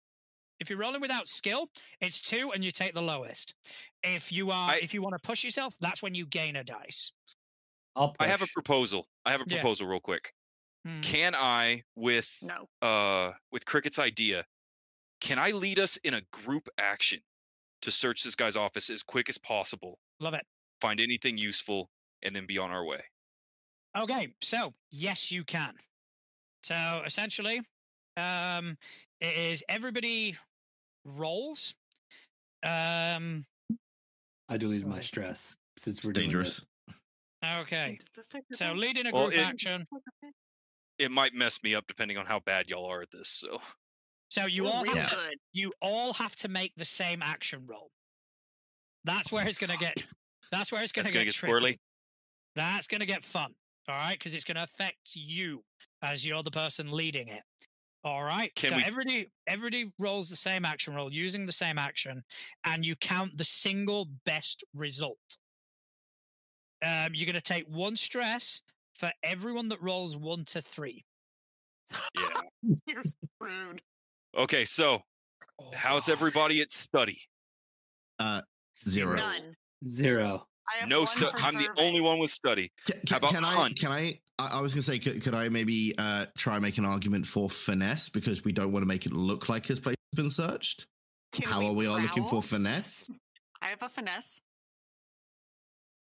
[0.60, 1.70] if you're rolling without skill,
[2.00, 3.54] it's two and you take the lowest.
[4.02, 6.64] If you are I- if you want to push yourself, that's when you gain a
[6.64, 7.12] dice.
[7.96, 9.06] I'll have a proposal.
[9.24, 9.56] I have a Yeah.
[9.56, 10.32] proposal, real quick.
[10.84, 11.00] Hmm.
[11.02, 12.68] Can I, with No.
[12.82, 14.46] uh, with Cricket's idea,
[15.20, 17.22] can I lead us in a group action
[17.82, 20.46] to search this guy's office as quick as possible, Love it.
[20.80, 21.90] find anything useful,
[22.22, 23.04] and then be on our way?
[23.96, 25.74] Okay, so yes, you can.
[26.64, 27.62] So essentially,
[28.16, 28.76] um,
[29.20, 30.36] it is everybody
[31.04, 31.74] rolls.
[32.62, 33.44] Um,
[34.48, 36.64] I deleted my stress since It's we're doing dangerous.
[37.60, 37.98] okay.
[38.52, 38.76] So lead.
[38.96, 39.86] leading a Well, group it- action.
[40.98, 43.28] It might mess me up depending on how bad y'all are at this.
[43.28, 43.60] So
[44.30, 47.66] So you We're all real have to you all have to make the same action
[47.66, 47.90] roll.
[49.04, 50.02] That's where it's going to get.
[50.50, 51.76] That's where it's going to get, get squirrely.
[52.54, 53.52] That's going to get fun.
[53.88, 55.62] All right, because it's going to affect you
[56.02, 57.42] as you're the person leading it.
[58.06, 58.54] All right.
[58.54, 62.22] Can so we- everybody everybody rolls the same action roll using the same action,
[62.64, 65.18] and you count the single best result.
[66.84, 68.62] Um, you're going to take one stress
[68.94, 71.04] for everyone that rolls one to three.
[72.16, 72.40] Yeah.
[72.86, 73.02] You're
[73.40, 73.82] rude.
[74.36, 75.00] Okay, so
[75.74, 77.18] how's everybody at study?
[78.20, 78.42] Uh,
[78.78, 79.16] zero.
[79.16, 79.56] None.
[79.88, 80.46] Zero.
[80.70, 82.70] I have No one stu- I'm the only one with study.
[82.86, 83.52] Can, How about can I?
[83.54, 83.78] hunt?
[83.80, 84.20] Can I?
[84.38, 87.48] I, I was gonna say, could, could I maybe uh, try make an argument for
[87.48, 90.86] finesse because we don't want to make it look like his place has been searched.
[91.32, 93.08] Can How are we all looking for finesse?
[93.62, 94.40] I have a finesse.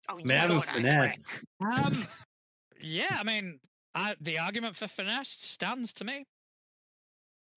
[0.10, 1.40] Oh, you Man, have a finesse.
[1.62, 1.94] Um,
[2.82, 3.60] yeah, I mean,
[3.96, 6.26] I, the argument for finesse stands to me.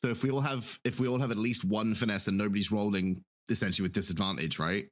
[0.03, 2.71] So if we all have, if we all have at least one finesse and nobody's
[2.71, 4.87] rolling essentially with disadvantage, right?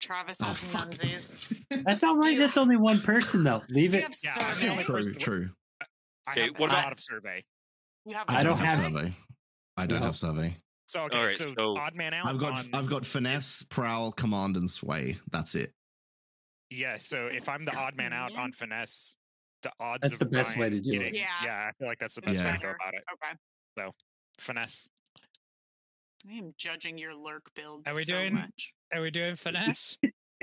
[0.00, 0.88] Travis Oh has fuck.
[0.90, 1.62] nunsies.
[1.84, 2.38] That's all right.
[2.38, 3.62] That's only one person though.
[3.70, 4.14] Leave it.
[4.22, 4.82] Yeah, I'm survey.
[4.82, 5.50] True, true.
[5.80, 7.42] I Okay, have what about- lot of survey.
[8.06, 9.14] You have I don't have- survey?
[9.76, 10.06] I don't No.
[10.06, 10.56] have survey.
[10.86, 12.26] So okay, Alright, so, so odd man out.
[12.26, 15.16] I've got on, I've got finesse, prowl, command, and sway.
[15.32, 15.72] That's it.
[16.70, 16.98] yeah.
[16.98, 19.16] So if I'm the odd man out on finesse,
[19.62, 20.02] the odds.
[20.02, 21.16] That's of the best way to do it.
[21.16, 21.26] Yeah.
[21.42, 23.02] Yeah, I feel like that's the That's best way to go about it.
[23.14, 23.34] Okay.
[23.78, 23.92] So
[24.38, 24.88] finesse.
[26.28, 28.72] I am judging your lurk build Are we so doing- much.
[28.92, 29.96] Are we doing finesse?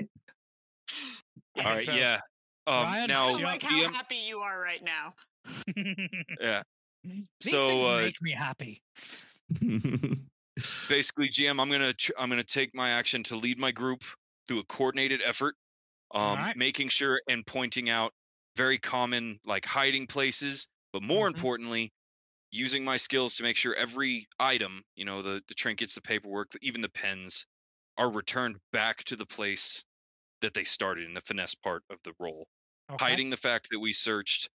[1.58, 2.20] All right, so- yeah.
[2.66, 5.14] Um, Ryan, now, I like how DM, happy you are right now.
[6.40, 6.62] yeah.
[7.04, 8.80] These So, things uh, make me happy.
[10.88, 14.04] basically, GM, I'm gonna tr- I'm gonna take my action to lead my group
[14.46, 15.56] through a coordinated effort,
[16.14, 16.56] um, Alright.
[16.56, 18.12] making sure and pointing out
[18.56, 21.34] very common like hiding places, but more Mhm.
[21.34, 21.90] importantly,
[22.52, 26.50] using my skills to make sure every item, you know, the the trinkets, the paperwork,
[26.62, 27.46] even the pens,
[27.98, 29.84] are returned back to the place
[30.42, 32.46] that they started in the finesse part of the role.
[32.90, 33.18] Okay.
[33.18, 34.50] hiding the fact that we searched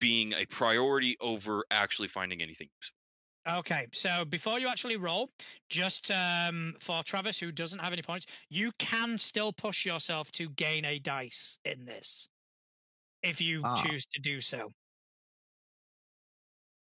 [0.00, 2.98] being a priority over actually finding anything useful.
[3.46, 5.30] Okay, so before you actually roll,
[5.68, 10.48] just um, for Travis, who doesn't have any points, you can still push yourself to
[10.48, 12.28] gain a dice in this
[13.22, 13.74] if you Ah.
[13.74, 14.74] choose to do so.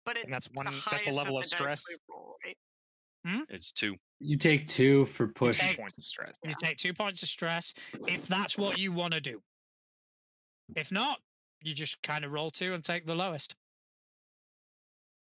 [0.05, 0.67] But it, And that's it's one.
[0.67, 1.99] the That's a highest level of the dice stress.
[2.11, 2.57] roll, right?
[3.51, 3.95] It's two.
[4.21, 5.59] You take two for push.
[5.59, 6.35] take- Points of stress.
[6.45, 7.75] You take two points of stress
[8.09, 9.41] if that's what you want to do.
[10.77, 11.19] If not,
[11.63, 13.55] you just kind of roll two and take the lowest.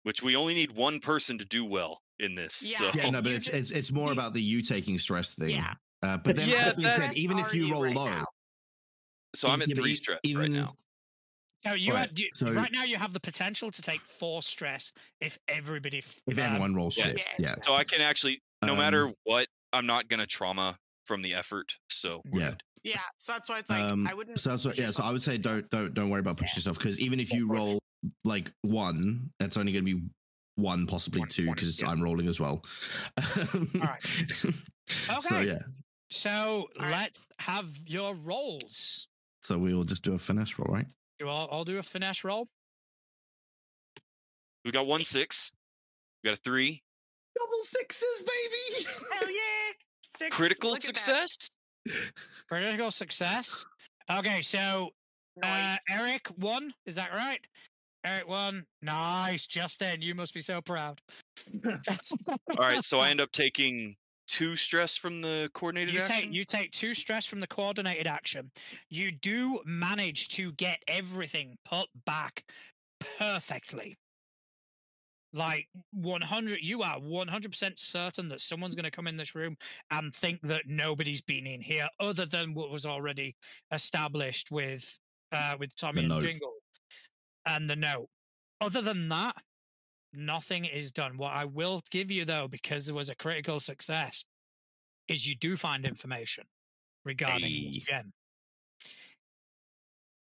[0.05, 2.63] which we only need one person to do well in this.
[2.81, 2.91] Yeah.
[2.93, 2.99] So.
[2.99, 5.51] Yeah, no, but it's it's it's more about the you taking stress thing.
[5.51, 5.75] Yeah.
[6.03, 8.25] Uh, but then, Yeah, that being said, even if you roll right low, now.
[9.35, 10.75] So I'm at three stress even, right now.
[11.71, 14.43] So you, Right, had, you so- right now you have the potential to take four
[14.43, 15.99] stress if everybody.
[15.99, 17.05] f- If um, everyone rolls yeah.
[17.07, 17.49] shit, Yeah.
[17.51, 20.77] yeah, So I can actually, no Um, matter what, I'm not gonna trauma
[21.07, 21.73] from the effort.
[21.91, 22.51] So Yeah.
[22.51, 22.63] good.
[22.85, 24.39] Yeah, so that's why it's like Um, I wouldn't.
[24.41, 24.91] So that's what, push yeah.
[24.93, 26.59] So I would say don't don't don't worry about pushing Yeah.
[26.61, 27.79] yourself because even if you roll
[28.25, 30.03] like one, that's only going to be
[30.55, 31.89] one, possibly One- two, one is- because yeah.
[31.91, 32.65] I'm rolling as well.
[33.19, 33.25] All
[33.75, 34.03] right.
[35.11, 35.21] Okay.
[35.21, 35.59] So yeah.
[36.11, 36.91] So right.
[36.91, 39.07] let's have your rolls.
[39.43, 40.87] So we will just do a finesse roll, right?
[41.21, 42.47] You all, I'll do a finesse roll.
[44.65, 45.55] We got one six.
[46.23, 46.83] We got a three.
[47.39, 48.87] Double sixes, baby.
[49.13, 49.73] Hell yeah!
[50.03, 50.37] Six.
[50.37, 51.51] Critical look success.
[52.49, 53.65] Critical success.
[54.11, 54.91] Okay, so
[55.43, 56.73] uh, Eric won.
[56.87, 57.41] Is that right?
[58.05, 58.65] Eric won.
[58.83, 60.03] Nice, Justin.
[60.03, 61.01] You must be so proud.
[61.65, 61.77] All
[62.59, 62.83] right.
[62.83, 63.95] So I end up taking
[64.29, 66.29] two stress from the coordinated you action.
[66.29, 68.51] take you take two stress from the coordinated action.
[68.91, 72.45] You do manage to get everything put back
[73.19, 73.97] perfectly.
[75.35, 79.57] Like 100, you are 100% certain that someone's going to come in this room
[79.91, 83.35] and think that nobody's been in here other than what was already
[83.73, 84.99] established with
[85.33, 86.23] uh with Tommy and note.
[86.23, 86.55] Jingle
[87.47, 88.09] and the note.
[88.61, 89.37] Other than that,
[90.13, 91.17] nothing is done.
[91.17, 94.25] What I will give you though, because it was a critical success,
[95.09, 96.45] is you do find information
[97.05, 97.93] regarding this Hey.
[97.93, 98.13] gem.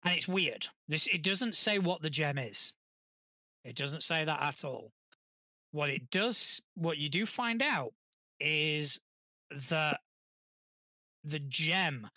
[0.03, 0.67] And it's weird.
[0.87, 2.73] This it doesn't say what the gem is.
[3.63, 4.91] It doesn't say that at all.
[5.71, 7.93] What it does, what you do find out
[8.39, 8.99] is
[9.51, 9.99] that
[11.23, 12.09] the gem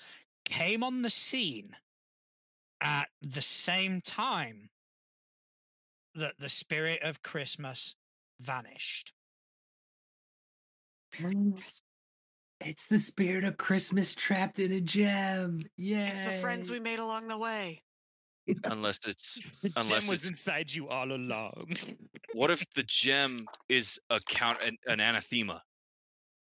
[0.45, 1.77] came on the scene
[2.81, 4.71] at the same time
[6.15, 7.95] that the spirit of Christmas
[8.41, 9.13] vanished.
[11.19, 11.61] Mm.
[12.65, 15.63] It's the spirit of Christmas trapped in a gem.
[15.77, 16.09] Yeah.
[16.11, 17.81] It's the friends we made along the way.
[18.65, 21.73] Unless it's The gem was it's- inside you all along.
[22.35, 25.63] what if the gem is a count an, an anathema?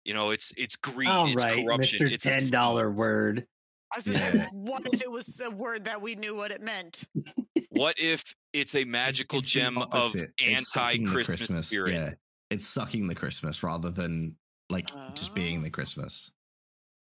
[0.05, 2.13] You know, it's it's greed, All it's right, corruption, Mr.
[2.13, 3.47] it's a Ten dollar word.
[3.93, 6.63] I was gonna say, what if it was a word that we knew what it
[6.63, 7.05] meant?
[7.71, 8.23] What if
[8.53, 10.31] it's a magical it's the gem of opposite.
[10.39, 11.93] It's sucking the anti-Christmas spirit?
[11.93, 12.11] Yeah,
[12.51, 14.37] it's sucking the Christmas rather than
[14.69, 16.33] like just being the Christmas.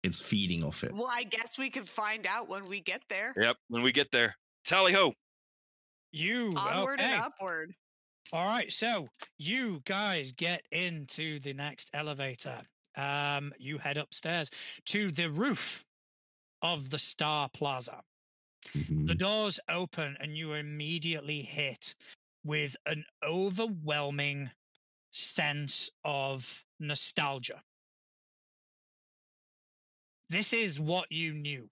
[0.04, 0.94] It's feeding off it.
[0.94, 3.34] Well, I guess we could find out when we get there.
[3.36, 3.58] Yep.
[3.68, 4.34] When we get there,
[4.64, 5.14] tally ho!
[6.12, 7.12] You Onward okay.
[7.12, 7.74] and upward.
[8.32, 9.08] All right, so
[9.40, 12.62] you guys get into the next elevator.
[12.96, 14.52] Um, you head upstairs
[14.86, 15.84] to the roof
[16.62, 18.02] of the Star Plaza.
[19.08, 19.16] The Mhm.
[19.16, 21.96] doors open, and you are immediately hit
[22.44, 24.52] with an overwhelming
[25.12, 27.64] sense of nostalgia.
[30.30, 31.70] This is what you knew.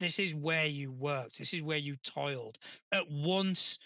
[0.00, 1.38] This is where you worked.
[1.38, 2.58] This is where you toiled.
[2.92, 3.78] At once,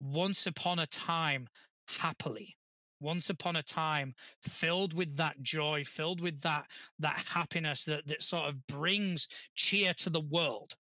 [0.00, 1.48] once upon a time,
[1.88, 2.56] happily.
[3.00, 8.22] Once upon a time, filled with that joy, filled with that that happiness that that
[8.22, 10.74] sort of brings cheer to the world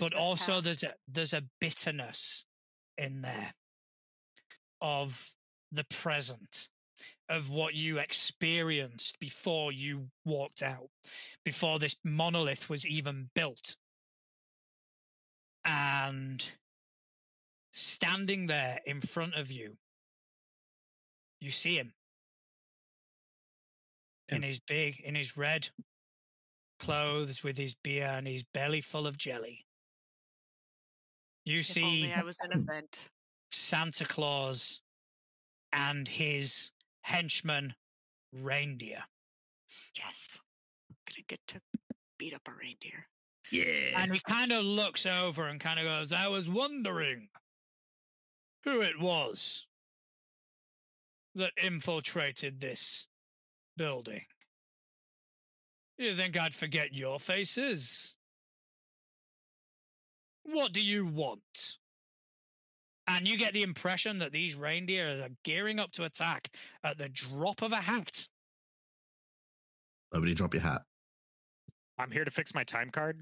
[0.00, 0.64] but also past.
[0.64, 2.44] there's a there's a bitterness
[2.98, 3.54] in there
[4.80, 5.32] of
[5.72, 6.68] the present
[7.28, 10.88] of what you experienced before you walked out
[11.44, 13.76] before this monolith was even built.
[15.64, 16.48] And
[17.72, 19.76] standing there in front of you
[21.40, 21.92] you see him.
[24.28, 25.68] In his big in his red
[26.78, 29.65] clothes with his beer and his belly full of jelly
[31.46, 33.08] you If see only I was an event.
[33.50, 34.80] Santa Claus
[35.72, 37.74] and his henchman
[38.32, 39.02] reindeer.
[39.96, 40.38] Yes.
[41.08, 41.60] Gonna get to
[42.18, 43.06] beat up a reindeer.
[43.50, 44.02] Yeah.
[44.02, 47.28] And he kind of looks over and kind of goes, I was wondering
[48.64, 49.66] who it was
[51.36, 53.06] that infiltrated this
[53.76, 54.24] building.
[55.96, 58.16] You think I'd forget your faces?
[60.46, 61.78] What do you want?
[63.08, 66.48] and you get the impression that these reindeer are gearing up to attack
[66.82, 68.26] at the drop of a hat.
[70.12, 70.82] Nobody drop your hat.
[71.98, 73.20] I'm here to fix my time card.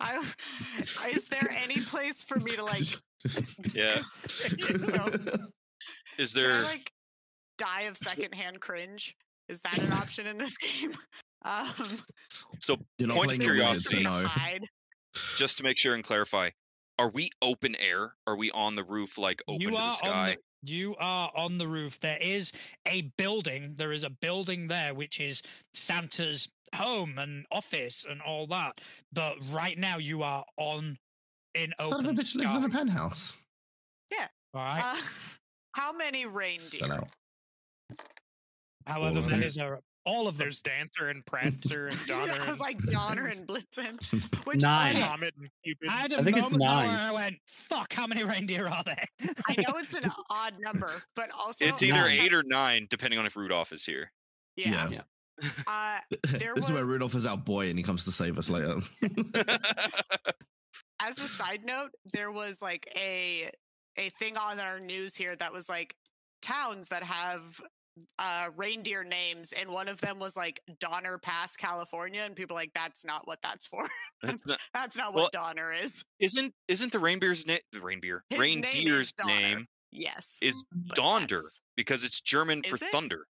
[0.00, 0.22] I,
[1.12, 2.82] is there any place for me to like?
[3.72, 4.02] Yeah.
[4.58, 5.10] you know,
[6.18, 6.54] Is there?
[6.54, 6.90] I, like
[7.56, 9.14] die of secondhand cringe?
[9.48, 10.92] Is that an option in this game?
[11.44, 11.66] Um,
[12.58, 14.02] So You're Point of curiosity.
[14.02, 14.26] no.
[15.36, 16.50] just to make sure and clarify,
[16.98, 18.14] are we open air?
[18.26, 20.36] Are we on the roof, like open you to the sky?
[20.62, 21.98] The, you are on the roof.
[22.00, 22.52] There is
[22.86, 23.74] a building.
[23.76, 25.42] There is a building there, which is
[25.74, 28.80] Santa's home and office and all that.
[29.12, 30.98] But right now, you are on
[31.54, 33.36] in Son of a open bitch lives in a sky, penthouse.
[34.54, 34.82] All right.
[34.84, 34.96] Uh,
[35.72, 36.92] how many Sell reindeer?
[36.92, 37.08] out.
[38.86, 39.80] However, of many there are.
[40.04, 40.44] All of them.
[40.46, 44.44] There's Dancer and Prancer and Donner I was and like Donner and Blitzen.
[44.46, 44.90] Which Nine.
[44.90, 45.88] okay, Comet and Cupid.
[45.88, 46.88] I had a I think it's moment nine.
[46.88, 47.92] where I went, "Fuck!
[47.92, 49.04] How many reindeer are there?"
[49.48, 52.18] I know it's an odd number, but also It's either Nine.
[52.18, 54.10] eight or nine, depending on if Rudolph is here.
[54.56, 54.88] yeah.
[54.90, 55.00] Yeah.
[55.66, 58.38] Uh, There this is where was- Rudolph is our boy and he comes to save
[58.38, 58.76] us later.
[61.00, 63.48] as a side note, there was like a
[63.98, 65.94] a thing on our news here that was like
[66.42, 67.60] towns that have
[68.18, 72.60] uh reindeer names and one of them was like Donner Pass, California, and people are
[72.60, 73.86] like that's not what that's for.
[74.22, 76.04] That's not- That's not Well- what Donner is.
[76.20, 77.58] isn't isn't the reindeer's name?
[77.72, 80.38] The reindeer His reindeer's Donner, name Yes.
[80.40, 81.42] is but Donder
[81.76, 82.82] because it's German for it?
[82.92, 83.26] thunder.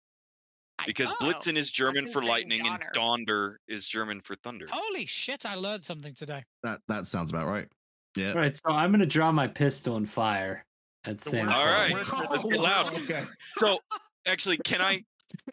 [0.87, 2.91] Because oh, Blitzen is German for saying lightning and Donner.
[2.95, 4.67] Donder is German for thunder.
[4.71, 5.45] Holy shit!
[5.45, 6.43] I learned something today.
[6.63, 7.69] that that sounds about right.
[8.17, 8.31] Yeah.
[8.31, 10.65] All right, so I'm gonna draw my pistol and fire
[11.05, 11.53] at The Santa.
[11.55, 11.93] All right,
[12.31, 12.87] let's get loud.
[13.03, 13.23] Okay.
[13.59, 13.79] So
[14.27, 15.03] actually, can I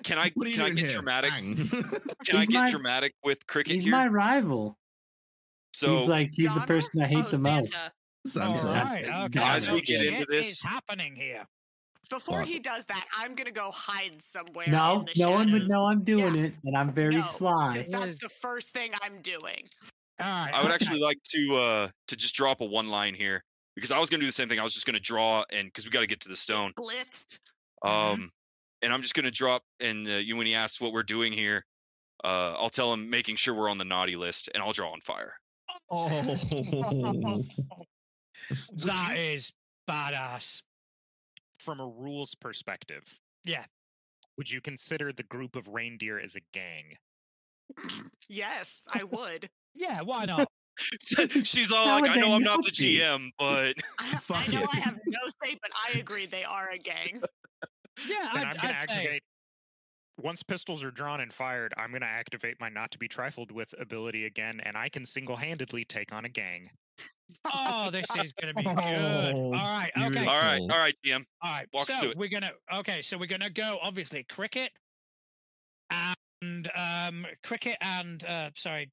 [0.04, 0.90] can I What are you can I get here?
[0.90, 1.32] dramatic?
[1.32, 1.56] Bang.
[2.26, 3.92] Can I get my- dramatic with cricket He's here?
[3.92, 4.78] my rival.
[5.72, 7.74] so he's like he's the person I hate Oh, the most.
[8.26, 8.48] Santa.
[8.50, 8.74] All Santa.
[8.84, 9.26] right.
[9.26, 9.40] Okay.
[9.42, 11.46] As we get shit into is this- happening here.
[12.10, 12.48] Before What?
[12.48, 14.66] he does that, I'm gonna go hide somewhere.
[14.70, 16.44] No, in the no one would shadows, know I'm doing Yeah.
[16.46, 17.76] it, and I'm very No, sly.
[17.76, 19.64] 'cause That's the first thing I'm doing.
[20.20, 20.52] All right.
[20.54, 20.74] I would okay.
[20.76, 23.44] actually like to uh to just drop a one line here
[23.76, 24.58] because I was gonna do the same thing.
[24.60, 26.72] I was just gonna draw and because we got to get to the stone.
[26.80, 27.40] Blitzed.
[27.84, 28.32] Um,
[28.82, 31.66] and I'm just gonna drop and uh, you when he asks what we're doing here,
[32.24, 35.02] uh, I'll tell him making sure we're on the naughty list, and I'll draw on
[35.02, 35.34] fire.
[35.90, 36.08] Oh.
[38.78, 39.52] that is
[39.90, 40.62] badass.
[41.60, 43.04] From a rules perspective.
[43.44, 43.66] Yeah.
[44.38, 46.96] Would you consider the group of reindeer as a gang?
[48.30, 49.50] Yes, I would.
[49.80, 50.02] Yeah.
[50.02, 50.48] Why not?
[50.80, 52.98] She's all How like, I know I'm not not the be?
[52.98, 54.66] GM, but I, I know.
[54.74, 57.22] I have no say, but I agree they are a gang.
[58.08, 58.16] Yeah.
[58.34, 58.96] Then I'd, I'm gonna I'd say.
[58.96, 59.24] activate.
[60.20, 63.74] Once pistols are drawn and fired, I'm gonna activate my not to be trifled with
[63.80, 66.68] ability again, and I can single-handedly take on a gang.
[67.54, 68.76] Oh, this is going to be good.
[69.36, 69.92] All right.
[69.96, 70.10] Okay.
[70.10, 70.30] Beautiful.
[70.30, 70.62] All right.
[70.62, 71.24] All right, GM.
[71.42, 71.68] All right.
[71.74, 72.18] Walk so through it.
[72.18, 73.02] we're gonna okay.
[73.02, 74.72] So we're gonna go obviously cricket
[75.92, 78.90] and um cricket and uh sorry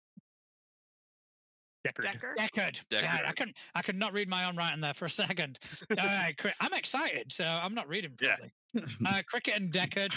[1.87, 2.03] Deckard.
[2.03, 2.35] Decker.
[2.39, 2.81] Deckard.
[2.89, 3.03] Deckard.
[3.03, 5.59] Right, I couldn't I could not read my own writing there for a second.
[5.99, 8.37] All right, I'm excited, so I'm not reading Yeah.
[8.75, 8.95] properly.
[9.07, 10.15] uh, cricket and Deckard.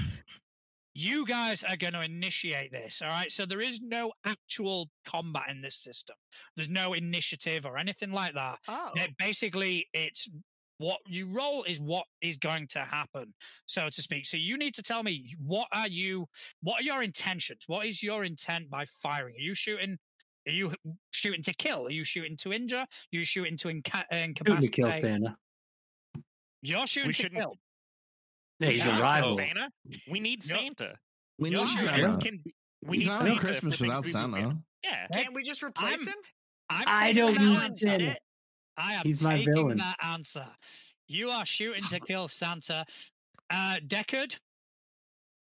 [0.99, 3.31] You guys are going to initiate this, all right?
[3.31, 6.15] So there is no actual combat in this system.
[6.55, 8.57] There's no initiative or anything like that.
[8.67, 10.27] Oh, That basically it's
[10.79, 13.33] what you roll is what is going to happen
[13.65, 16.23] so to speak so you need to tell me what are you
[16.61, 19.97] what are your intentions what is your intent by firing are you shooting
[20.47, 20.73] are you
[21.11, 24.33] shooting to kill are you shooting to injure are you shooting to inca- uh, Shooting
[24.35, 25.37] to incapacitate kill Santa.
[26.61, 27.55] you're shooting We to shouldn't- kill
[28.59, 29.35] Yeah, he's a rival.
[29.37, 29.69] Santa.
[30.09, 30.59] We need Yup.
[30.59, 30.95] Santa.
[31.37, 32.23] We You're need shooting Santa.
[32.25, 34.57] Can be- we you need Santa have Christmas without Santa.
[34.83, 35.07] Yeah.
[35.13, 36.15] Can't we just replace I'm- him?
[36.69, 38.11] I'm I don't that need Alan said Santa.
[38.13, 38.17] it.
[38.77, 39.77] I am He's my taking villain.
[39.77, 40.47] that answer.
[41.07, 42.85] You are shooting to kill Santa.
[43.49, 44.37] Uh, Deckard,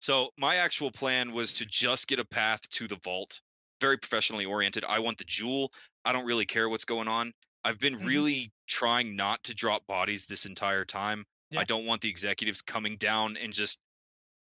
[0.02, 3.40] So my actual plan was to just get a path to the vault.
[3.80, 4.84] Very professionally oriented.
[4.84, 5.72] I want the jewel.
[6.04, 7.32] I don't really care what's going on.
[7.64, 8.06] I've been Mhm.
[8.06, 11.24] really trying not to drop bodies this entire time.
[11.50, 11.60] Yeah.
[11.60, 13.80] I don't want the executives coming down and just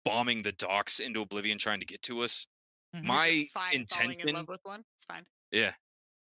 [0.05, 2.47] bombing the docks into oblivion trying to get to us.
[2.95, 3.05] Mhm.
[3.05, 4.85] My fine falling in love with one.
[4.97, 5.27] It's fine.
[5.51, 5.75] Yeah.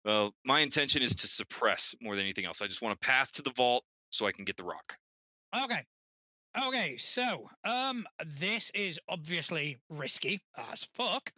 [0.05, 2.61] Well, my intention is to suppress more than anything else.
[2.61, 4.99] I just want a path to the vault so I can get the rock.
[5.55, 5.85] Okay.
[6.57, 11.33] Okay, so um this is obviously risky as fuck.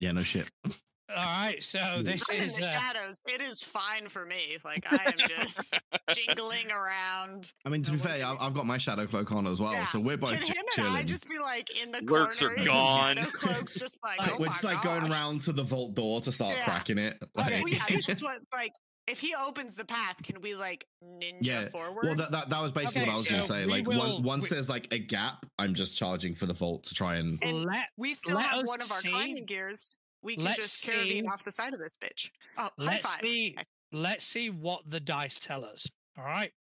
[0.00, 0.50] Yeah, no shit.
[0.64, 3.18] All right, so this I'm in is the uh, shadows.
[3.26, 4.58] It is fine for me.
[4.64, 5.76] Like I am just
[6.14, 7.50] jingling around.
[7.66, 9.72] I mean, to No be fair, I- I've got my shadow cloak on as well,
[9.72, 9.86] Yeah.
[9.86, 10.88] so we're both Can ch- him chilling.
[10.90, 12.60] and I just be like in the Works are corner?
[12.60, 13.16] in gone.
[13.32, 16.30] Cloaks, just like Like, oh we're just like going around to the vault door to
[16.30, 16.64] start Yeah.
[16.64, 17.18] cracking it.
[17.20, 18.72] Okay, Like, Well, yeah, it's just what like
[19.06, 22.04] if he opens the path, can we like ninja Yeah, forward?
[22.04, 23.64] Well, that, that that was basically Okay, what I was going to say.
[23.64, 26.84] Like, will- one, once we- there's like a gap, I'm just charging for the vault
[26.84, 27.38] to try and.
[27.42, 29.96] And let we still let have one of our see- climbing gears.
[30.22, 32.30] We can just carry see- off the side of this bitch.
[32.58, 33.20] Oh, high let's five.
[33.24, 35.86] see High- let's see what the dice tell us.
[36.18, 36.52] All right.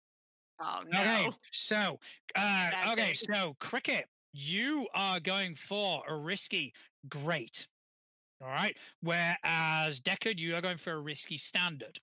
[0.60, 1.01] Oh no.
[1.01, 1.31] Okay.
[1.52, 1.98] So,
[2.36, 3.15] uh, okay.
[3.15, 3.15] thing.
[3.35, 6.73] So, cricket, you are going for a risky
[7.09, 7.66] great.
[8.40, 8.77] All right.
[9.02, 11.98] Whereas Deckard, you are going for a risky standard.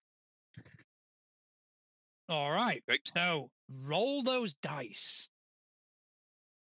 [2.30, 2.84] All right.
[2.88, 3.08] Great.
[3.08, 5.30] So, roll those dice.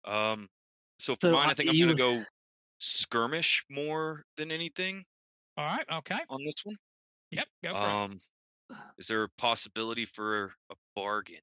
[0.05, 0.49] Um,
[0.99, 2.25] so for So, mine, I think I'm you- gonna go
[2.79, 5.05] skirmish more than anything
[5.57, 5.87] All right.
[5.91, 6.19] Okay.
[6.29, 6.77] on this one.
[7.31, 7.49] Yep.
[7.65, 7.83] Go for it.
[7.83, 8.19] Um,
[8.99, 11.41] is there a possibility for a bargain?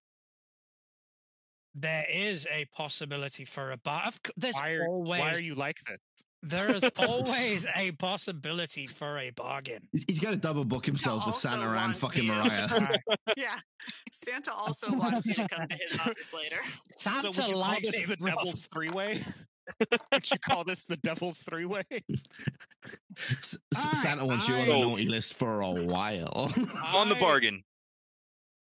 [1.75, 4.11] There is a possibility for a bar.
[4.37, 5.99] There's Why are, always why are you like this?
[6.43, 9.87] There is always a possibility for a bargain.
[9.91, 12.31] He's, he's going to double book himself with Santa and wants fucking you.
[12.33, 12.97] Mariah.
[13.37, 13.55] Yeah.
[14.11, 16.55] Santa also wants you to come to his office later.
[16.97, 18.35] so Santa would you call likes this the rough.
[18.35, 19.21] devil's three way?
[20.11, 21.83] would you call this the devil's three way?
[23.17, 26.51] S- S- Santa wants you on the naughty list for a while.
[26.95, 27.63] On the bargain.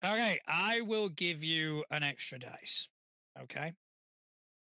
[0.03, 2.89] Okay, I will give you an extra dice.
[3.43, 3.71] Okay.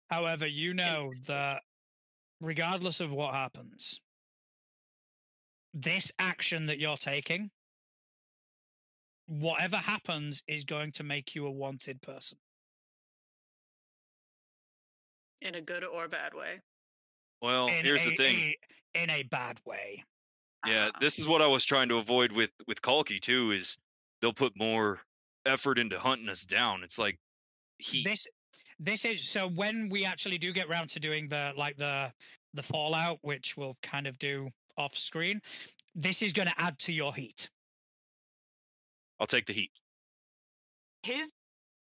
[0.10, 1.62] However, you know that
[2.42, 4.02] regardless of what happens,
[5.74, 7.50] this action that you're taking,
[9.28, 12.38] whatever happens, is going to make you a wanted person.
[15.42, 16.60] In a good or bad way.
[17.42, 18.36] Well, in here's a, the thing.
[18.38, 18.58] a-
[19.04, 20.04] in a bad way.
[20.66, 20.98] Yeah, Ah.
[21.00, 23.52] this is what I was trying to avoid with with Corky too.
[23.52, 23.78] Is
[24.22, 25.02] they'll put more
[25.46, 26.84] effort into hunting us down.
[26.84, 27.20] It's like
[27.78, 28.26] he This
[28.80, 32.12] this is so when we actually do get round to doing the like the
[32.54, 35.42] the fallout, which we'll kind of do off screen,
[35.96, 37.50] this is going to add to your heat.
[39.20, 39.72] I'll take the heat.
[41.04, 41.32] His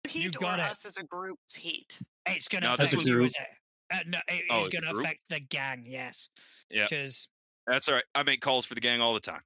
[0.06, 0.60] heat or it.
[0.60, 1.98] us as a group's heat.
[2.26, 3.32] It's going to No, affect this was- Group.
[3.92, 5.84] uh, no, it Oh, is it's going to affect the gang.
[5.86, 6.30] Yes.
[6.70, 6.84] Yeah.
[6.88, 7.28] Because
[7.66, 8.04] That's all right.
[8.14, 9.42] I make calls for the gang all the time.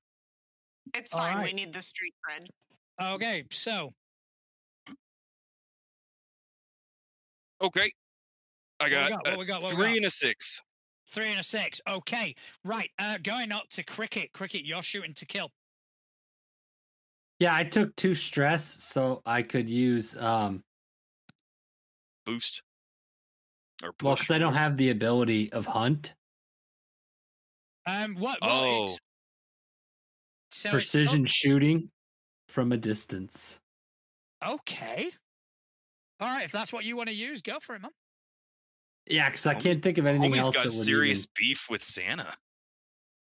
[0.95, 1.43] It's All fine.
[1.43, 2.49] We need the street cred.
[3.15, 3.93] okay, so
[7.63, 7.91] Okay.
[8.81, 9.27] I What we got, got?
[9.27, 9.63] a What we got?
[9.63, 9.97] What we three got?
[9.99, 10.61] and a six.
[11.09, 11.81] three and a six.
[11.89, 12.35] Okay,
[12.65, 12.91] right.
[12.99, 14.33] Uh, going up to cricket.
[14.33, 15.51] Cricket, you're shooting to kill.
[17.39, 20.63] Yeah, I took two stress so I could use um
[22.25, 22.63] Boost.
[23.83, 26.15] Or well because I don't have the ability of hunt
[27.87, 28.41] Um, what?
[28.41, 28.85] what Oh.
[28.85, 28.99] it's-
[30.53, 31.91] so it's- precision shooting
[32.49, 33.59] from a distance.
[34.43, 35.11] oh, okay.
[36.23, 37.91] All right, if that's what you want to use, go for it, man.
[39.09, 40.49] Yeah, because I can't think of anything Homie's else.
[40.55, 41.31] got that would serious Even...
[41.49, 42.33] beef with Santa.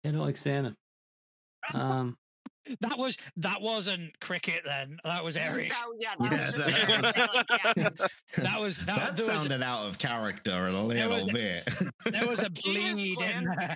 [0.05, 0.75] I don't like Santa.
[1.73, 2.17] Um,
[2.81, 4.97] That was that wasn't cricket then.
[5.03, 5.69] That was Eric.
[5.69, 8.11] That, yeah, that Yeah, was that- Eric.
[8.43, 8.95] That was that.
[8.99, 11.67] that there was sounded out of character a little was- bit.
[12.05, 13.75] there was a He has bleed in there.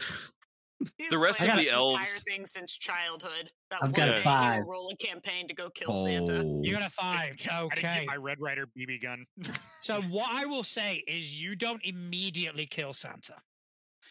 [0.98, 3.50] He's The rest of the this entire elves- thing since childhood.
[3.72, 4.64] That I've got a five.
[4.68, 6.44] roll a campaign to go kill Santa.
[6.46, 6.62] Oh.
[6.64, 7.36] You got a five.
[7.52, 7.82] I Okay.
[7.82, 9.26] get my Red Rider BB gun.
[9.82, 13.36] So what I will say is, you don't immediately kill Santa,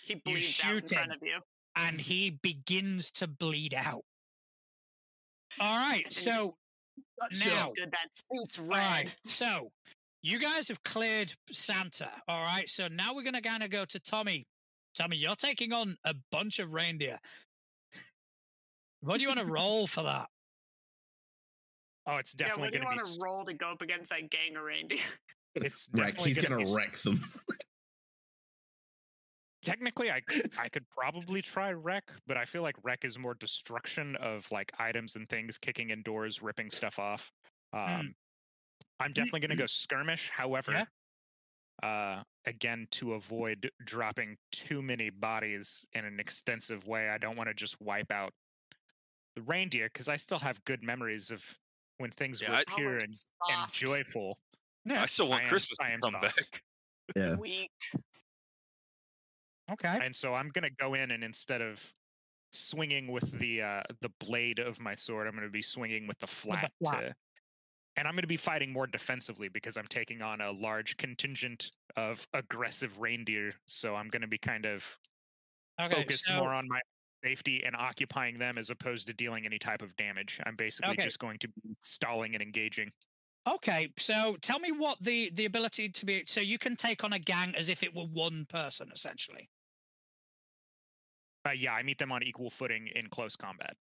[0.04, 1.38] He bleeds out in shoot front of you.
[1.76, 4.02] and he begins to bleed out.
[5.60, 6.04] All right.
[6.12, 6.56] So
[7.22, 8.68] uh, So now, good that suit's red.
[8.78, 9.16] right.
[9.26, 9.70] So
[10.22, 12.10] you guys have cleared Santa.
[12.28, 12.68] All right.
[12.68, 14.46] So now we're gonna kind of go to Tommy.
[14.94, 17.18] Tommy, you're taking on a bunch of reindeer.
[19.00, 20.28] What do you want to roll for that?
[22.06, 23.18] Oh, it's Yeah, definitely what do you going to want be.
[23.18, 24.98] to roll to go up against that gang of reindeer?
[25.54, 26.18] It's Wreck.
[26.18, 27.20] He's gonna gonna be wreck them.
[29.60, 30.22] Technically, I
[30.58, 34.72] I could probably try wreck, but I feel like wreck is more destruction of like
[34.78, 37.30] items and things, kicking in doors, ripping stuff off.
[37.74, 38.14] Um,
[38.98, 40.30] I'm definitely going to go skirmish.
[40.30, 40.86] However,
[41.82, 47.48] uh, again, to avoid dropping too many bodies in an extensive way, I don't want
[47.48, 48.32] to just wipe out
[49.36, 51.44] the reindeer because I still have good memories of
[51.98, 53.16] when things Yeah, were I- pure and, and
[53.46, 54.38] soft, joyful.
[54.90, 56.36] I still want I am- Christmas I to am come soft.
[56.36, 56.62] back.
[57.16, 57.34] Yeah.
[57.36, 57.70] weak.
[59.70, 59.98] Okay.
[60.02, 61.82] and so I'm gonna go in and instead of
[62.52, 66.26] swinging with the uh, the blade of my sword, I'm gonna be swinging with the
[66.26, 66.70] flat.
[66.82, 67.00] flat.
[67.08, 67.14] To,
[67.96, 72.26] and I'm gonna be fighting more defensively because I'm taking on a large contingent of
[72.34, 73.52] aggressive reindeer.
[73.66, 74.98] So I'm gonna be kind of
[75.80, 75.90] Okay.
[75.90, 76.80] focused so, more on my
[77.24, 80.40] safety and occupying them as opposed to dealing any type of damage.
[80.46, 81.04] I'm basically Okay.
[81.04, 82.92] just going to be stalling and engaging.
[83.46, 87.12] Okay, so tell me what the the ability to be so you can take on
[87.12, 89.50] a gang as if it were one person essentially.
[91.46, 93.76] Uh, yeah, I meet them on equal footing in close combat.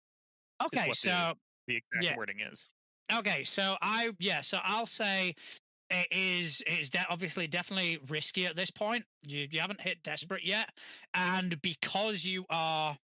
[0.63, 1.33] Okay, what the- so
[1.67, 2.15] the exact Yeah.
[2.15, 2.73] wording is.
[3.11, 5.33] Okay, so I yeah, so I'll say
[5.89, 9.05] it is it is de- obviously definitely risky at this point.
[9.25, 10.69] You you haven't hit desperate yet,
[11.13, 12.97] and because you are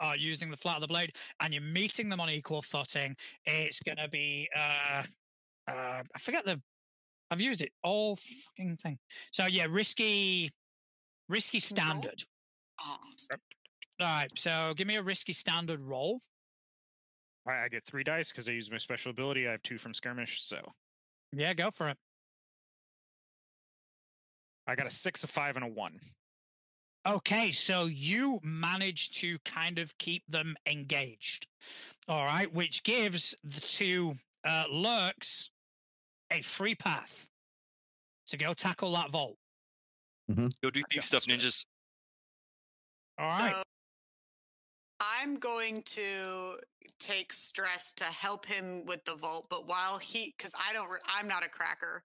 [0.00, 3.80] are using the flat of the blade and you're meeting them on equal footing, it's
[3.80, 5.02] gonna be uh
[5.68, 6.60] uh I forget the
[7.30, 8.98] I've used it all fucking thing.
[9.32, 10.50] So yeah, risky
[11.28, 12.24] risky standard.
[12.80, 12.96] Oh,
[14.00, 16.20] All right, so give me a risky standard roll.
[17.46, 19.46] All right, I get three dice because I use my special ability.
[19.48, 20.60] I have two from skirmish, so
[21.32, 21.96] Yeah, go for it.
[24.66, 25.98] I got a six, a five, and a one.
[27.06, 31.46] Okay, so you manage to kind of keep them engaged.
[32.06, 34.14] All right, which gives the two
[34.44, 35.50] uh, lurks
[36.30, 37.26] a free path
[38.26, 39.36] to go tackle that vault.
[40.62, 41.64] Go do thief stuff, ninjas.
[43.18, 43.54] All right.
[43.54, 43.62] So
[45.00, 46.58] I'm going to
[46.98, 50.98] take stress to help him with the vault, but while he, because I don't, re-
[51.06, 52.02] I'm not a cracker,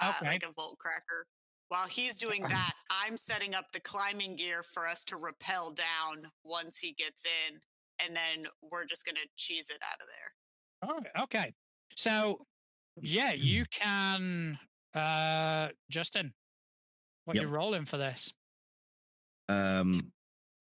[0.00, 0.30] uh, Okay.
[0.32, 1.26] like a vault cracker.
[1.68, 6.30] While he's doing that, I'm setting up the climbing gear for us to rappel down
[6.44, 7.58] once he gets in,
[8.04, 10.88] and then we're just gonna cheese it out of there.
[10.90, 11.22] All right.
[11.24, 11.54] Okay.
[11.96, 12.44] So,
[13.00, 14.58] yeah, you can,
[14.94, 16.32] uh, Justin.
[17.24, 17.44] What Yep.
[17.44, 18.32] you rolling for this?
[19.48, 20.12] Um,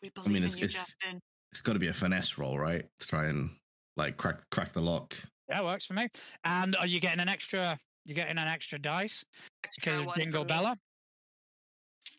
[0.02, 1.22] We believe it's- in you, it's- Justin.
[1.54, 2.84] It's got to be a finesse roll, right?
[3.00, 3.52] To try and
[3.96, 5.16] like crack crack the lock.
[5.50, 6.08] That works for me.
[6.44, 7.78] And are you getting an extra?
[8.06, 9.24] You're getting an extra dice
[9.64, 10.48] Extra because one for Jingle me.
[10.48, 10.78] Bella.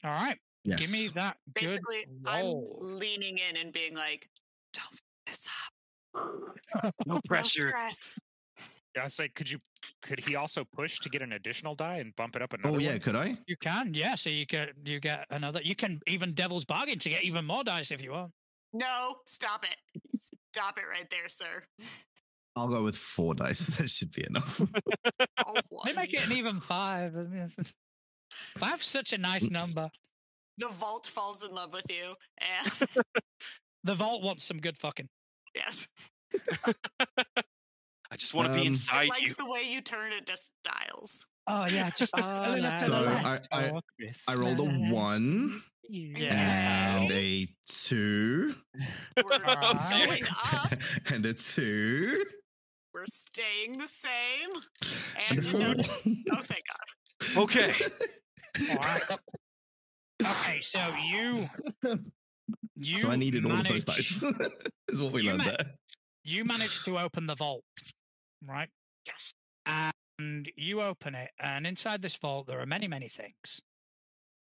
[0.04, 0.38] All right.
[0.62, 0.78] Yes.
[0.78, 2.78] Give me that good Basically, roll.
[2.80, 4.28] I'm leaning in and being like,
[4.72, 5.48] "Don't f this
[6.14, 6.94] up.
[7.06, 7.70] No No pressure.
[7.70, 8.18] stress."
[8.94, 9.58] Yeah, I say, could you?
[10.02, 12.76] Could he also push to get an additional die and bump it up oh, another?
[12.76, 13.00] Oh yeah, one?
[13.00, 13.36] could I?
[13.48, 14.14] You can, yeah.
[14.14, 15.60] So you get you get another.
[15.60, 18.30] You can even devil's bargain to get even more dice if you want.
[18.74, 19.76] No, stop it.
[20.52, 21.62] Stop it right there, sir.
[22.56, 23.60] I'll go with four dice.
[23.78, 24.60] That should be enough.
[25.46, 27.16] All They make it an even five.
[27.16, 27.50] I mean,
[28.58, 29.88] Five's such a nice number.
[30.58, 32.72] The vault falls in love with you, and
[33.84, 35.08] The vault wants some good fucking.
[35.54, 35.88] yes,
[36.66, 39.34] I just want to be Um, inside it likes you.
[39.38, 41.26] the way you turn it to styles.
[41.46, 43.48] Oh yeah, just a little to So I- left.
[43.52, 43.80] I-
[44.28, 47.00] I rolled a one Yeah.
[47.02, 48.54] and a two
[49.16, 49.44] We're going
[50.52, 50.72] up.
[51.12, 52.24] and a two
[52.92, 54.50] We're staying the same.
[55.30, 55.84] and And a
[56.32, 57.42] oh, thank God.
[57.42, 57.72] Okay.
[58.70, 59.02] All right.
[60.22, 60.78] Okay, so
[61.10, 61.44] you
[62.76, 64.22] you so I needed all of those manage- dice.
[64.88, 65.66] is what we learned ma- there.
[66.24, 67.64] you managed to open the vault,
[68.46, 68.68] right?
[69.06, 69.32] Yes.
[69.66, 73.60] And you open it, and inside this vault there are many, many things.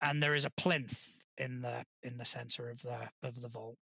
[0.03, 3.77] And there is a plinth in the in the center of the of the vault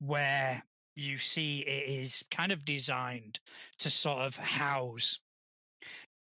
[0.00, 0.62] where
[0.96, 3.38] you see it is kind of designed
[3.78, 5.18] to sort of house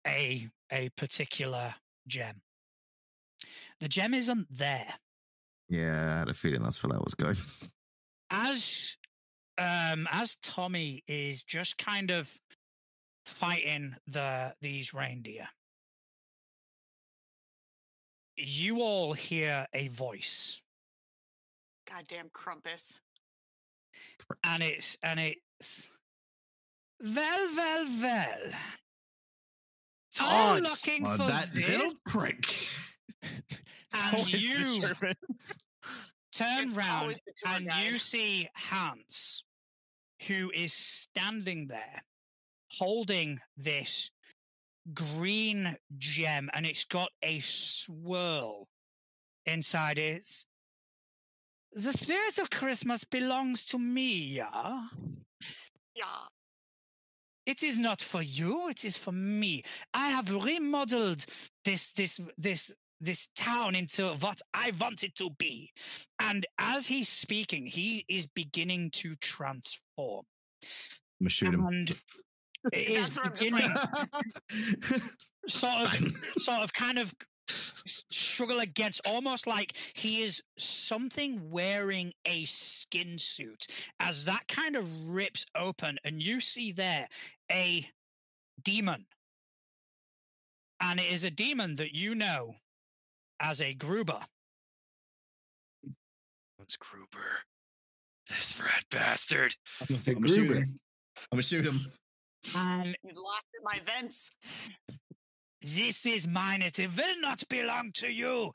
[0.07, 1.73] a a particular
[2.07, 2.41] gem.
[3.79, 4.93] The gem isn't there.
[5.69, 7.35] Yeah, I had a feeling that's where that was going.
[8.31, 8.95] as
[9.57, 12.33] um as Tommy is just kind of
[13.25, 15.47] fighting the these reindeer
[18.39, 20.61] you all hear a voice
[21.89, 22.99] Goddamn Krampus.
[24.43, 25.89] and it's and it's
[27.01, 28.51] well well well
[30.09, 32.45] It's I'm looking Oh, for that this little prick.
[33.91, 34.79] And you
[36.31, 37.91] turn It's round always the tour and guide.
[37.91, 39.43] you see Hans,
[40.27, 42.03] who is standing there
[42.71, 44.11] holding this
[44.93, 48.67] green gem, and it's got a swirl
[49.45, 50.25] inside it.
[51.73, 54.87] The spirit of Christmas belongs to me, yeah?
[55.95, 56.05] Yeah.
[57.45, 59.63] It is not for you, it is for me.
[59.93, 61.25] I have remodeled
[61.65, 62.71] this this this
[63.01, 65.71] this town into what I want it to be.
[66.19, 70.25] And as he's speaking, he is beginning to transform.
[71.21, 71.65] I'm shoot him.
[71.65, 72.03] And it is
[72.71, 75.01] That's what I'm just beginning like-
[75.47, 76.09] sort of Bang.
[76.37, 77.13] sort of kind of
[77.47, 83.65] struggle against almost like he is something wearing a skin suit
[83.99, 87.07] as that kind of rips open and you see there
[87.51, 87.87] a
[88.63, 89.05] demon
[90.81, 92.53] and it is a demon that you know
[93.39, 94.19] as a gruber
[96.59, 97.39] Hans Gruber.
[98.27, 99.55] This rat bastard.
[99.89, 99.97] I'm
[101.31, 101.75] gonna shoot him.
[102.55, 102.95] I'm gonna shoot him.
[103.03, 104.31] and You lost in my vents.
[105.61, 108.51] this is mine it will not belong to you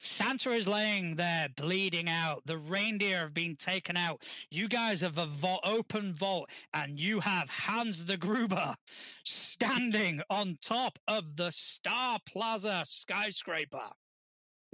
[0.00, 2.42] Santa is laying there bleeding out.
[2.46, 4.22] The reindeer have been taken out.
[4.48, 8.76] You guys have a vo- open vault, and you have Hans the Gruber
[9.24, 13.90] standing on top of the Star Plaza skyscraper.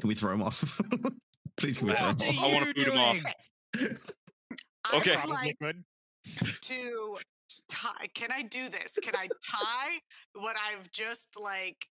[0.02, 0.78] Can we throw him off?
[1.56, 2.44] Please can we throw him off?
[2.44, 3.24] I wanna you boot him off.
[4.93, 5.16] I Okay.
[5.24, 5.56] would like
[6.60, 7.18] to
[7.69, 8.07] tie.
[8.15, 8.99] Can I do this?
[9.03, 9.99] Can I tie
[10.35, 11.87] what I've just like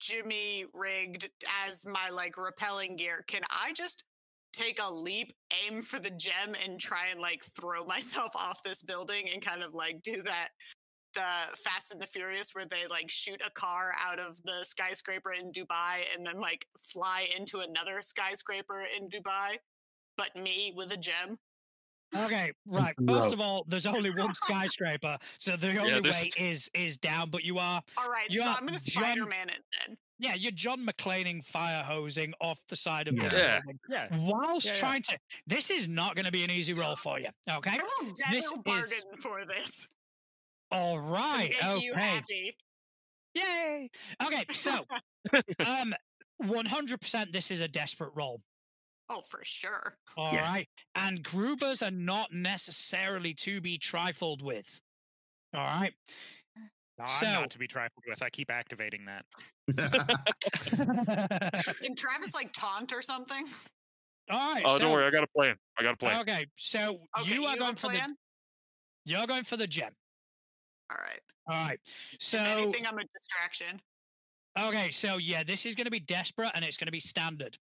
[0.00, 1.28] Jimmy rigged
[1.66, 3.24] as my like repelling gear?
[3.26, 4.04] Can I just
[4.52, 5.32] take a leap,
[5.66, 9.62] aim for the gem, and try and like throw myself off this building and kind
[9.62, 10.48] of like do that?
[11.14, 15.34] The Fast and the Furious, where they like shoot a car out of the skyscraper
[15.34, 19.58] in Dubai and then like fly into another skyscraper in Dubai,
[20.16, 21.38] but me with a gem.
[22.14, 22.92] Okay, right.
[23.06, 27.30] First of all, there's only one skyscraper, so the only way is is down.
[27.30, 29.96] But you are, All right, You so are I'm gonna Spider Man it then.
[30.18, 33.60] yeah, you're John McClaning fire hosing off the side of the Yeah.
[33.60, 34.08] building, Yeah.
[34.26, 34.78] whilst Yeah, yeah.
[34.78, 35.18] trying to.
[35.46, 37.28] This is not going to be an easy roll for you.
[37.50, 39.88] Okay, I will This devil is- bargain for this.
[40.70, 42.56] all To right, make you okay, happy.
[43.34, 43.90] yay.
[44.22, 44.84] Okay, so
[45.66, 45.94] um,
[46.42, 48.42] 100% this is a desperate roll.
[49.08, 49.96] Oh, for sure.
[50.16, 50.42] All Yeah.
[50.50, 50.68] right.
[50.94, 54.80] And Grubers are not necessarily to be trifled with.
[55.54, 55.92] All right.
[56.56, 56.60] Uh,
[56.98, 58.22] no, I'm So- not to be trifled with.
[58.22, 59.24] I keep activating that.
[61.82, 63.46] Can Travis like taunt or something?
[64.30, 64.62] All right.
[64.64, 65.56] Oh, so, don't worry, I got a plan.
[65.78, 66.20] I got a plan.
[66.20, 68.14] Okay, so Okay, you are have going a for the plan?
[69.04, 69.92] you're going for the gem.
[70.90, 71.20] All right.
[71.48, 71.80] All right.
[72.20, 73.80] So if anything, I'm a distraction.
[74.58, 77.58] okay, so yeah, this is going to be desperate and it's going to be standard.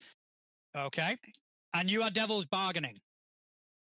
[0.77, 1.17] Okay,
[1.75, 2.99] and you are devil's bargaining.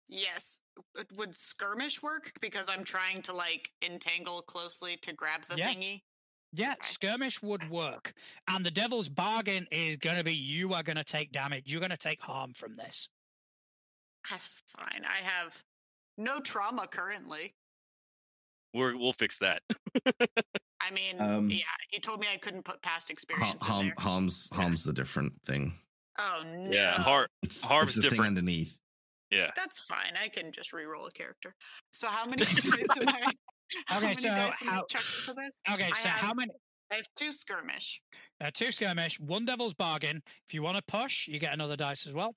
[0.07, 0.60] Yes.
[0.95, 2.32] Would- Would skirmish work?
[2.41, 5.74] Because I'm trying to like entangle closely to grab the Yeah.
[5.74, 6.03] thingy.
[6.52, 6.88] Yeah, Okay.
[6.88, 8.14] skirmish would work,
[8.48, 11.70] and the devil's bargain is going to be you are going to take damage.
[11.72, 13.10] You're going to take harm from this.
[14.30, 15.03] That's fine.
[15.06, 15.62] I have
[16.18, 17.56] no trauma currently.
[18.74, 19.64] We're, we'll fix that.
[20.82, 23.95] I mean, Um, yeah, he told me I couldn't put past experience in harm, there.
[23.98, 25.78] harm's harm's the different thing.
[26.18, 26.72] Oh no.
[26.72, 28.38] Yeah, har- It's, Harm's it's the thing different.
[28.38, 28.78] underneath.
[29.32, 29.52] Yeah.
[29.56, 30.14] That's fine.
[30.22, 31.54] I can just re-roll a character.
[31.92, 33.32] So how many dice am I?
[33.88, 35.62] How Okay, many so dice am I how- for this?
[35.72, 36.52] Okay, I so how many?
[36.92, 38.00] I have two skirmish.
[38.40, 40.22] Uh, two skirmish, one devil's bargain.
[40.48, 42.36] If you want to push, you get another dice as well.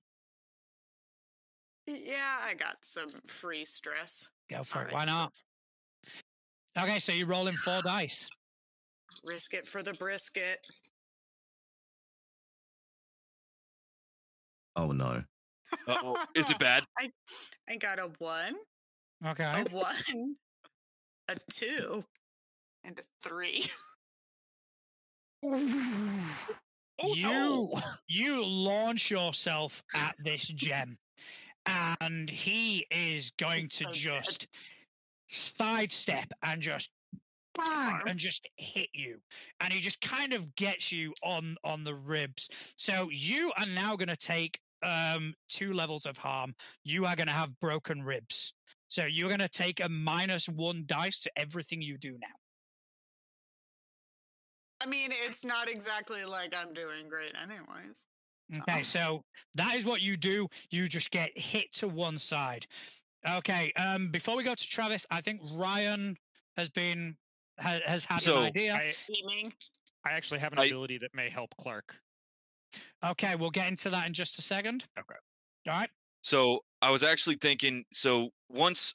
[1.87, 4.27] Yeah, I got some free stress.
[4.51, 4.93] Go for it.
[4.93, 5.33] Alright, Why so not?
[6.79, 8.29] Okay, so you're rolling four dice.
[9.25, 10.67] risk it for the brisket.
[14.79, 15.21] Oh no.
[15.89, 16.15] Uh-oh.
[16.37, 16.85] Is it bad?
[16.99, 17.11] I
[17.69, 18.55] I got a one,
[19.27, 19.45] Okay.
[19.45, 20.37] a one,
[21.29, 22.05] a two,
[22.85, 23.67] and a three.
[25.45, 25.57] Oh,
[27.15, 27.73] you no.
[28.09, 30.97] you launch yourself at this gem,
[32.01, 33.93] and he is going to so dead.
[33.95, 34.49] just
[35.29, 36.91] sidestep and just
[37.55, 38.03] bang Farm.
[38.07, 39.19] and just hit you,
[39.61, 42.49] and he just kind of gets you on on the ribs.
[42.77, 46.55] So you are now going to take um two levels of harm.
[46.85, 48.53] You are going to have broken ribs.
[48.89, 52.35] So you're going to take a minus one dice to everything you do now.
[54.83, 58.07] I mean, it's not exactly like I'm doing great, anyways.
[58.61, 59.23] Okay, so
[59.57, 60.47] that is what you do.
[60.71, 62.67] You just get hit to one side.
[63.29, 66.17] Okay, um, before we go to Travis, I think Ryan
[66.57, 67.17] has been
[67.59, 68.75] ha- has had So, an idea.
[68.75, 68.93] I,
[70.07, 71.95] I actually have an I- ability that may help Clark.
[73.05, 74.85] Okay, we'll get into that in just a second.
[74.99, 75.15] Okay.
[75.69, 75.91] All right.
[76.23, 77.85] So I was actually thinking.
[77.93, 78.95] So once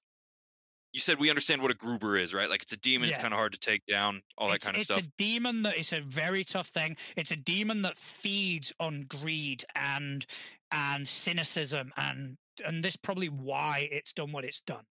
[0.94, 2.50] you said we understand what a Gruber is, right?
[2.50, 3.10] Like it's a demon.
[3.10, 4.22] It's kind of hard to take down.
[4.38, 5.00] All that kind of it's stuff.
[5.00, 6.96] It's a demon that is a very tough thing.
[7.18, 10.26] It's a demon that feeds on greed and
[10.72, 14.86] and cynicism and and this probably why it's done what it's done.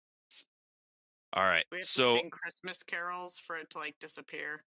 [1.35, 1.65] All right.
[1.71, 4.65] We have So to sing Christmas carols for it to like disappear.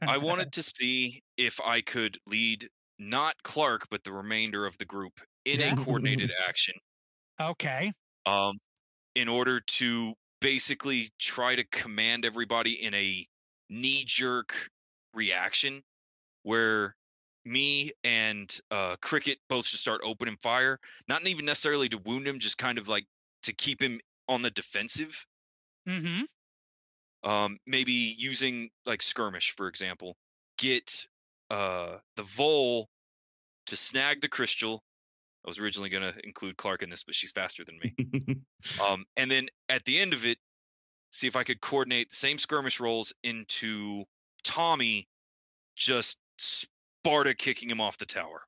[0.00, 2.68] I wanted to see if I could lead
[2.98, 5.72] not Clark, but the remainder of the group in Yeah.
[5.72, 6.74] a coordinated action.
[7.40, 7.92] Okay.
[8.26, 8.56] um,
[9.14, 13.24] in order to basically try to command everybody in a
[13.70, 14.68] knee jerk
[15.14, 15.82] reaction
[16.42, 16.94] where
[17.44, 20.78] me and uh, Cricket both should start opening fire.
[21.08, 23.06] Not even necessarily to wound him, just kind of like
[23.44, 25.24] to keep him on the defensive.
[25.88, 26.24] Mm-hmm.
[27.28, 30.16] Um, maybe using like skirmish, for example.
[30.58, 31.06] Get
[31.50, 32.88] uh, the Vole
[33.66, 34.82] to snag the crystal.
[35.44, 37.94] I was originally going to include Clark in this, but she's faster than me.
[38.84, 40.38] Um, and then at the end of it,
[41.10, 44.04] see if I could coordinate the same skirmish rolls into
[44.42, 45.06] Tommy
[45.76, 48.42] just Sparta kicking him off the tower.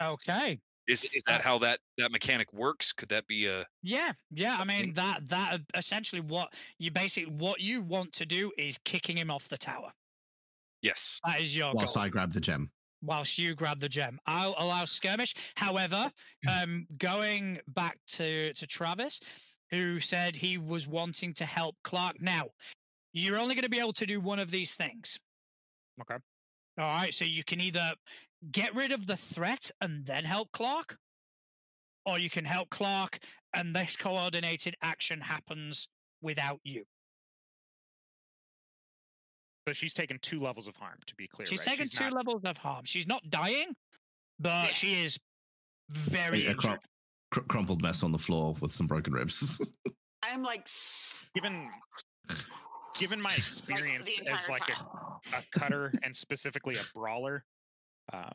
[0.00, 0.60] Okay.
[0.86, 2.92] Is is that how that that mechanic works?
[2.92, 4.58] Could that be a Yeah, yeah.
[4.58, 9.16] I mean that that essentially what you basically what you want to do is kicking
[9.16, 9.92] him off the tower.
[10.84, 11.18] Yes?
[11.26, 12.04] That is your Whilst goal.
[12.04, 12.70] I grab the gem.
[13.02, 14.18] whilst you grab the gem.
[14.26, 15.34] I'll allow skirmish.
[15.56, 16.10] However,
[16.48, 19.20] um, going back to to Travis,
[19.70, 22.20] who said he was wanting to help Clark.
[22.20, 22.44] Now,
[23.12, 25.18] you're only going to be able to do one of these things.
[26.00, 26.16] Okay.
[26.78, 27.12] All right.
[27.14, 27.92] So you can either
[28.52, 30.96] get rid of the threat and then help Clark,
[32.06, 33.18] or you can help Clark
[33.54, 35.88] and this coordinated action happens
[36.22, 36.84] without you.
[39.66, 41.46] But she's taken two levels of harm, to be clear.
[41.46, 41.70] She's right?
[41.76, 42.84] taken two not- levels of harm.
[42.84, 43.74] She's not dying,
[44.38, 44.72] but Yeah.
[44.74, 45.18] she is
[45.90, 46.78] very A crum-
[47.30, 49.60] cr- crumpled mess on the floor with some broken ribs.
[50.22, 50.68] I'm like,
[51.34, 51.70] Given
[52.98, 54.86] given my experience the as like a
[55.36, 57.44] a cutter and specifically a brawler.
[58.12, 58.30] Um,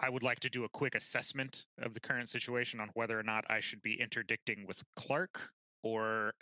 [0.00, 3.22] I would like to do a quick assessment of the current situation on whether or
[3.22, 5.38] not I should be interdicting with Clark
[5.82, 6.32] or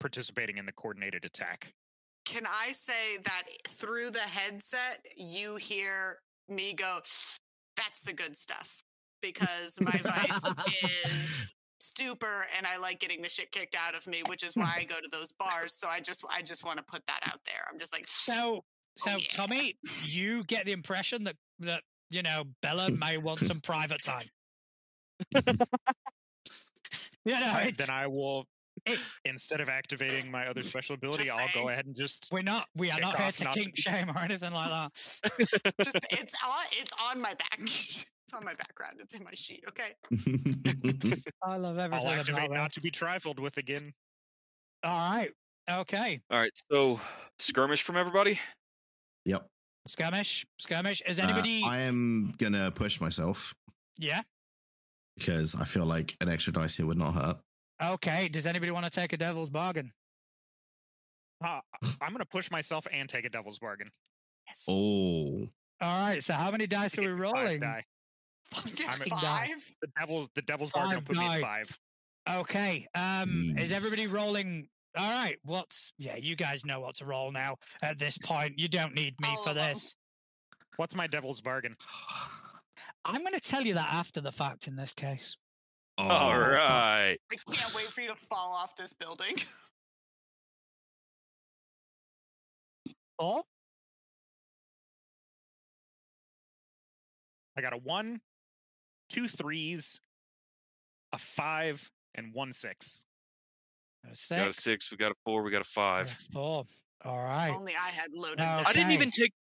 [0.00, 1.72] participating in the coordinated attack.
[2.24, 6.18] Can I say that through the headset, you hear
[6.48, 7.00] me go,
[7.76, 8.82] that's the good stuff?
[9.22, 10.42] Because my vice
[11.06, 14.72] is stupor and I like getting the shit kicked out of me, which is why
[14.78, 15.74] I go to those bars.
[15.74, 17.62] So I just I just want to put that out there.
[17.70, 18.64] I'm just like So, oh,
[18.96, 19.26] so Oh, yeah.
[19.30, 24.24] Tommy, you get the impression that that you know Bella may want some private time.
[27.24, 28.46] you know, I- it- then I will,
[28.86, 31.64] it- instead of activating my other special ability, Just I'll saying.
[31.64, 32.28] go ahead and just.
[32.32, 34.52] we're not we are uh, not here to not to kink be- shame or anything
[34.52, 34.92] like that.
[35.84, 37.58] just it's on it's on my back.
[37.60, 38.04] it's
[38.34, 38.94] on my background.
[39.00, 39.64] It's in my sheet.
[39.68, 39.92] Okay.
[41.42, 43.92] I love I'll everything activate not to be trifled with again.
[44.84, 45.30] All right,
[45.70, 46.20] okay.
[46.30, 47.00] All right, so
[47.38, 48.38] skirmish from everybody.
[49.24, 49.46] yep.
[49.88, 51.02] Skirmish, skirmish.
[51.06, 51.62] Is Uh, anybody?
[51.64, 53.54] I am gonna push myself
[53.98, 54.20] yeah.
[55.16, 57.38] because I feel like an extra dice here would not hurt.
[57.82, 58.28] Okay.
[58.28, 59.92] Does anybody want to take a devil's bargain?
[61.42, 61.60] Uh,
[62.00, 63.90] I'm going to push myself and take a devil's bargain.
[64.46, 64.64] Yes.
[64.68, 65.44] Oh,
[65.80, 66.22] All right.
[66.22, 67.60] So how many dice are we Give me five rolling?
[67.60, 67.84] die.
[68.54, 69.48] I'm at five.
[69.80, 71.78] The devil, the devil's bargain will Five put me at five.
[72.28, 72.86] Okay.
[72.94, 74.68] Um, is everybody rolling?
[74.96, 75.36] All right.
[75.44, 76.16] What's yeah?
[76.16, 77.56] You guys know what to roll now.
[77.80, 79.96] At this point, you don't need me All for this.
[80.76, 81.76] What's my devil's bargain?
[83.04, 84.66] I'm going to tell you that after the fact.
[84.66, 85.36] In this case,
[86.08, 87.18] Oh, All right.
[87.30, 89.36] I can't wait for you to fall off this building.
[93.18, 93.42] four.
[97.56, 98.20] I got a one,
[99.10, 100.00] two threes,
[101.12, 103.04] a five, and one six.
[104.04, 104.90] A We got a six.
[104.90, 105.42] We got a four.
[105.42, 106.10] We got a a five.
[106.32, 106.64] Four.
[107.04, 107.18] All
[107.50, 108.38] If only I had loaded.
[108.38, 108.66] No, that.
[108.66, 109.32] I didn't even take.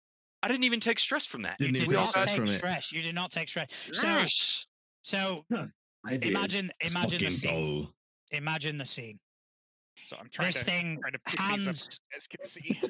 [0.42, 1.58] I didn't even take stress from that.
[1.58, 2.58] Didn't You even did take not stress take from it.
[2.58, 2.92] stress.
[2.92, 3.68] You did not take stress.
[3.92, 4.66] So, Yes.
[5.02, 5.44] so
[6.08, 6.30] I did.
[6.30, 7.84] imagine, imagine the scene.
[7.84, 7.88] go.
[8.32, 9.18] Imagine the scene.
[10.04, 11.74] So I'm trying This to thing, trying to pick these up.
[11.74, 12.80] Hans, As can see,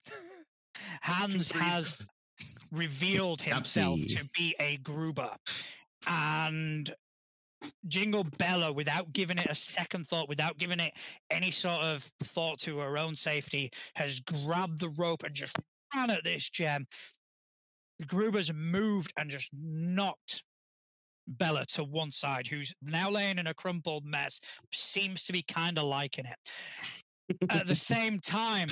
[1.02, 2.06] Hans has
[2.72, 5.30] revealed himself to be a Gruber,
[6.06, 6.94] and
[7.88, 10.94] Jingle Bella, without giving it a second thought, without giving it
[11.30, 15.56] any sort of thought to her own safety, has grabbed the rope and just
[15.94, 16.86] ran at this gem.
[17.98, 20.42] The Gruber's moved and just knocked
[21.26, 24.40] Bella to one side, who's now laying in a crumpled mess,
[24.72, 27.44] seems to be kind of liking it.
[27.50, 28.68] At the same time,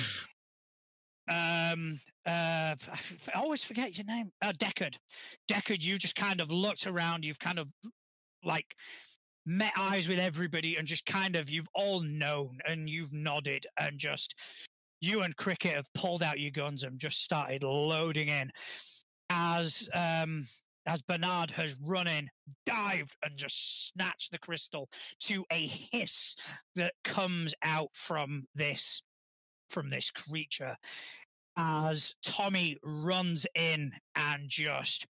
[1.29, 4.31] um, uh, I f- I always forget your name.
[4.41, 4.95] Uh, Deckard.
[5.49, 7.25] Deckard, you just kind of looked around.
[7.25, 7.67] You've kind of
[8.43, 8.75] like
[9.45, 13.99] met eyes with everybody and just kind of you've all known and you've nodded and
[13.99, 14.35] just
[15.01, 18.49] you and Cricket have pulled out your guns and just started loading in
[19.29, 20.47] as um
[20.85, 22.29] as Bernard has run in,
[22.65, 24.89] dived, and just snatched the crystal
[25.21, 26.35] to a hiss
[26.75, 29.01] that comes out from this
[29.69, 30.75] from this creature.
[31.57, 35.05] As Tommy runs in and just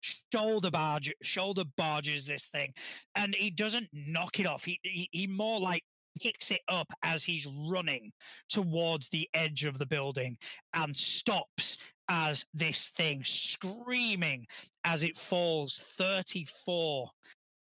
[0.00, 2.72] shoulder barge shoulder barges this thing
[3.16, 4.64] and he doesn't knock it off.
[4.64, 5.82] He, he he more like
[6.20, 8.10] picks it up as he's running
[8.48, 10.36] towards the edge of the building
[10.74, 14.46] and stops as this thing screaming
[14.88, 17.10] as it falls 34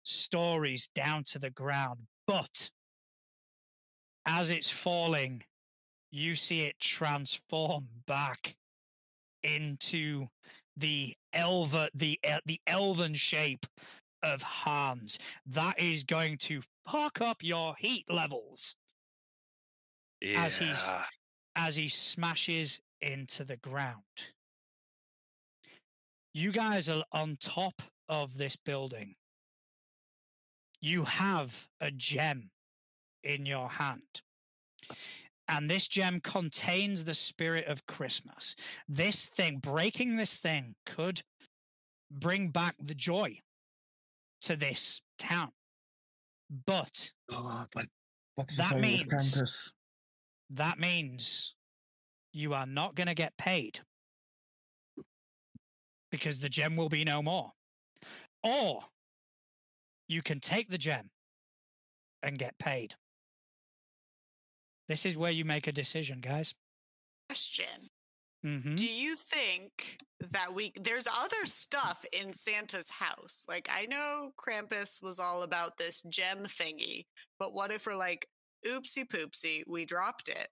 [0.03, 2.69] stories down to the ground but
[4.25, 5.43] as it's falling
[6.11, 8.55] you see it transform back
[9.43, 10.25] into
[10.77, 13.65] the elva the el- the elven shape
[14.23, 15.19] of Hans.
[15.45, 18.75] That is going to fuck up your heat levels
[20.21, 20.43] Yeah.
[20.45, 21.07] as he's-
[21.55, 24.03] as he smashes into the ground.
[26.37, 29.15] You guys are on top of this building.
[30.79, 32.51] You have a gem
[33.23, 34.21] in your hand.
[35.47, 38.55] And this gem contains the spirit of Christmas.
[38.87, 41.23] This thing, breaking this thing, could
[42.11, 43.39] bring back the joy
[44.41, 45.53] to this town.
[46.67, 47.65] But Oh,
[48.57, 49.73] That means-
[50.51, 51.55] that means
[52.31, 53.79] you are not going to get paid
[56.11, 57.51] because the gem will be no more.
[58.43, 58.81] Or
[60.07, 61.09] you can take the gem
[62.23, 62.95] and get paid.
[64.87, 66.55] This is where you make a decision, guys.
[67.27, 67.89] Question.
[68.43, 69.97] hmm Do you think
[70.31, 73.43] that we there's other stuff in Santa's house?
[73.49, 77.05] Like I know Krampus was all about this gem thingy,
[77.37, 78.27] but what if we're like,
[78.65, 80.47] oopsie poopsie, we dropped it.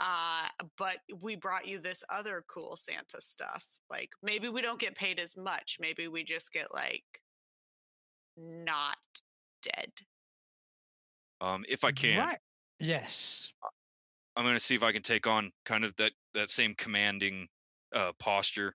[0.00, 0.46] Uh,
[0.76, 3.64] but we brought you this other cool Santa stuff.
[3.90, 5.78] Like maybe we don't get paid as much.
[5.80, 7.04] Maybe we just get like
[8.36, 8.96] not
[9.62, 9.90] dead.
[11.40, 12.38] Um, if I can, Right.
[12.80, 13.52] Yes.
[14.36, 17.48] I'm going to see if I can take on kind of that that same commanding
[17.92, 18.74] uh, posture.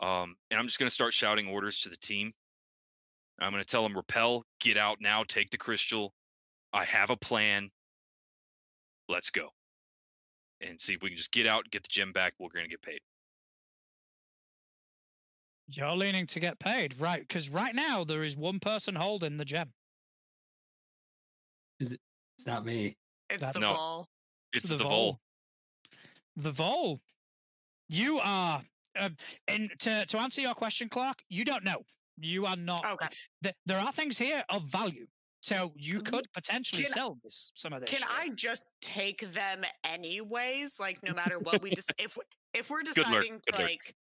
[0.00, 2.32] Um, and I'm just going to start shouting orders to the team.
[3.38, 6.12] I'm going to tell them, rappel, get out now, take the crystal.
[6.72, 7.68] I have a plan.
[9.08, 9.50] Let's go.
[10.60, 12.32] And see if we can just get out, get the gem back.
[12.38, 13.00] We're going to get paid.
[15.68, 17.20] You're leaning to get paid, right?
[17.20, 19.72] Because right now there is one person holding the gem.
[21.80, 21.98] Is
[22.38, 22.96] it's not me.
[23.28, 23.74] It's That's- the No.
[23.74, 24.08] ball.
[24.52, 24.88] It's the, Vol.
[24.88, 25.20] vol.
[26.36, 27.00] The Vol.
[27.88, 28.62] You are,
[28.96, 29.10] uh,
[29.48, 31.82] and to to answer your question, Clark, you don't know.
[32.16, 32.84] You are not.
[32.84, 33.08] Okay.
[33.42, 35.06] th- there are things here of value,
[35.46, 37.88] so you could potentially can- sell this some of this.
[37.90, 38.08] Can shit.
[38.18, 40.80] I just take them anyways?
[40.80, 42.18] Like no matter what we just if
[42.52, 43.94] if we're deciding to like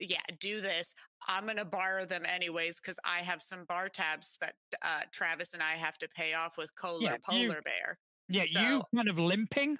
[0.00, 0.94] yeah, do this,
[1.28, 5.62] I'm gonna borrow them anyways because I have some bar tabs that uh Travis and
[5.62, 7.98] I have to pay off with Cola Yeah, Polar you- Bear.
[8.28, 9.78] Yeah, you kind of limping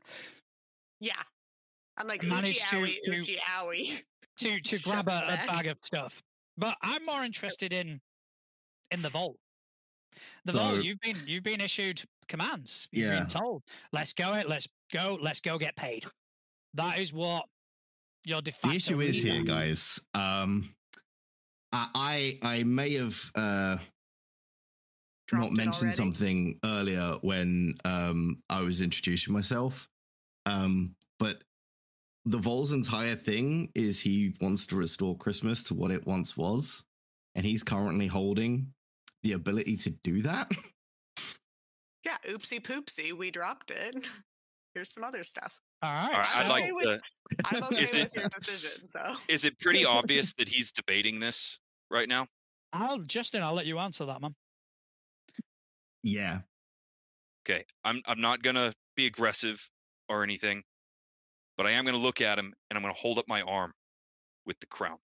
[1.01, 1.13] Yeah.
[1.97, 4.03] I'm like Managed to- to- owie.
[4.39, 5.13] to to grab a,
[5.43, 6.23] a bag of stuff.
[6.57, 8.01] But I'm more interested in
[8.93, 9.37] in the vault.
[10.45, 10.85] The So- vault.
[10.85, 12.89] You've been you've been issued commands.
[12.93, 13.19] You've Yeah.
[13.21, 14.49] been told, let's go it.
[14.49, 15.19] Let's go.
[15.21, 16.05] Let's go get paid.
[16.75, 17.47] That is what
[18.25, 18.69] your de facto.
[18.71, 20.01] The issue is leader- here, guys.
[20.15, 20.75] Um,
[21.73, 23.79] I I I may have uh
[25.29, 25.97] Dropped not mentioned already.
[25.97, 29.89] something earlier when um I was introducing myself.
[30.47, 31.45] Um, but
[32.25, 36.85] the Vol's entire thing is he wants to restore Christmas to what it once was,
[37.35, 38.73] and he's currently holding
[39.23, 40.51] the ability to do that.
[42.05, 44.07] Yeah, oopsie poopsie, we dropped it.
[44.75, 45.61] Here's some other stuff.
[45.83, 46.05] All right.
[46.15, 47.01] All right, I'd I'm so- like okay with- to.
[47.57, 48.89] I'm okay Is it- your decision.
[48.89, 51.59] So Is it pretty obvious that he's debating this
[51.91, 52.27] right now?
[52.73, 53.43] I'll Justin.
[53.43, 54.35] I'll let you answer that, man.
[56.03, 56.41] yeah.
[57.49, 59.67] Okay, I'm I'm not gonna be aggressive
[60.09, 60.63] or anything,
[61.57, 63.73] but I am gonna look at him and I'm gonna hold up my arm
[64.47, 64.99] with the crown.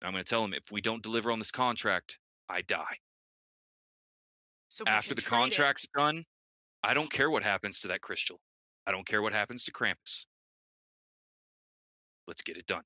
[0.00, 2.18] And I'm gonna tell him if we don't deliver on this contract,
[2.48, 2.96] I die.
[4.68, 5.40] so After the trade it.
[5.40, 6.22] contract's done,
[6.82, 8.38] I don't care what happens to that crystal.
[8.86, 10.26] I don't care what happens to Krampus.
[12.26, 12.82] Let's get it done.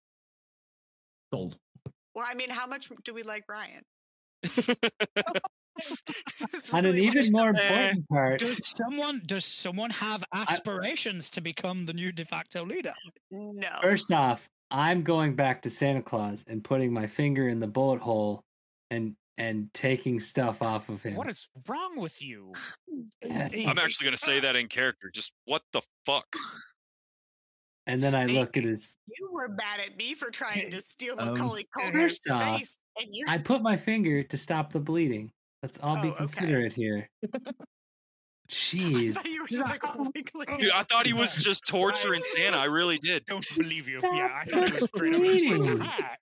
[1.33, 1.57] Sold.
[2.15, 3.83] Well, I mean, how much do we like Ryan?
[6.53, 11.41] It's On an even more comes- important part, Does someone does someone have aspirations to
[11.41, 12.93] become the new de facto leader?
[13.31, 13.69] No.
[13.81, 18.01] first off, I'm going back to Santa Claus and putting my finger in the bullet
[18.01, 18.43] hole
[18.91, 21.15] and and taking stuff off of him.
[21.17, 22.53] What is wrong with you?
[23.23, 25.11] I'm actually gonna say that in character.
[25.13, 26.27] Just what the fuck?
[27.87, 28.97] and then I Hey, look at his.
[29.07, 33.27] You were mad at me for trying to steal Um, Macaulay Culkin's face, and you
[33.29, 35.31] I put my finger to stop the bleeding.
[35.63, 36.17] Let's all Oh, be okay.
[36.19, 37.09] considerate here.
[38.49, 39.15] Jeez.
[39.15, 40.59] thought you were just like wiggling.
[40.59, 42.57] Dude, I thought he was just torturing Santa.
[42.59, 43.25] I really did.
[43.27, 43.99] Don't believe you.
[44.01, 45.79] Stop Yeah, I thought it was straight up just bleeding.
[45.79, 46.17] like, "Ah,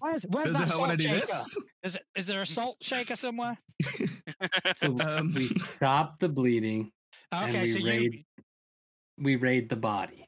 [0.00, 1.20] Where's, where's that it want salt shaker?
[1.26, 1.56] this?
[1.84, 3.56] Is, it, is there a salt shaker somewhere?
[4.74, 6.90] So Um, we stop the bleeding.
[7.32, 8.22] And Okay, we so you
[9.18, 10.26] We raid the body.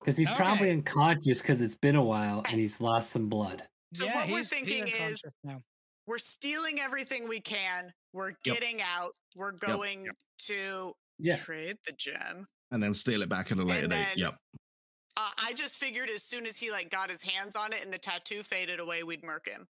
[0.00, 3.62] Because he's probably unconscious because it's been a while and he's lost some blood.
[3.94, 5.60] So yeah, what we're he's- he's thinking is- unconscious now.
[6.06, 7.92] We're stealing everything we can.
[8.12, 8.38] We're Yep.
[8.44, 9.12] getting out.
[9.34, 10.06] We're going
[10.46, 11.36] to Yeah.
[11.36, 12.46] trade the gem.
[12.70, 14.16] and then steal it back at a later And date.
[14.16, 14.36] Yep.
[15.16, 17.92] Uh, I just figured as soon as he like got his hands on it and
[17.92, 19.64] the tattoo faded away, we'd murk him.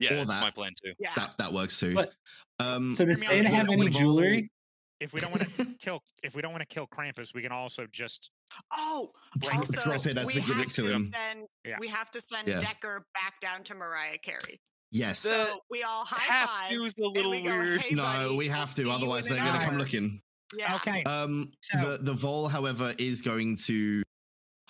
[0.00, 0.40] Yeah, Or that's that.
[0.40, 0.92] my plan too.
[0.98, 1.12] Yeah.
[1.14, 1.94] That that works too.
[1.94, 2.12] But-
[2.58, 4.50] um, So does I Santa have any jewelry?
[4.98, 7.52] if we don't want to kill, if we don't want to kill Krampus, we can
[7.52, 8.30] also just
[8.72, 11.04] Oh, Drop- also, drop it as we we give it have to him.
[11.06, 11.76] Send, Yeah.
[11.78, 12.58] We have to send Yeah.
[12.58, 14.60] Decker back down to Mariah Carey.
[14.92, 15.22] Yes.
[15.22, 16.70] The So we all high Have five.
[16.70, 17.80] to's a and little we go, weird.
[17.82, 18.90] "Hey, no, buddy, we have to.
[18.90, 20.20] Otherwise, they're going to come looking.
[20.56, 20.76] Yeah.
[20.76, 21.02] Okay.
[21.04, 24.02] Um, So- the the Vol, however, is going to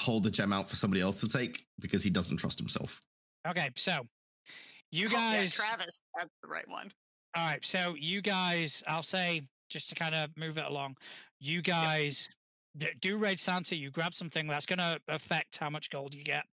[0.01, 3.01] hold the gem out for somebody else to take because he doesn't trust himself.
[3.47, 3.71] Okay.
[3.77, 4.07] So
[4.91, 5.55] you Oh, yeah, guys.
[5.55, 6.91] Travis, that's the right one.
[7.37, 7.65] All right.
[7.65, 10.97] So you guys, I'll say just to kind of move it along,
[11.41, 12.29] you guys
[12.79, 13.77] d- do raid Santa.
[13.77, 16.45] You grab something that's going to affect how much gold you get,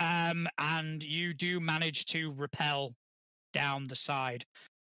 [0.00, 2.94] um, and you do manage to rappel
[3.54, 4.44] down the side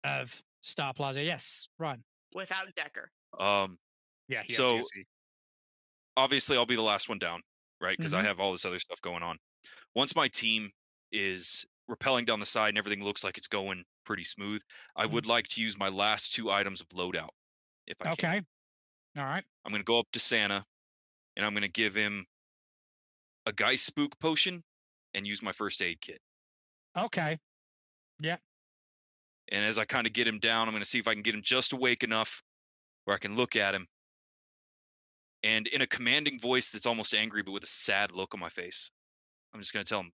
[0.03, 1.21] of Star Plaza.
[1.21, 2.03] Yes, Ryan.
[2.33, 3.11] Without Decker.
[3.39, 3.77] Um,
[4.27, 4.41] yeah.
[4.43, 5.05] He So- has UC.
[6.17, 7.41] obviously I'll be the last one down,
[7.79, 7.97] right?
[7.97, 8.25] Because I Mhm.
[8.25, 9.37] have all this other stuff going on.
[9.93, 10.71] Once my team
[11.11, 14.61] is rappelling down the side and everything looks like it's going pretty smooth,
[14.95, 17.29] I would like to use my last two items of loadout.
[17.85, 18.13] If I can.
[18.13, 18.41] Okay.
[19.17, 19.45] All right.
[19.65, 20.65] I'm gonna go up to Santa
[21.35, 22.25] and I'm gonna give him
[23.45, 24.63] a guy spook potion
[25.13, 26.19] and use my first aid kit.
[26.95, 27.37] Okay.
[29.49, 31.35] And as I kind of get him down, I'm gonna see if I can get
[31.35, 32.43] him just awake enough
[33.05, 33.87] where I can look at him.
[35.43, 38.49] And in a commanding voice that's almost angry, but with a sad look on my
[38.49, 38.89] face,
[39.53, 40.13] I'm just gonna tell him,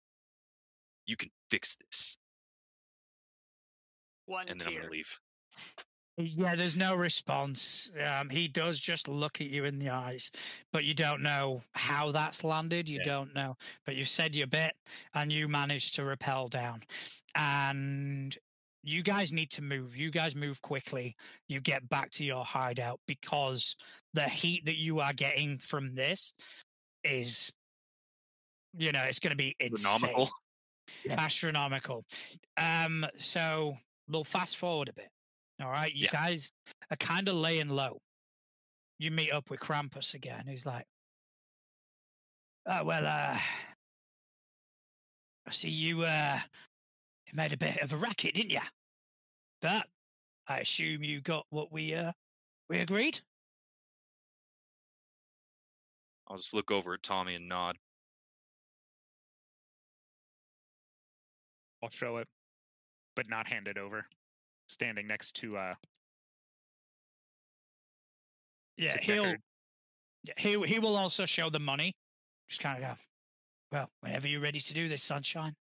[1.05, 2.17] "You can fix this,"
[4.25, 5.19] One and then I'm gonna leave.
[6.17, 7.91] Yeah, there's no response.
[7.97, 10.31] Um, he does just look at you in the eyes,
[10.73, 12.89] but you don't know how that's landed.
[12.89, 13.05] You Yeah.
[13.05, 14.75] don't know, but you said your bit,
[15.13, 16.83] and you managed to rappel down.
[17.35, 18.37] And
[18.83, 19.95] you guys need to move.
[19.97, 21.15] You guys move quickly.
[21.47, 23.75] You get back to your hideout because
[24.13, 26.33] the heat that you are getting from this
[27.03, 27.51] is,
[28.77, 30.27] you know, it's going to be insane
[31.09, 32.05] astronomical.
[32.57, 33.75] Um, so
[34.07, 35.09] we'll fast forward a bit.
[35.61, 36.11] All right, you Yeah.
[36.11, 36.51] guys
[36.89, 37.99] are kind of laying low.
[38.97, 40.45] You meet up with Krampus again.
[40.47, 40.85] He's like,
[42.65, 43.37] "Oh well, uh,
[45.47, 46.03] I see you.
[46.03, 46.39] Uh,
[47.31, 48.59] you made a bit of a racket, didn't you?
[49.61, 49.87] But
[50.47, 52.11] I assume you got what we uh
[52.69, 53.19] we agreed.
[56.27, 57.77] I'll just look over at Tommy and nod.
[61.81, 62.27] I'll show it,
[63.15, 64.05] but not hand it over.
[64.67, 65.75] Standing next to uh,
[68.77, 69.35] Yeah, to he'll
[70.23, 71.95] yeah, he he will also show the money.
[72.47, 73.01] Just kind of go.
[73.71, 75.55] Well, whenever you're ready to do this, sunshine.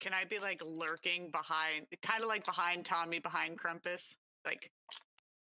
[0.00, 4.16] Can I be like lurking behind, kind of like behind Tommy, behind Krampus?
[4.44, 4.70] Like,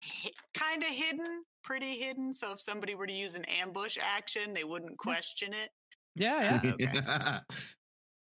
[0.04, 2.34] hi- kind of hidden, pretty hidden.
[2.34, 5.70] So if somebody were to use an ambush action, they wouldn't question it.
[6.16, 7.40] Yeah, yeah.
[7.42, 7.60] okay.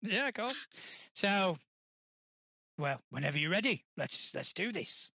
[0.01, 0.67] Yeah, of course.
[1.13, 1.57] So,
[2.77, 5.11] well, whenever you're ready, let's let's do this.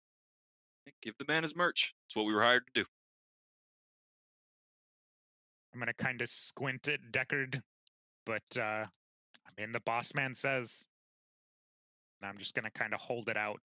[1.02, 1.94] Give the man his merch.
[2.08, 2.90] It's what we were hired to do.
[5.74, 7.62] I'm gonna kind of squint at Deckard,
[8.26, 10.88] but uh, I mean the boss man says.
[12.24, 13.60] And I'm just gonna kind of hold it out,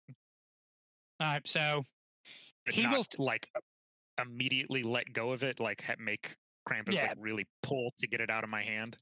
[1.21, 1.47] All right.
[1.47, 1.83] So
[2.71, 3.51] He not will t- like
[4.23, 6.37] immediately let go of it, like make
[6.69, 7.09] Krampus Yeah.
[7.09, 8.97] like really pull to get it out of my hand.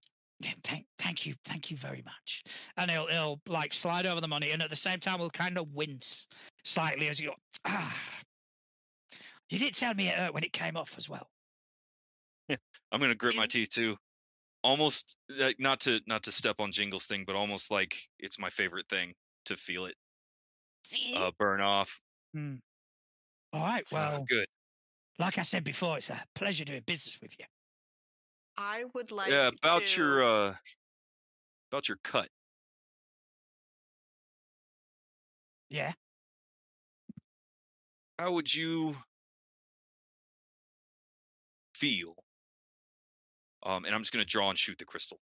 [0.64, 2.42] thank thank you, thank you very much.
[2.78, 5.58] And he'll he'll like slide over the money, and at the same time, will kind
[5.58, 6.26] of wince
[6.64, 7.34] slightly as you go.
[7.66, 7.96] Ah,
[9.50, 11.28] you did tell me it hurt when it came off as well.
[12.48, 12.56] Yeah,
[12.90, 13.96] I'm gonna grit my teeth too.
[14.64, 18.48] Almost like not to not to step on Jingle's thing, but almost like it's my
[18.48, 19.12] favorite thing
[19.46, 19.94] to feel it
[20.84, 21.16] See?
[21.16, 22.00] uh, burn off.
[22.32, 22.56] Hmm.
[23.52, 23.86] All right.
[23.92, 24.46] Ah, Well, good.
[25.18, 27.44] like I said before, it's a pleasure doing business with you.
[28.56, 29.30] I would like.
[29.30, 30.52] yeah, about to, your uh,
[31.70, 32.28] about your cut.
[35.70, 35.92] Yeah.
[38.18, 38.96] How would you
[41.74, 42.14] feel?
[43.64, 45.18] Um, and I'm just gonna draw and shoot the crystal.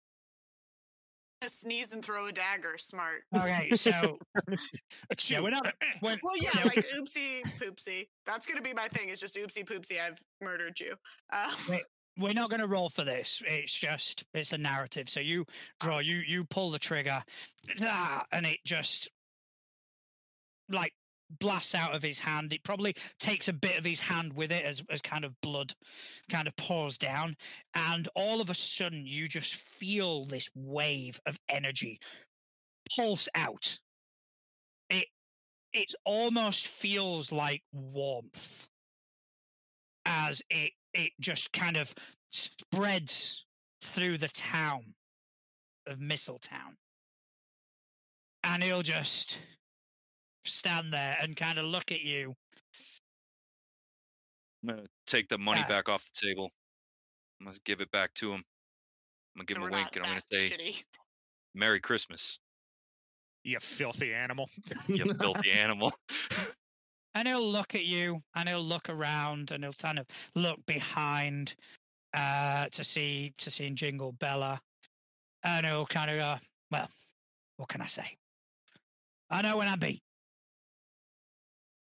[1.48, 2.78] Sneeze and throw a dagger.
[2.78, 3.22] Smart.
[3.36, 3.70] Okay.
[3.76, 4.18] So
[5.28, 5.74] yeah, we're not.
[6.02, 8.08] We're, Well, yeah, yeah, like oopsie poopsie.
[8.26, 9.10] That's gonna be my thing.
[9.10, 10.00] It's just oopsie poopsie.
[10.00, 10.96] I've murdered you.
[11.32, 11.84] Uh, Wait.
[12.18, 13.42] we're not going to roll for this.
[13.48, 15.10] It's just it's a narrative.
[15.10, 15.46] So you
[15.80, 17.24] draw, you you pull the trigger,
[17.84, 19.10] ah, and it just
[20.70, 20.94] like
[21.40, 22.54] blasts out of his hand.
[22.54, 25.74] It probably takes a bit of his hand with it as as kind of blood
[26.30, 27.36] kind of pours down,
[27.76, 32.00] and all of a sudden you just feel this wave of energy
[32.96, 33.80] pulse out.
[34.90, 35.08] It
[35.74, 38.68] it almost feels like warmth
[40.06, 41.94] as it it just kind of
[42.32, 43.46] spreads
[43.82, 44.94] through the town
[45.88, 46.76] of Mistletown.
[48.44, 49.40] And he'll just
[50.50, 52.36] stand there and kind of look at you.
[54.64, 55.68] I'm gonna take the money Yeah.
[55.68, 56.52] back off the table.
[57.40, 58.44] I'm gonna give it back to him.
[59.36, 60.84] I'm gonna give so him a wink and I'm gonna say, shitty.
[61.56, 62.40] "Merry Christmas,
[63.44, 64.50] You filthy animal.
[64.88, 65.94] you filthy animal."
[67.16, 70.06] And he'll look at you and he'll look around and he'll kind of
[70.36, 71.56] look behind
[72.14, 74.62] uh, to see to see Jingle Bella.
[75.44, 76.90] And he'll kind of go, Well,
[77.58, 78.18] what can I say?
[79.30, 80.02] I know when I beat.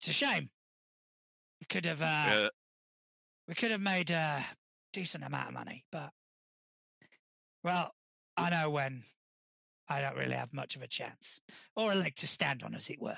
[0.04, 0.50] It's a shame.
[1.62, 2.48] We could have uh, Yeah,
[3.48, 4.44] we could have made a
[4.92, 6.10] decent amount of money, but
[7.64, 7.96] well,
[8.36, 9.04] I know when
[9.88, 11.40] I don't really have much of a chance
[11.78, 13.18] or a leg to stand on, as it were.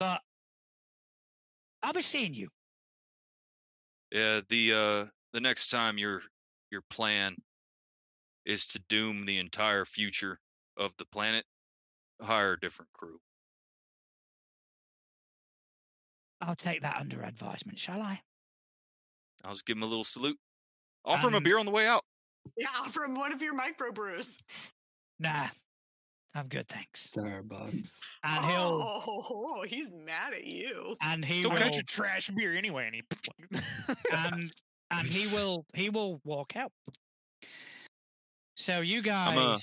[0.00, 0.20] But
[1.84, 2.48] I'll be seeing you.
[4.10, 4.40] yeah.
[4.48, 6.22] The uh, the next time your
[6.72, 7.36] your plan
[8.44, 10.36] is to doom the entire future
[10.76, 11.44] of the planet,
[12.20, 13.20] hire a different crew.
[16.40, 18.20] I'll take that under advisement, shall I?
[19.44, 20.38] I'll just give him a little salute.
[21.04, 22.02] Offer him a Um, beer on the way out.
[22.56, 24.38] Yeah, from one of your microbrews.
[25.18, 25.48] Nah,
[26.34, 27.10] I'm good, thanks.
[27.10, 27.98] Starbucks.
[28.24, 30.96] And he'll Oh, he's mad at you.
[31.02, 32.86] and he It's will okay, your trash beer anyway.
[32.86, 33.02] And he,
[34.12, 34.50] and
[34.90, 36.72] and he will he will walk out.
[38.56, 39.58] So you guys, I'm, uh,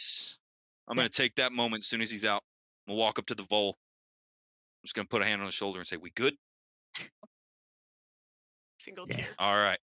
[0.87, 2.43] I'm gonna take that moment as soon as he's out.
[2.87, 3.69] I'm gonna walk up to the Vol.
[3.69, 6.35] I'm just gonna put a hand on his shoulder and say, "We good?
[8.77, 9.17] Single Yeah.
[9.17, 9.27] tear.
[9.39, 9.79] All right."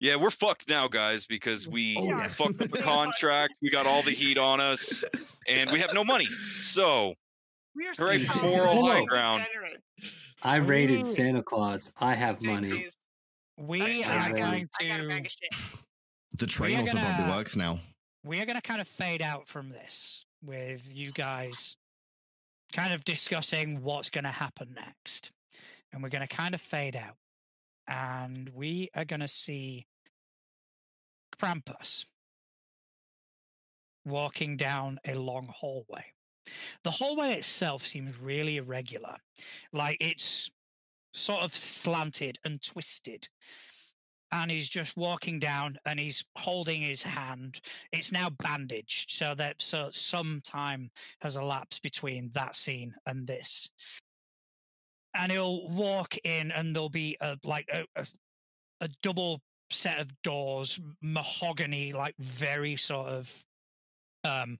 [0.00, 2.28] Yeah, we're fucked now, guys, because we Oh, yeah.
[2.28, 2.82] fucked up a Yeah.
[2.84, 3.56] contract.
[3.62, 5.04] We got all the heat on us,
[5.48, 6.26] and we have no money.
[6.26, 7.14] So
[7.76, 9.44] We are All right, so moral high ground.
[10.44, 11.04] I rated Ooh.
[11.04, 11.92] Santa Claus.
[11.96, 12.68] I have money.
[12.70, 12.96] Samesies.
[13.56, 15.86] we That's are going I got a to of.
[16.38, 17.80] The train are also probably gonna- works now.
[18.22, 21.76] we are going to kind of fade out from this with you guys
[22.72, 25.30] kind of discussing what's going to happen next.
[25.94, 27.14] And we're going to kind of fade out.
[27.86, 29.86] And we are going to see
[31.40, 32.04] Krampus
[34.04, 36.04] walking down a long hallway.
[36.82, 39.16] The hallway itself seems really irregular,
[39.72, 40.50] like it's
[41.14, 43.26] sort of slanted and twisted.
[44.32, 47.60] And he's just walking down and he's holding his hand
[47.92, 50.90] it's now bandaged so that so some time
[51.20, 53.70] has elapsed between that scene and this
[55.14, 58.06] and he'll walk in and there'll be a like a, a,
[58.80, 63.44] a double set of doors mahogany like very sort of
[64.24, 64.58] um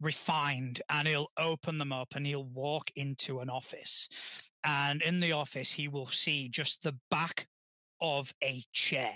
[0.00, 4.08] refined and he'll open them up and he'll walk into an office
[4.64, 7.46] and in the office he will see just the back
[8.00, 9.14] of a chair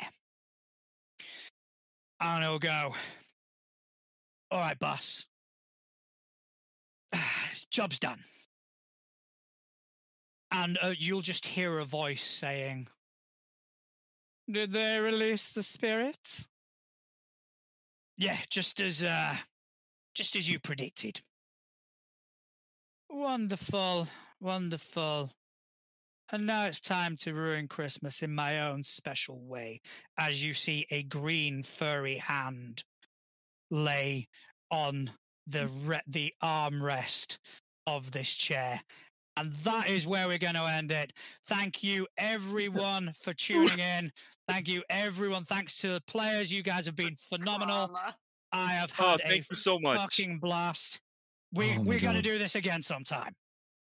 [2.20, 2.94] and he'll go,
[4.50, 5.26] All right, boss.
[7.70, 8.22] Job's done.
[10.50, 12.88] And uh, you'll just hear a voice saying,
[14.50, 16.46] Did they release the spirits?
[18.16, 19.36] Yeah, just as uh
[20.14, 21.20] just as you predicted.
[23.10, 24.08] Wonderful,
[24.40, 25.30] wonderful.
[26.32, 29.80] And now it's time to ruin Christmas in my own special way,
[30.18, 32.82] as you see a green furry hand
[33.70, 34.26] lay
[34.70, 35.10] on
[35.46, 37.38] the re- the armrest
[37.86, 38.80] of this chair.
[39.36, 41.12] And that is where we're going to end it.
[41.46, 44.10] Thank you, everyone, for tuning in.
[44.48, 45.44] Thank you, everyone.
[45.44, 46.52] Thanks to the players.
[46.52, 47.90] You guys have been phenomenal.
[48.52, 49.98] I have Oh, had thank a you so much.
[49.98, 51.00] fucking blast.
[51.52, 53.34] We, oh we're going to do this again sometime.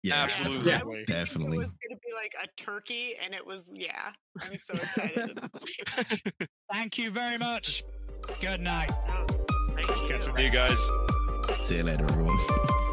[0.03, 0.73] Yeah, Absolutely.
[0.73, 1.57] I was Definitely.
[1.57, 4.13] It was going to be like a turkey, and it was, yeah.
[4.43, 5.39] I'm so excited.
[6.73, 7.83] Thank you very much.
[8.41, 8.91] Good night.
[9.09, 9.27] Oh,
[9.77, 10.09] thank you.
[10.09, 10.91] Catch you See you guys.
[11.65, 12.39] See you later, everyone.